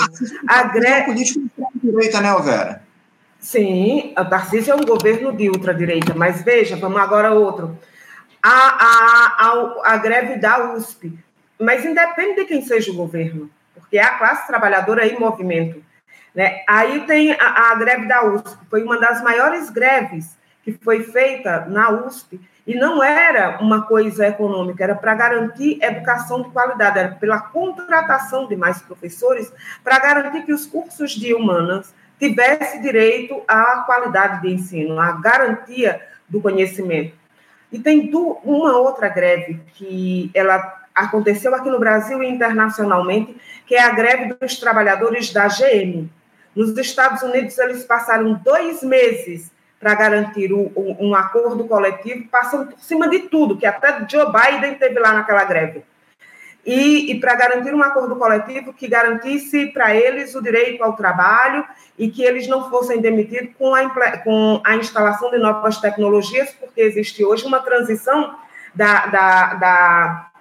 a 0.47 0.64
greve. 0.64 1.05
política 1.05 1.39
direita, 1.76 2.22
né, 2.22 2.36
Vera? 2.41 2.84
Sim, 3.41 4.13
a 4.15 4.23
Tarcísio 4.23 4.71
é 4.71 4.75
um 4.75 4.85
governo 4.85 5.35
de 5.35 5.49
ultradireita, 5.49 6.13
mas 6.13 6.43
veja, 6.43 6.75
vamos 6.75 7.01
agora 7.01 7.33
outro. 7.33 7.75
A, 8.41 8.49
a, 8.49 9.35
a, 9.39 9.93
a 9.93 9.97
greve 9.97 10.37
da 10.37 10.73
USP, 10.73 11.17
mas 11.59 11.83
independe 11.83 12.35
de 12.35 12.45
quem 12.45 12.61
seja 12.61 12.91
o 12.91 12.95
governo, 12.95 13.49
porque 13.73 13.97
é 13.97 14.03
a 14.03 14.19
classe 14.19 14.45
trabalhadora 14.45 15.07
em 15.07 15.19
movimento. 15.19 15.83
Né? 16.35 16.61
Aí 16.69 17.01
tem 17.07 17.31
a, 17.31 17.71
a 17.71 17.75
greve 17.75 18.07
da 18.07 18.23
USP, 18.23 18.59
foi 18.69 18.83
uma 18.83 18.99
das 18.99 19.23
maiores 19.23 19.71
greves 19.71 20.37
que 20.63 20.73
foi 20.73 21.01
feita 21.01 21.65
na 21.65 21.89
USP, 21.89 22.39
e 22.67 22.75
não 22.75 23.03
era 23.03 23.57
uma 23.59 23.87
coisa 23.87 24.27
econômica, 24.27 24.83
era 24.83 24.93
para 24.93 25.15
garantir 25.15 25.79
educação 25.81 26.43
de 26.43 26.51
qualidade, 26.51 26.99
era 26.99 27.15
pela 27.15 27.41
contratação 27.41 28.47
de 28.47 28.55
mais 28.55 28.83
professores, 28.83 29.51
para 29.83 29.97
garantir 29.97 30.43
que 30.43 30.53
os 30.53 30.67
cursos 30.67 31.09
de 31.13 31.33
humanas 31.33 31.91
tivesse 32.22 32.80
direito 32.80 33.41
à 33.47 33.78
qualidade 33.84 34.43
de 34.43 34.53
ensino, 34.53 34.99
à 34.99 35.13
garantia 35.13 35.99
do 36.30 36.39
conhecimento. 36.39 37.15
E 37.72 37.80
tem 37.80 38.11
uma 38.13 38.78
outra 38.78 39.09
greve 39.09 39.59
que 39.74 40.30
ela 40.36 40.82
aconteceu 40.93 41.55
aqui 41.55 41.67
no 41.67 41.80
Brasil 41.80 42.22
e 42.22 42.30
internacionalmente, 42.30 43.36
que 43.65 43.74
é 43.74 43.82
a 43.82 43.89
greve 43.89 44.36
dos 44.36 44.59
trabalhadores 44.59 45.34
da 45.34 45.47
GM. 45.47 46.07
Nos 46.55 46.78
Estados 46.78 47.24
Unidos, 47.24 47.57
eles 47.57 47.84
passaram 47.86 48.34
dois 48.34 48.84
meses 48.84 49.51
para 49.80 49.95
garantir 49.95 50.53
o, 50.53 50.72
um 50.99 51.15
acordo 51.15 51.63
coletivo, 51.63 52.28
passando 52.30 52.67
por 52.67 52.80
cima 52.80 53.09
de 53.09 53.22
tudo, 53.22 53.57
que 53.57 53.65
até 53.65 54.05
Joe 54.07 54.28
Biden 54.32 54.76
teve 54.76 54.99
lá 54.99 55.11
naquela 55.13 55.43
greve 55.43 55.84
e, 56.66 57.12
e 57.12 57.20
para 57.20 57.36
garantir 57.36 57.74
um 57.74 57.82
acordo 57.82 58.16
coletivo 58.16 58.74
que 58.74 58.88
garantisse 58.88 59.68
para 59.68 59.95
eles 59.95 60.36
o 60.36 60.41
direito 60.41 60.84
ao 60.84 60.93
trabalho 60.93 61.66
e 61.97 62.09
que 62.09 62.24
eles 62.24 62.47
não 62.47 62.70
fossem 62.70 63.01
demitidos 63.01 63.53
com 63.57 63.74
a, 63.74 63.89
com 64.20 64.62
a 64.64 64.76
instalação 64.76 65.32
de 65.32 65.38
novas 65.38 65.78
tecnologias, 65.78 66.51
porque 66.59 66.82
existe 66.82 67.26
hoje 67.26 67.45
uma 67.45 67.59
transição 67.59 68.36
da, 68.76 69.07
da, 69.07 69.53
da, 69.55 70.32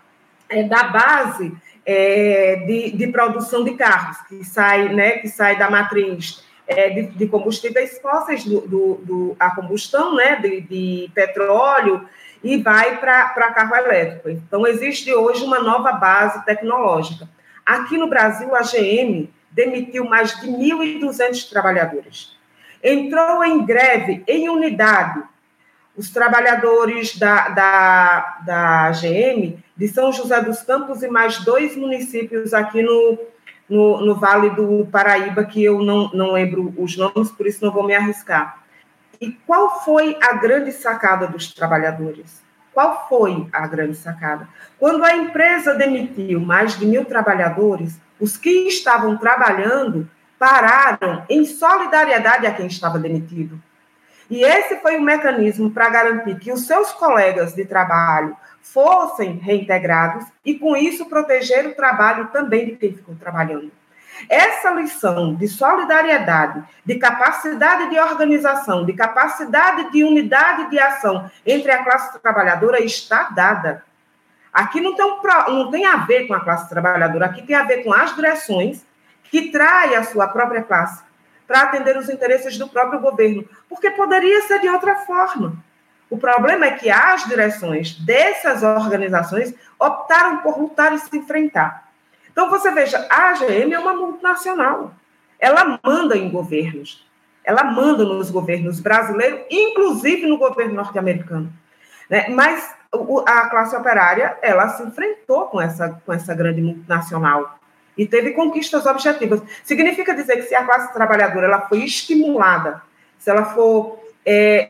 é, 0.49 0.63
da 0.65 0.85
base 0.85 1.53
é, 1.87 2.57
de, 2.67 2.91
de 2.93 3.07
produção 3.09 3.65
de 3.65 3.75
carros, 3.75 4.19
que 4.29 4.45
sai, 4.45 4.91
né, 4.91 5.13
que 5.13 5.29
sai 5.29 5.59
da 5.59 5.71
matriz 5.71 6.45
é, 6.67 6.91
de, 6.91 7.03
de, 7.03 7.27
combustíveis 7.27 7.99
fósseis, 7.99 8.45
do, 8.45 8.61
do, 8.61 8.95
do, 9.03 9.37
a 9.41 9.51
combustão 9.51 10.15
né, 10.15 10.37
de, 10.37 10.61
de 10.61 11.11
petróleo, 11.15 12.07
e 12.43 12.57
vai 12.57 12.99
para 12.99 13.53
carro 13.53 13.77
elétrico. 13.77 14.31
Então, 14.31 14.67
existe 14.67 15.13
hoje 15.13 15.45
uma 15.45 15.61
nova 15.61 15.93
base 15.93 16.45
tecnológica. 16.45 17.29
Aqui 17.65 17.99
no 17.99 18.09
Brasil, 18.09 18.55
a 18.55 18.63
GM 18.63 19.29
demitiu 19.51 20.05
mais 20.05 20.41
de 20.41 20.49
1.200 20.49 21.49
trabalhadores. 21.49 22.37
Entrou 22.83 23.45
em 23.45 23.65
greve, 23.65 24.25
em 24.27 24.49
unidade, 24.49 25.23
os 25.97 26.09
trabalhadores 26.11 27.19
da, 27.19 27.49
da, 27.49 28.39
da 28.45 28.91
GM 28.93 29.59
de 29.77 29.89
São 29.89 30.13
José 30.13 30.41
dos 30.41 30.63
Campos 30.63 31.03
e 31.03 31.09
mais 31.09 31.45
dois 31.45 31.77
municípios 31.77 32.55
aqui 32.55 32.83
no, 32.83 33.19
no, 33.69 34.01
no 34.01 34.15
Vale 34.15 34.51
do 34.51 34.89
Paraíba, 34.91 35.45
que 35.45 35.63
eu 35.63 35.83
não, 35.83 36.11
não 36.15 36.33
lembro 36.33 36.73
os 36.79 36.97
nomes, 36.97 37.31
por 37.31 37.47
isso 37.47 37.65
não 37.65 37.73
vou 37.73 37.87
me 37.87 37.95
arriscar. 37.95 38.63
E 39.21 39.33
qual 39.47 39.85
foi 39.85 40.17
a 40.23 40.33
grande 40.33 40.73
sacada 40.73 41.27
dos 41.27 41.53
trabalhadores? 41.53 42.43
Qual 42.73 43.07
foi 43.07 43.47
a 43.53 43.67
grande 43.67 43.95
sacada? 43.95 44.49
Quando 44.79 45.05
a 45.05 45.15
empresa 45.15 45.75
demitiu 45.75 46.41
mais 46.41 46.79
de 46.79 46.87
mil 46.87 47.05
trabalhadores, 47.05 48.01
os 48.19 48.39
que 48.39 48.67
estavam 48.67 49.19
trabalhando 49.19 50.09
pararam 50.39 51.23
em 51.29 51.45
solidariedade 51.45 52.47
a 52.47 52.55
quem 52.55 52.67
estava 52.67 52.99
demitido. 52.99 53.61
E 54.31 54.43
esse 54.43 54.77
foi 54.77 54.97
o 54.97 55.03
mecanismo 55.03 55.71
para 55.71 55.91
garantir 55.91 56.39
que 56.39 56.51
os 56.51 56.67
seus 56.67 56.91
colegas 56.93 57.53
de 57.53 57.67
trabalho 57.67 58.35
fossem 58.63 59.37
reintegrados 59.37 60.25
e, 60.43 60.55
com 60.55 60.75
isso, 60.75 61.05
proteger 61.11 61.67
o 61.67 61.75
trabalho 61.75 62.29
também 62.29 62.65
de 62.65 62.77
quem 62.77 62.95
ficou 62.95 63.15
trabalhando. 63.17 63.71
Essa 64.29 64.71
lição 64.71 65.35
de 65.35 65.49
solidariedade, 65.49 66.63
de 66.85 66.97
capacidade 66.97 67.91
de 67.91 67.99
organização, 67.99 68.85
de 68.85 68.93
capacidade 68.93 69.91
de 69.91 70.05
unidade 70.05 70.71
de 70.71 70.79
ação 70.79 71.31
entre 71.47 71.71
a 71.71 71.83
classe 71.83 72.21
trabalhadora 72.21 72.81
está 72.81 73.25
dada. 73.25 73.85
Aqui 74.53 74.81
não 74.81 74.95
tem, 74.95 75.07
não 75.49 75.71
tem 75.71 75.87
a 75.87 75.97
ver 75.99 76.27
com 76.27 76.35
a 76.35 76.41
classe 76.41 76.69
trabalhadora, 76.69 77.27
aqui 77.27 77.43
tem 77.43 77.55
a 77.55 77.65
ver 77.65 77.85
com 77.85 77.93
as 77.93 78.15
direções 78.15 78.85
que 79.25 79.51
traem 79.51 79.97
a 79.97 80.03
sua 80.03 80.27
própria 80.27 80.63
classe 80.63 81.03
para 81.47 81.63
atender 81.63 81.97
os 81.97 82.09
interesses 82.09 82.59
do 82.59 82.69
próprio 82.69 83.01
governo, 83.01 83.45
porque 83.69 83.91
poderia 83.91 84.43
ser 84.43 84.61
de 84.61 84.69
outra 84.69 84.97
forma. 84.97 85.57
O 86.09 86.19
problema 86.19 86.67
é 86.67 86.73
que 86.73 86.91
as 86.91 87.25
direções 87.25 87.95
dessas 87.95 88.65
organizações 88.65 89.55
optaram 89.79 90.39
por 90.39 90.59
lutar 90.59 90.93
e 90.93 90.99
se 90.99 91.17
enfrentar. 91.17 91.90
Então, 92.41 92.49
você 92.49 92.71
veja, 92.71 93.07
a 93.11 93.33
AGM 93.33 93.75
é 93.75 93.79
uma 93.79 93.93
multinacional. 93.93 94.95
Ela 95.39 95.79
manda 95.85 96.17
em 96.17 96.31
governos. 96.31 97.07
Ela 97.45 97.65
manda 97.65 98.03
nos 98.03 98.31
governos 98.31 98.81
brasileiros, 98.81 99.43
inclusive 99.51 100.27
no 100.27 100.39
governo 100.39 100.73
norte-americano. 100.73 101.53
Né? 102.09 102.31
Mas 102.31 102.75
a 103.27 103.51
classe 103.51 103.77
operária, 103.77 104.39
ela 104.41 104.71
se 104.71 104.83
enfrentou 104.83 105.49
com 105.49 105.61
essa, 105.61 106.01
com 106.07 106.15
essa 106.15 106.35
grande 106.35 106.63
multinacional 106.63 107.59
e 107.95 108.07
teve 108.07 108.31
conquistas 108.31 108.87
objetivas. 108.87 109.43
Significa 109.63 110.15
dizer 110.15 110.37
que 110.37 110.45
se 110.45 110.55
a 110.55 110.65
classe 110.65 110.95
trabalhadora 110.95 111.47
ela 111.47 111.69
foi 111.69 111.85
estimulada, 111.85 112.81
se 113.19 113.29
ela 113.29 113.45
for 113.45 113.99
é, 114.25 114.67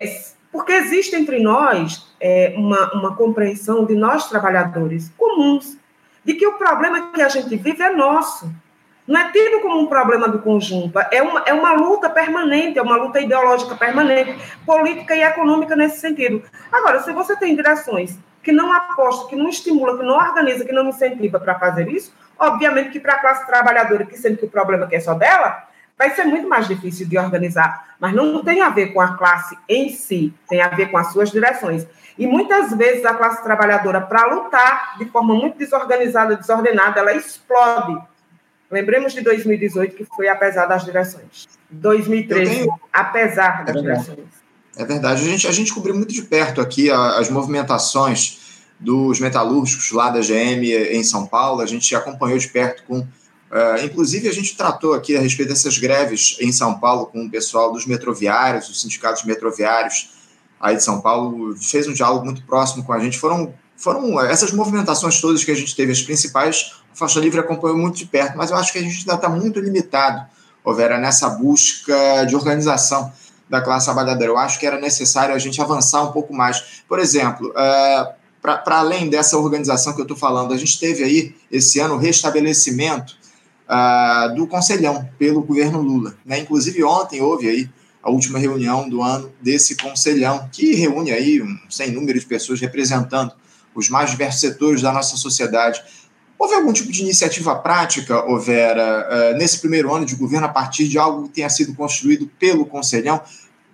porque 0.50 0.72
existe 0.72 1.14
entre 1.14 1.38
nós 1.38 2.12
é, 2.20 2.52
uma, 2.56 2.92
uma 2.94 3.14
compreensão 3.14 3.84
de 3.84 3.94
nós, 3.94 4.28
trabalhadores 4.28 5.12
comuns, 5.16 5.78
de 6.24 6.34
que 6.34 6.46
o 6.46 6.54
problema 6.54 7.12
que 7.12 7.22
a 7.22 7.28
gente 7.28 7.56
vive 7.56 7.82
é 7.82 7.90
nosso. 7.90 8.50
Não 9.06 9.20
é 9.20 9.32
tido 9.32 9.60
como 9.60 9.80
um 9.80 9.86
problema 9.86 10.28
do 10.28 10.38
conjunto, 10.38 10.96
é 11.10 11.20
uma, 11.20 11.42
é 11.44 11.52
uma 11.52 11.72
luta 11.72 12.08
permanente, 12.08 12.78
é 12.78 12.82
uma 12.82 12.96
luta 12.96 13.20
ideológica 13.20 13.74
permanente, 13.74 14.38
política 14.64 15.16
e 15.16 15.22
econômica 15.22 15.74
nesse 15.74 15.98
sentido. 15.98 16.42
Agora, 16.70 17.02
se 17.02 17.12
você 17.12 17.34
tem 17.36 17.56
direções 17.56 18.16
que 18.42 18.52
não 18.52 18.72
apostam, 18.72 19.26
que 19.28 19.36
não 19.36 19.48
estimulam, 19.48 19.98
que 19.98 20.04
não 20.04 20.14
organizam, 20.14 20.66
que 20.66 20.72
não 20.72 20.88
incentiva 20.88 21.40
para 21.40 21.58
fazer 21.58 21.88
isso, 21.88 22.14
obviamente 22.38 22.90
que 22.90 23.00
para 23.00 23.14
a 23.14 23.18
classe 23.18 23.46
trabalhadora, 23.46 24.06
que 24.06 24.16
sendo 24.16 24.38
que 24.38 24.44
o 24.44 24.50
problema 24.50 24.88
é 24.92 25.00
só 25.00 25.14
dela, 25.14 25.66
vai 25.98 26.10
ser 26.10 26.24
muito 26.24 26.48
mais 26.48 26.66
difícil 26.66 27.06
de 27.06 27.18
organizar. 27.18 27.96
Mas 27.98 28.14
não 28.14 28.42
tem 28.42 28.62
a 28.62 28.70
ver 28.70 28.92
com 28.92 29.00
a 29.00 29.18
classe 29.18 29.58
em 29.68 29.90
si, 29.90 30.32
tem 30.48 30.62
a 30.62 30.68
ver 30.68 30.90
com 30.90 30.96
as 30.96 31.12
suas 31.12 31.30
direções. 31.30 31.86
E 32.20 32.26
muitas 32.26 32.76
vezes 32.76 33.02
a 33.06 33.14
classe 33.14 33.42
trabalhadora, 33.42 33.98
para 33.98 34.26
lutar 34.26 34.98
de 34.98 35.06
forma 35.06 35.34
muito 35.34 35.56
desorganizada, 35.56 36.36
desordenada, 36.36 37.00
ela 37.00 37.14
explode. 37.14 37.98
Lembremos 38.70 39.14
de 39.14 39.22
2018, 39.22 39.96
que 39.96 40.04
foi 40.04 40.28
apesar 40.28 40.66
das 40.66 40.84
direções. 40.84 41.48
2013, 41.70 42.56
tenho... 42.56 42.80
apesar 42.92 43.64
das 43.64 43.74
é 43.74 43.80
direções. 43.80 44.18
É 44.76 44.84
verdade. 44.84 45.22
A 45.22 45.24
gente, 45.24 45.48
a 45.48 45.50
gente 45.50 45.72
cobriu 45.72 45.94
muito 45.94 46.12
de 46.12 46.20
perto 46.20 46.60
aqui 46.60 46.90
as 46.90 47.30
movimentações 47.30 48.60
dos 48.78 49.18
metalúrgicos 49.18 49.90
lá 49.90 50.10
da 50.10 50.20
GM 50.20 50.62
em 50.90 51.02
São 51.02 51.26
Paulo. 51.26 51.62
A 51.62 51.66
gente 51.66 51.96
acompanhou 51.96 52.36
de 52.36 52.48
perto 52.48 52.82
com 52.84 53.06
Uh, 53.50 53.84
inclusive, 53.84 54.28
a 54.28 54.32
gente 54.32 54.56
tratou 54.56 54.94
aqui 54.94 55.16
a 55.16 55.20
respeito 55.20 55.48
dessas 55.48 55.76
greves 55.76 56.36
em 56.40 56.52
São 56.52 56.78
Paulo 56.78 57.06
com 57.06 57.24
o 57.24 57.28
pessoal 57.28 57.72
dos 57.72 57.84
metroviários, 57.84 58.68
os 58.68 58.80
sindicatos 58.80 59.24
metroviários 59.24 60.19
aí 60.60 60.76
de 60.76 60.84
São 60.84 61.00
Paulo, 61.00 61.56
fez 61.56 61.88
um 61.88 61.92
diálogo 61.92 62.24
muito 62.24 62.44
próximo 62.44 62.84
com 62.84 62.92
a 62.92 62.98
gente. 62.98 63.18
Foram, 63.18 63.52
foram 63.76 64.20
essas 64.20 64.52
movimentações 64.52 65.20
todas 65.20 65.42
que 65.42 65.50
a 65.50 65.56
gente 65.56 65.74
teve, 65.74 65.90
as 65.90 66.02
principais, 66.02 66.74
o 66.92 66.98
Faixa 66.98 67.18
Livre 67.18 67.40
acompanhou 67.40 67.78
muito 67.78 67.96
de 67.96 68.06
perto, 68.06 68.36
mas 68.36 68.50
eu 68.50 68.56
acho 68.56 68.72
que 68.72 68.78
a 68.78 68.82
gente 68.82 68.98
ainda 68.98 69.14
está 69.14 69.28
muito 69.28 69.58
limitado, 69.58 70.26
ô 70.62 70.74
Vera, 70.74 70.98
nessa 70.98 71.30
busca 71.30 72.24
de 72.24 72.36
organização 72.36 73.10
da 73.48 73.60
classe 73.60 73.86
trabalhadora. 73.86 74.30
Eu 74.30 74.38
acho 74.38 74.58
que 74.60 74.66
era 74.66 74.78
necessário 74.78 75.34
a 75.34 75.38
gente 75.38 75.60
avançar 75.60 76.02
um 76.02 76.12
pouco 76.12 76.32
mais. 76.32 76.82
Por 76.86 76.98
exemplo, 76.98 77.48
uh, 77.50 78.12
para 78.40 78.78
além 78.78 79.08
dessa 79.08 79.36
organização 79.36 79.94
que 79.94 80.00
eu 80.00 80.04
estou 80.04 80.16
falando, 80.16 80.54
a 80.54 80.56
gente 80.56 80.78
teve 80.78 81.02
aí 81.02 81.34
esse 81.50 81.80
ano 81.80 81.94
o 81.94 81.98
restabelecimento 81.98 83.16
uh, 83.68 84.34
do 84.34 84.46
Conselhão 84.46 85.08
pelo 85.18 85.42
governo 85.42 85.80
Lula. 85.80 86.14
Né? 86.24 86.38
Inclusive, 86.38 86.84
ontem 86.84 87.20
houve 87.20 87.48
aí 87.48 87.70
a 88.02 88.10
última 88.10 88.38
reunião 88.38 88.88
do 88.88 89.02
ano 89.02 89.32
desse 89.40 89.76
Conselhão, 89.76 90.48
que 90.52 90.74
reúne 90.74 91.12
aí 91.12 91.42
um 91.42 91.58
sem 91.68 91.90
número 91.90 92.18
de 92.18 92.26
pessoas 92.26 92.60
representando 92.60 93.32
os 93.74 93.88
mais 93.88 94.10
diversos 94.10 94.40
setores 94.40 94.82
da 94.82 94.92
nossa 94.92 95.16
sociedade. 95.16 95.82
Houve 96.38 96.54
algum 96.54 96.72
tipo 96.72 96.90
de 96.90 97.02
iniciativa 97.02 97.54
prática, 97.56 98.22
Vera, 98.38 99.34
uh, 99.34 99.38
nesse 99.38 99.58
primeiro 99.58 99.94
ano 99.94 100.06
de 100.06 100.16
governo, 100.16 100.46
a 100.46 100.50
partir 100.50 100.88
de 100.88 100.98
algo 100.98 101.24
que 101.24 101.34
tenha 101.34 101.50
sido 101.50 101.74
construído 101.74 102.30
pelo 102.38 102.64
Conselhão? 102.64 103.20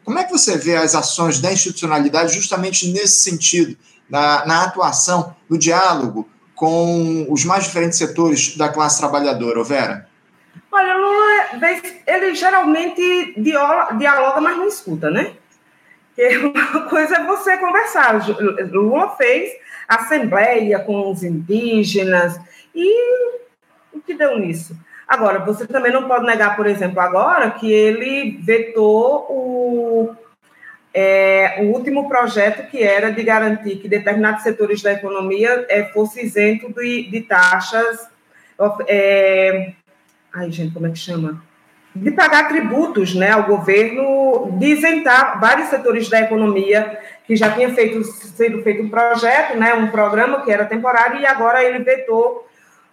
Como 0.05 0.19
é 0.19 0.25
que 0.25 0.33
você 0.33 0.57
vê 0.57 0.77
as 0.77 0.95
ações 0.95 1.41
da 1.41 1.53
institucionalidade 1.53 2.35
justamente 2.35 2.89
nesse 2.89 3.21
sentido, 3.23 3.77
na, 4.11 4.45
na 4.47 4.65
atuação, 4.65 5.35
no 5.49 5.57
diálogo 5.57 6.29
com 6.55 7.27
os 7.31 7.45
mais 7.45 7.65
diferentes 7.65 7.99
setores 7.99 8.57
da 8.57 8.69
classe 8.69 8.99
trabalhadora, 8.99 9.63
Vera? 9.63 10.06
Olha, 10.71 10.97
Lula, 10.97 11.69
ele 12.07 12.35
geralmente 12.35 13.35
dialoga, 13.41 14.41
mas 14.41 14.57
não 14.57 14.69
escuta, 14.69 15.11
né? 15.11 15.33
Porque 16.15 16.39
uma 16.39 16.83
coisa 16.89 17.17
é 17.17 17.25
você 17.25 17.57
conversar. 17.59 18.27
Lula 18.73 19.11
fez 19.17 19.51
assembleia 19.89 20.79
com 20.81 21.11
os 21.11 21.23
indígenas 21.23 22.41
e 22.75 22.91
o 23.93 24.01
que 24.01 24.15
deu 24.15 24.39
nisso? 24.39 24.77
Agora, 25.07 25.39
você 25.39 25.67
também 25.67 25.93
não 25.93 26.09
pode 26.09 26.27
negar, 26.27 26.57
por 26.57 26.67
exemplo, 26.67 27.01
agora 27.01 27.51
que 27.53 27.71
ele 27.71 28.39
vetou 28.43 29.27
o 29.31 30.17
é, 30.99 31.57
o 31.61 31.65
último 31.75 32.09
projeto 32.09 32.71
que 32.71 32.83
era 32.83 33.13
de 33.13 33.23
garantir 33.23 33.77
que 33.77 33.87
determinados 33.87 34.43
setores 34.43 34.81
da 34.81 34.95
economia 34.95 35.67
é, 35.69 35.85
fosse 35.85 36.25
isento 36.25 36.73
de, 36.73 37.11
de 37.11 37.21
taxas. 37.21 38.09
É, 38.89 39.75
ai, 40.37 40.53
gente, 40.53 40.75
como 40.75 40.87
é 40.87 40.91
que 40.91 40.99
chama? 40.99 41.43
De 41.95 42.11
pagar 42.11 42.47
tributos 42.49 43.15
né, 43.15 43.31
ao 43.31 43.45
governo, 43.45 44.51
de 44.59 44.67
isentar 44.67 45.41
vários 45.41 45.69
setores 45.69 46.11
da 46.11 46.21
economia 46.21 46.99
que 47.27 47.35
já 47.35 47.51
tinha 47.51 47.73
feito, 47.73 48.05
sido 48.05 48.63
feito 48.63 48.83
um 48.83 48.91
projeto, 48.91 49.57
né, 49.57 49.73
um 49.73 49.89
programa 49.89 50.43
que 50.43 50.53
era 50.53 50.67
temporário, 50.67 51.19
e 51.19 51.27
agora 51.27 51.65
ele 51.65 51.83
vetou 51.83 52.47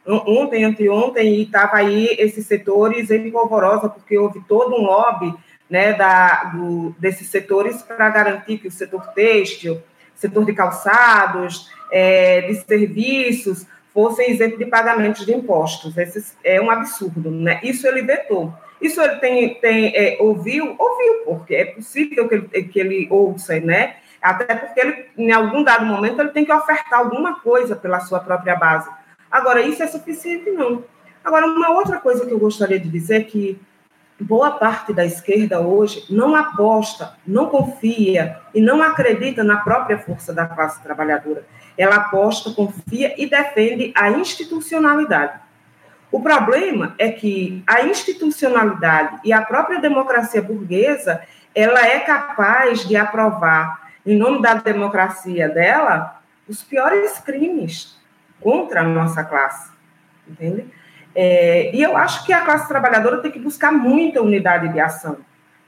ontem, 0.05 0.63
anteontem, 0.63 1.35
e 1.35 1.43
estava 1.43 1.77
aí 1.77 2.15
esses 2.17 2.45
setores 2.45 3.11
em 3.11 3.29
polvorosa, 3.29 3.89
porque 3.89 4.17
houve 4.17 4.41
todo 4.47 4.73
um 4.73 4.81
lobby 4.81 5.33
né, 5.69 5.93
da, 5.93 6.45
do, 6.45 6.95
desses 6.97 7.27
setores 7.27 7.81
para 7.81 8.09
garantir 8.09 8.57
que 8.57 8.69
o 8.69 8.71
setor 8.71 9.07
têxtil, 9.07 9.81
setor 10.15 10.45
de 10.45 10.53
calçados, 10.53 11.69
é, 11.91 12.41
de 12.41 12.55
serviços, 12.55 13.65
fossem 13.93 14.31
isentos 14.31 14.57
de 14.57 14.65
pagamentos 14.65 15.25
de 15.25 15.33
impostos. 15.33 15.97
Esse 15.97 16.35
é 16.43 16.59
um 16.59 16.71
absurdo, 16.71 17.29
né? 17.29 17.59
Isso 17.63 17.87
ele 17.87 18.01
vetou. 18.01 18.53
Isso 18.81 19.01
ele 19.01 19.15
tem, 19.15 19.53
tem 19.55 19.95
é, 19.95 20.17
ouviu, 20.19 20.75
ouviu, 20.77 21.23
porque 21.25 21.55
é 21.55 21.65
possível 21.65 22.27
que 22.27 22.35
ele, 22.35 22.63
que 22.63 22.79
ele 22.79 23.07
ouça, 23.09 23.59
né? 23.59 23.97
Até 24.21 24.55
porque 24.55 24.79
ele, 24.79 25.05
em 25.17 25.31
algum 25.31 25.63
dado 25.63 25.85
momento, 25.85 26.19
ele 26.19 26.31
tem 26.31 26.45
que 26.45 26.51
ofertar 26.51 26.99
alguma 26.99 27.39
coisa 27.39 27.75
pela 27.75 27.99
sua 27.99 28.19
própria 28.19 28.55
base. 28.55 28.89
Agora, 29.29 29.61
isso 29.61 29.83
é 29.83 29.87
suficiente? 29.87 30.49
Não. 30.49 30.83
Agora, 31.23 31.45
uma 31.45 31.71
outra 31.71 31.99
coisa 31.99 32.25
que 32.25 32.31
eu 32.31 32.39
gostaria 32.39 32.79
de 32.79 32.89
dizer 32.89 33.21
é 33.21 33.23
que 33.23 33.59
boa 34.19 34.51
parte 34.51 34.93
da 34.93 35.05
esquerda 35.05 35.59
hoje 35.59 36.05
não 36.09 36.35
aposta, 36.35 37.15
não 37.25 37.47
confia 37.47 38.37
e 38.53 38.61
não 38.61 38.81
acredita 38.81 39.43
na 39.43 39.57
própria 39.57 39.97
força 39.97 40.33
da 40.33 40.45
classe 40.45 40.81
trabalhadora. 40.81 41.45
Ela 41.77 41.95
aposta, 41.95 42.51
confia 42.51 43.13
e 43.17 43.25
defende 43.25 43.91
a 43.95 44.09
institucionalidade. 44.11 45.39
O 46.11 46.21
problema 46.21 46.93
é 46.99 47.09
que 47.09 47.63
a 47.65 47.81
institucionalidade 47.83 49.19
e 49.23 49.33
a 49.33 49.41
própria 49.41 49.79
democracia 49.79 50.41
burguesa, 50.41 51.21
ela 51.55 51.85
é 51.85 51.99
capaz 52.01 52.87
de 52.87 52.95
aprovar, 52.95 53.91
em 54.05 54.15
nome 54.15 54.41
da 54.41 54.53
democracia 54.53 55.49
dela, 55.49 56.21
os 56.47 56.61
piores 56.61 57.17
crimes 57.19 57.97
contra 58.39 58.81
a 58.81 58.83
nossa 58.83 59.23
classe, 59.23 59.71
entende? 60.27 60.65
É, 61.15 61.73
e 61.73 61.81
eu 61.81 61.95
acho 61.95 62.25
que 62.25 62.33
a 62.33 62.41
classe 62.41 62.67
trabalhadora 62.67 63.21
tem 63.21 63.31
que 63.31 63.39
buscar 63.39 63.71
muita 63.71 64.21
unidade 64.21 64.69
de 64.69 64.79
ação. 64.79 65.17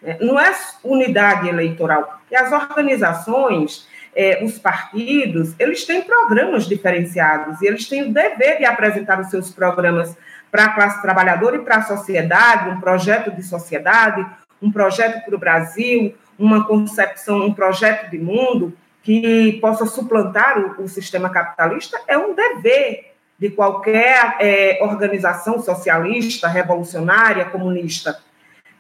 Né? 0.02 0.18
Não 0.22 0.40
é 0.40 0.54
unidade 0.84 1.48
eleitoral, 1.48 2.20
porque 2.20 2.36
as 2.36 2.52
organizações, 2.52 3.88
é, 4.16 4.44
os 4.44 4.58
partidos, 4.58 5.54
eles 5.60 5.84
têm 5.86 6.02
programas 6.02 6.68
diferenciados 6.68 7.62
e 7.62 7.68
eles 7.68 7.88
têm 7.88 8.04
o 8.04 8.14
dever 8.14 8.58
de 8.58 8.66
apresentar 8.66 9.20
os 9.20 9.30
seus 9.30 9.52
programas 9.52 10.16
para 10.50 10.66
a 10.66 10.70
classe 10.70 11.02
trabalhadora 11.02 11.58
e 11.58 11.60
para 11.60 11.78
a 11.78 11.84
sociedade, 11.84 12.70
um 12.70 12.80
projeto 12.80 13.30
de 13.32 13.44
sociedade, 13.44 14.26
um 14.62 14.72
projeto 14.72 15.26
para 15.26 15.36
o 15.36 15.40
Brasil, 15.40 16.16
uma 16.40 16.66
concepção, 16.66 17.46
um 17.46 17.54
projeto 17.54 18.10
de 18.10 18.18
mundo 18.18 18.74
que 19.04 19.60
possa 19.62 19.86
suplantar 19.86 20.58
o, 20.60 20.84
o 20.84 20.88
sistema 20.88 21.30
capitalista, 21.30 22.00
é 22.08 22.18
um 22.18 22.34
dever 22.34 23.16
de 23.38 23.50
qualquer 23.50 24.38
é, 24.40 24.80
organização 24.82 25.62
socialista, 25.62 26.48
revolucionária, 26.48 27.46
comunista. 27.46 28.18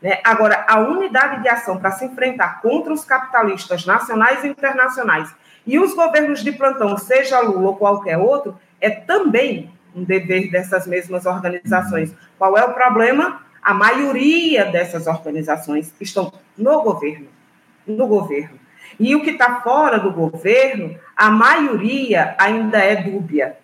Né? 0.05 0.19
Agora, 0.23 0.63
a 0.69 0.79
unidade 0.81 1.41
de 1.41 1.49
ação 1.49 1.79
para 1.79 1.89
se 1.89 2.05
enfrentar 2.05 2.61
contra 2.61 2.93
os 2.93 3.03
capitalistas 3.03 3.87
nacionais 3.87 4.43
e 4.43 4.47
internacionais 4.47 5.33
e 5.65 5.79
os 5.79 5.95
governos 5.95 6.43
de 6.43 6.51
plantão, 6.51 6.95
seja 6.95 7.39
Lula 7.39 7.69
ou 7.69 7.75
qualquer 7.75 8.19
outro, 8.19 8.55
é 8.79 8.91
também 8.91 9.73
um 9.95 10.03
dever 10.03 10.51
dessas 10.51 10.85
mesmas 10.85 11.25
organizações. 11.25 12.13
Qual 12.37 12.55
é 12.55 12.63
o 12.63 12.73
problema? 12.73 13.43
a 13.65 13.73
maioria 13.73 14.65
dessas 14.65 15.07
organizações 15.07 15.91
estão 15.99 16.31
no 16.55 16.83
governo, 16.83 17.25
no 17.87 18.05
governo. 18.05 18.59
E 18.99 19.15
o 19.15 19.23
que 19.23 19.31
está 19.31 19.59
fora 19.61 19.97
do 19.97 20.11
governo, 20.11 20.95
a 21.17 21.31
maioria 21.31 22.35
ainda 22.37 22.77
é 22.77 22.95
dúbia, 22.95 23.57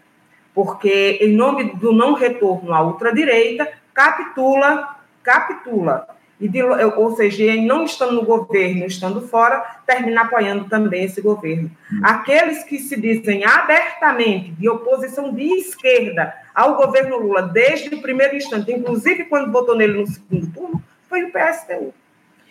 porque 0.56 1.20
em 1.22 1.36
nome 1.36 1.76
do 1.76 1.94
não 1.94 2.16
retorno 2.16 2.74
à 2.74 2.82
ultradireita, 2.82 3.72
capitula, 3.94 4.96
capitula 5.22 6.08
e 6.42 6.50
de, 6.50 6.64
ou 6.64 7.16
seja, 7.16 7.44
em 7.44 7.68
não 7.68 7.86
estando 7.86 8.14
no 8.14 8.26
governo, 8.26 8.86
estando 8.86 9.22
fora, 9.22 9.64
termina 9.86 10.22
apoiando 10.22 10.68
também 10.68 11.06
esse 11.06 11.22
governo. 11.22 11.70
Hum. 11.94 12.02
Aqueles 12.04 12.64
que 12.64 12.80
se 12.80 13.00
dizem 13.00 13.46
abertamente 13.46 14.52
de 14.54 14.68
oposição 14.68 15.32
de 15.32 15.44
esquerda 15.44 16.34
ao 16.54 16.76
governo 16.76 17.20
Lula 17.20 17.44
desde 17.44 17.94
o 17.94 18.02
primeiro 18.02 18.36
instante, 18.36 18.72
inclusive 18.72 19.26
quando 19.26 19.52
votou 19.52 19.76
nele 19.76 20.00
no 20.00 20.08
segundo 20.08 20.48
turno, 20.52 20.84
foi 21.08 21.26
o 21.26 21.32
PSTU. 21.32 21.94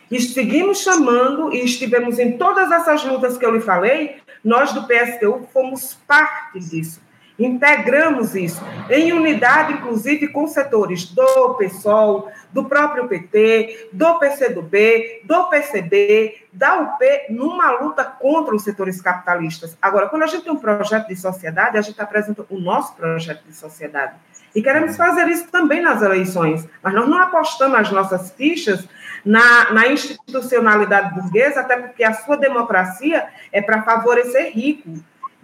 E 0.08 0.20
seguimos 0.20 0.82
chamando 0.82 1.52
e 1.52 1.64
estivemos 1.64 2.18
em 2.20 2.38
todas 2.38 2.70
essas 2.70 3.04
lutas 3.04 3.36
que 3.36 3.44
eu 3.44 3.54
lhe 3.54 3.60
falei, 3.60 4.18
nós 4.44 4.72
do 4.72 4.86
PSTU 4.86 5.48
fomos 5.52 5.94
parte 6.06 6.60
disso 6.60 7.00
integramos 7.44 8.34
isso 8.34 8.62
em 8.90 9.12
unidade, 9.12 9.72
inclusive 9.72 10.28
com 10.28 10.46
setores 10.46 11.06
do 11.06 11.54
PSOL, 11.54 12.30
do 12.52 12.64
próprio 12.64 13.08
PT, 13.08 13.88
do 13.92 14.18
PCdoB, 14.18 15.22
do 15.24 15.44
PCB, 15.44 16.46
da 16.52 16.78
UP, 16.80 17.04
numa 17.30 17.70
luta 17.70 18.04
contra 18.04 18.54
os 18.54 18.62
setores 18.62 19.00
capitalistas. 19.00 19.76
Agora, 19.80 20.08
quando 20.08 20.24
a 20.24 20.26
gente 20.26 20.44
tem 20.44 20.52
um 20.52 20.56
projeto 20.56 21.08
de 21.08 21.16
sociedade, 21.16 21.78
a 21.78 21.82
gente 21.82 22.00
apresenta 22.00 22.44
o 22.50 22.58
nosso 22.58 22.94
projeto 22.94 23.44
de 23.44 23.54
sociedade. 23.54 24.14
E 24.54 24.60
queremos 24.60 24.96
fazer 24.96 25.28
isso 25.28 25.48
também 25.48 25.80
nas 25.80 26.02
eleições, 26.02 26.68
mas 26.82 26.92
nós 26.92 27.08
não 27.08 27.18
apostamos 27.18 27.78
as 27.78 27.92
nossas 27.92 28.32
fichas 28.32 28.86
na, 29.24 29.72
na 29.72 29.86
institucionalidade 29.86 31.14
burguesa, 31.14 31.60
até 31.60 31.76
porque 31.76 32.02
a 32.02 32.14
sua 32.14 32.36
democracia 32.36 33.28
é 33.52 33.62
para 33.62 33.82
favorecer 33.82 34.52
rico 34.52 34.90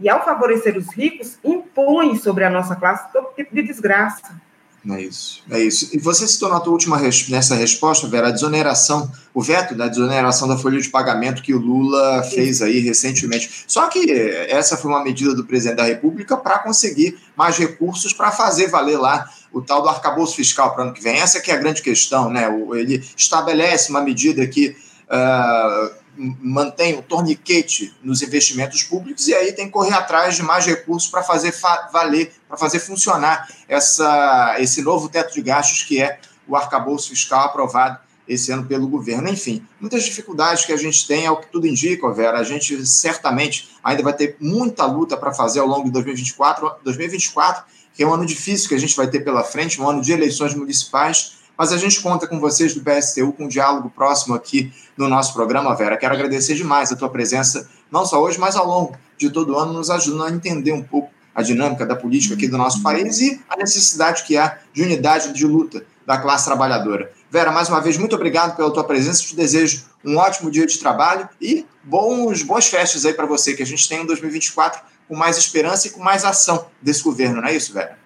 e, 0.00 0.08
ao 0.08 0.24
favorecer 0.24 0.76
os 0.76 0.92
ricos, 0.94 1.38
impõe 1.44 2.16
sobre 2.16 2.44
a 2.44 2.50
nossa 2.50 2.76
classe 2.76 3.12
todo 3.12 3.34
tipo 3.34 3.54
de 3.54 3.62
desgraça. 3.62 4.40
É 4.88 5.00
isso, 5.00 5.42
é 5.50 5.58
isso. 5.58 5.88
E 5.92 5.98
você 5.98 6.28
citou 6.28 6.48
na 6.48 6.60
tua 6.60 6.72
última 6.72 7.00
nessa 7.28 7.56
resposta, 7.56 8.06
Vera, 8.06 8.28
a 8.28 8.30
desoneração, 8.30 9.10
o 9.34 9.42
veto 9.42 9.74
da 9.74 9.88
desoneração 9.88 10.46
da 10.46 10.56
folha 10.56 10.80
de 10.80 10.88
pagamento 10.88 11.42
que 11.42 11.52
o 11.52 11.58
Lula 11.58 12.22
fez 12.22 12.62
aí 12.62 12.78
recentemente. 12.78 13.64
Só 13.66 13.88
que 13.88 14.12
essa 14.12 14.76
foi 14.76 14.88
uma 14.88 15.02
medida 15.02 15.34
do 15.34 15.44
presidente 15.44 15.78
da 15.78 15.84
República 15.84 16.36
para 16.36 16.60
conseguir 16.60 17.18
mais 17.34 17.58
recursos 17.58 18.12
para 18.12 18.30
fazer 18.30 18.68
valer 18.68 18.96
lá 18.96 19.28
o 19.52 19.60
tal 19.60 19.82
do 19.82 19.88
arcabouço 19.88 20.36
fiscal 20.36 20.72
para 20.72 20.84
o 20.84 20.86
ano 20.86 20.94
que 20.94 21.02
vem. 21.02 21.16
Essa 21.16 21.40
que 21.40 21.50
é 21.50 21.54
a 21.54 21.58
grande 21.58 21.82
questão, 21.82 22.30
né? 22.30 22.46
Ele 22.74 23.04
estabelece 23.16 23.90
uma 23.90 24.00
medida 24.00 24.46
que 24.46 24.76
uh, 25.08 25.90
mantém 26.16 26.98
o 26.98 27.02
torniquete 27.02 27.94
nos 28.02 28.22
investimentos 28.22 28.82
públicos 28.82 29.28
e 29.28 29.34
aí 29.34 29.52
tem 29.52 29.66
que 29.66 29.72
correr 29.72 29.94
atrás 29.94 30.36
de 30.36 30.42
mais 30.42 30.64
recursos 30.64 31.10
para 31.10 31.22
fazer 31.22 31.54
valer, 31.92 32.32
para 32.48 32.56
fazer 32.56 32.80
funcionar 32.80 33.48
essa, 33.68 34.56
esse 34.58 34.82
novo 34.82 35.08
teto 35.08 35.34
de 35.34 35.42
gastos 35.42 35.82
que 35.82 36.00
é 36.00 36.18
o 36.48 36.56
arcabouço 36.56 37.10
fiscal 37.10 37.46
aprovado 37.46 37.98
esse 38.28 38.50
ano 38.50 38.64
pelo 38.64 38.88
governo. 38.88 39.28
Enfim, 39.28 39.64
muitas 39.80 40.04
dificuldades 40.04 40.64
que 40.64 40.72
a 40.72 40.76
gente 40.76 41.06
tem, 41.06 41.26
é 41.26 41.30
o 41.30 41.36
que 41.36 41.50
tudo 41.50 41.66
indica, 41.66 42.10
Vera. 42.12 42.38
A 42.38 42.44
gente 42.44 42.84
certamente 42.86 43.70
ainda 43.82 44.02
vai 44.02 44.12
ter 44.12 44.36
muita 44.40 44.84
luta 44.84 45.16
para 45.16 45.32
fazer 45.32 45.60
ao 45.60 45.66
longo 45.66 45.84
de 45.84 45.92
2024, 45.92 46.76
2024, 46.82 47.64
que 47.94 48.02
é 48.02 48.06
um 48.06 48.12
ano 48.12 48.26
difícil 48.26 48.68
que 48.68 48.74
a 48.74 48.78
gente 48.78 48.96
vai 48.96 49.06
ter 49.06 49.20
pela 49.20 49.44
frente, 49.44 49.80
um 49.80 49.88
ano 49.88 50.02
de 50.02 50.12
eleições 50.12 50.54
municipais 50.54 51.35
mas 51.56 51.72
a 51.72 51.78
gente 51.78 52.00
conta 52.00 52.26
com 52.26 52.38
vocês 52.38 52.74
do 52.74 52.82
PSTU, 52.82 53.32
com 53.32 53.44
um 53.44 53.48
diálogo 53.48 53.90
próximo 53.90 54.34
aqui 54.34 54.72
no 54.96 55.08
nosso 55.08 55.32
programa, 55.32 55.74
Vera. 55.74 55.96
Quero 55.96 56.14
agradecer 56.14 56.54
demais 56.54 56.92
a 56.92 56.96
tua 56.96 57.08
presença, 57.08 57.68
não 57.90 58.04
só 58.04 58.22
hoje, 58.22 58.38
mas 58.38 58.56
ao 58.56 58.66
longo 58.66 58.96
de 59.16 59.30
todo 59.30 59.54
o 59.54 59.58
ano, 59.58 59.72
nos 59.72 59.90
ajudando 59.90 60.24
a 60.24 60.30
entender 60.30 60.72
um 60.72 60.82
pouco 60.82 61.10
a 61.34 61.42
dinâmica 61.42 61.84
da 61.84 61.94
política 61.94 62.34
aqui 62.34 62.48
do 62.48 62.56
nosso 62.56 62.82
país 62.82 63.20
e 63.20 63.40
a 63.48 63.56
necessidade 63.56 64.24
que 64.24 64.36
há 64.36 64.58
de 64.72 64.82
unidade 64.82 65.32
de 65.32 65.46
luta 65.46 65.84
da 66.06 66.16
classe 66.16 66.44
trabalhadora. 66.46 67.10
Vera, 67.30 67.50
mais 67.50 67.68
uma 67.68 67.80
vez, 67.80 67.98
muito 67.98 68.14
obrigado 68.14 68.56
pela 68.56 68.70
tua 68.70 68.84
presença. 68.84 69.22
Te 69.22 69.36
desejo 69.36 69.84
um 70.04 70.16
ótimo 70.16 70.50
dia 70.50 70.66
de 70.66 70.78
trabalho 70.78 71.28
e 71.40 71.66
bons, 71.82 72.42
boas 72.42 72.66
festas 72.66 73.04
aí 73.04 73.12
para 73.12 73.26
você, 73.26 73.54
que 73.54 73.62
a 73.62 73.66
gente 73.66 73.86
tem 73.88 74.00
um 74.00 74.06
2024 74.06 74.80
com 75.08 75.16
mais 75.16 75.36
esperança 75.36 75.88
e 75.88 75.90
com 75.90 76.02
mais 76.02 76.24
ação 76.24 76.66
desse 76.80 77.02
governo, 77.02 77.40
não 77.40 77.48
é 77.48 77.54
isso, 77.54 77.72
Vera? 77.72 77.98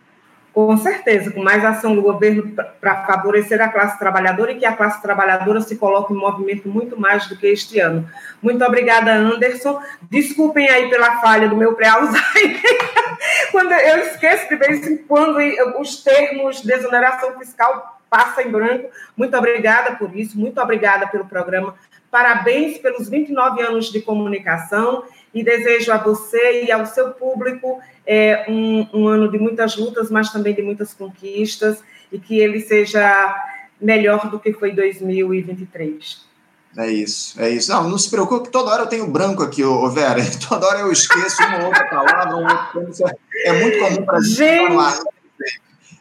Com 0.66 0.76
certeza, 0.76 1.30
com 1.30 1.42
mais 1.42 1.64
ação 1.64 1.94
do 1.94 2.02
governo 2.02 2.54
para 2.80 3.06
favorecer 3.06 3.62
a 3.62 3.68
classe 3.68 3.98
trabalhadora 3.98 4.52
e 4.52 4.56
que 4.56 4.66
a 4.66 4.76
classe 4.76 5.00
trabalhadora 5.00 5.60
se 5.62 5.76
coloque 5.76 6.12
em 6.12 6.16
movimento 6.16 6.68
muito 6.68 7.00
mais 7.00 7.26
do 7.26 7.36
que 7.36 7.46
este 7.46 7.80
ano. 7.80 8.06
Muito 8.42 8.62
obrigada, 8.62 9.10
Anderson. 9.12 9.80
Desculpem 10.02 10.68
aí 10.68 10.90
pela 10.90 11.20
falha 11.20 11.48
do 11.48 11.56
meu 11.56 11.74
pré-Alzheimer. 11.74 12.60
quando 13.50 13.72
eu 13.72 13.98
esqueço 14.00 14.48
de 14.50 14.56
vez 14.56 14.86
em 14.86 14.98
quando 14.98 15.38
os 15.80 16.02
termos 16.02 16.62
de 16.62 16.72
exoneração 16.72 17.38
fiscal 17.38 17.98
passam 18.10 18.44
em 18.44 18.50
branco. 18.50 18.90
Muito 19.16 19.36
obrigada 19.36 19.96
por 19.96 20.14
isso, 20.14 20.38
muito 20.38 20.60
obrigada 20.60 21.06
pelo 21.08 21.24
programa. 21.24 21.74
Parabéns 22.10 22.76
pelos 22.78 23.08
29 23.08 23.62
anos 23.62 23.90
de 23.90 24.02
comunicação 24.02 25.04
e 25.32 25.44
desejo 25.44 25.92
a 25.92 25.98
você 25.98 26.64
e 26.64 26.72
ao 26.72 26.86
seu 26.86 27.10
público 27.10 27.80
é, 28.06 28.44
um, 28.48 28.86
um, 28.92 29.08
ano 29.08 29.30
de 29.30 29.38
muitas 29.38 29.76
lutas, 29.76 30.10
mas 30.10 30.30
também 30.30 30.54
de 30.54 30.62
muitas 30.62 30.92
conquistas 30.92 31.78
e 32.10 32.18
que 32.18 32.38
ele 32.38 32.60
seja 32.60 33.34
melhor 33.80 34.30
do 34.30 34.38
que 34.38 34.52
foi 34.52 34.72
2023. 34.72 36.28
É 36.76 36.88
isso, 36.88 37.40
é 37.40 37.50
isso. 37.50 37.70
Não, 37.72 37.88
não 37.88 37.98
se 37.98 38.08
preocupe, 38.10 38.48
toda 38.48 38.70
hora 38.70 38.82
eu 38.82 38.88
tenho 38.88 39.06
branco 39.06 39.42
aqui, 39.42 39.64
ô, 39.64 39.88
Vera. 39.90 40.20
Toda 40.48 40.66
hora 40.66 40.80
eu 40.80 40.92
esqueço 40.92 41.42
uma 41.42 41.66
outra 41.66 41.84
palavra, 41.84 42.36
um 42.36 42.42
outro. 42.42 43.04
É 43.44 43.52
muito 43.60 43.78
comum 43.78 44.04
para 44.04 44.18
a 44.18 44.20
gente. 44.20 44.36
gente 44.36 45.19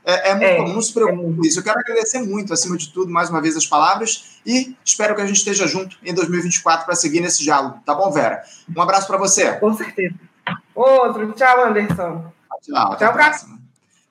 é, 0.10 0.30
é 0.30 0.36
muito 0.36 0.44
é, 0.46 0.58
comum, 0.58 0.74
não 0.74 0.82
se 0.82 0.94
preocupe 0.94 1.36
com 1.36 1.46
isso. 1.46 1.60
Eu 1.60 1.64
quero 1.64 1.80
agradecer 1.80 2.20
muito, 2.22 2.54
acima 2.54 2.78
de 2.78 2.90
tudo, 2.90 3.12
mais 3.12 3.30
uma 3.30 3.42
vez 3.42 3.56
as 3.56 3.66
palavras 3.66 4.40
e 4.46 4.76
espero 4.84 5.16
que 5.16 5.22
a 5.22 5.26
gente 5.26 5.38
esteja 5.38 5.68
junto 5.68 5.98
em 6.04 6.14
2024 6.14 6.86
para 6.86 6.96
seguir 6.96 7.22
nesse 7.22 7.44
diálogo. 7.44 7.80
Tá 7.86 7.94
bom, 7.94 8.12
Vera? 8.12 8.44
Um 8.76 8.82
abraço 8.82 9.08
para 9.08 9.18
você. 9.18 9.54
Com 9.54 9.74
certeza. 9.76 10.16
Outro. 10.74 11.32
Tchau, 11.34 11.66
Anderson. 11.66 12.32
Tchau, 12.62 12.98
Tchau, 12.98 13.14
próxima. 13.14 13.60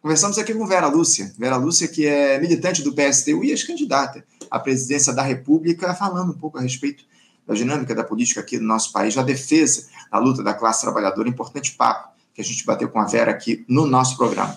Conversamos 0.01 0.39
aqui 0.39 0.55
com 0.55 0.67
Vera 0.67 0.87
Lúcia. 0.87 1.33
Vera 1.39 1.57
Lúcia, 1.57 1.89
que 1.89 2.07
é 2.07 2.39
militante 2.39 2.83
do 2.83 2.95
PSTU 2.95 3.45
e 3.45 3.51
ex-candidata 3.51 4.25
à 4.51 4.59
presidência 4.59 5.13
da 5.13 5.23
República, 5.23 5.93
falando 5.95 6.33
um 6.33 6.39
pouco 6.39 6.59
a 6.59 6.61
respeito 6.61 7.05
da 7.47 7.55
dinâmica 7.55 7.95
da 7.95 8.05
política 8.05 8.41
aqui 8.41 8.59
no 8.59 8.67
nosso 8.67 8.93
país, 8.93 9.15
da 9.15 9.23
defesa 9.23 9.89
da 10.11 10.19
luta 10.19 10.43
da 10.43 10.55
classe 10.55 10.83
trabalhadora. 10.83 11.29
Importante 11.29 11.73
papo 11.73 12.11
que 12.35 12.41
a 12.41 12.45
gente 12.45 12.65
bateu 12.65 12.89
com 12.89 13.01
a 13.01 13.05
Vera 13.05 13.33
aqui 13.33 13.65
no 13.69 13.87
nosso 13.87 14.17
programa. 14.17 14.57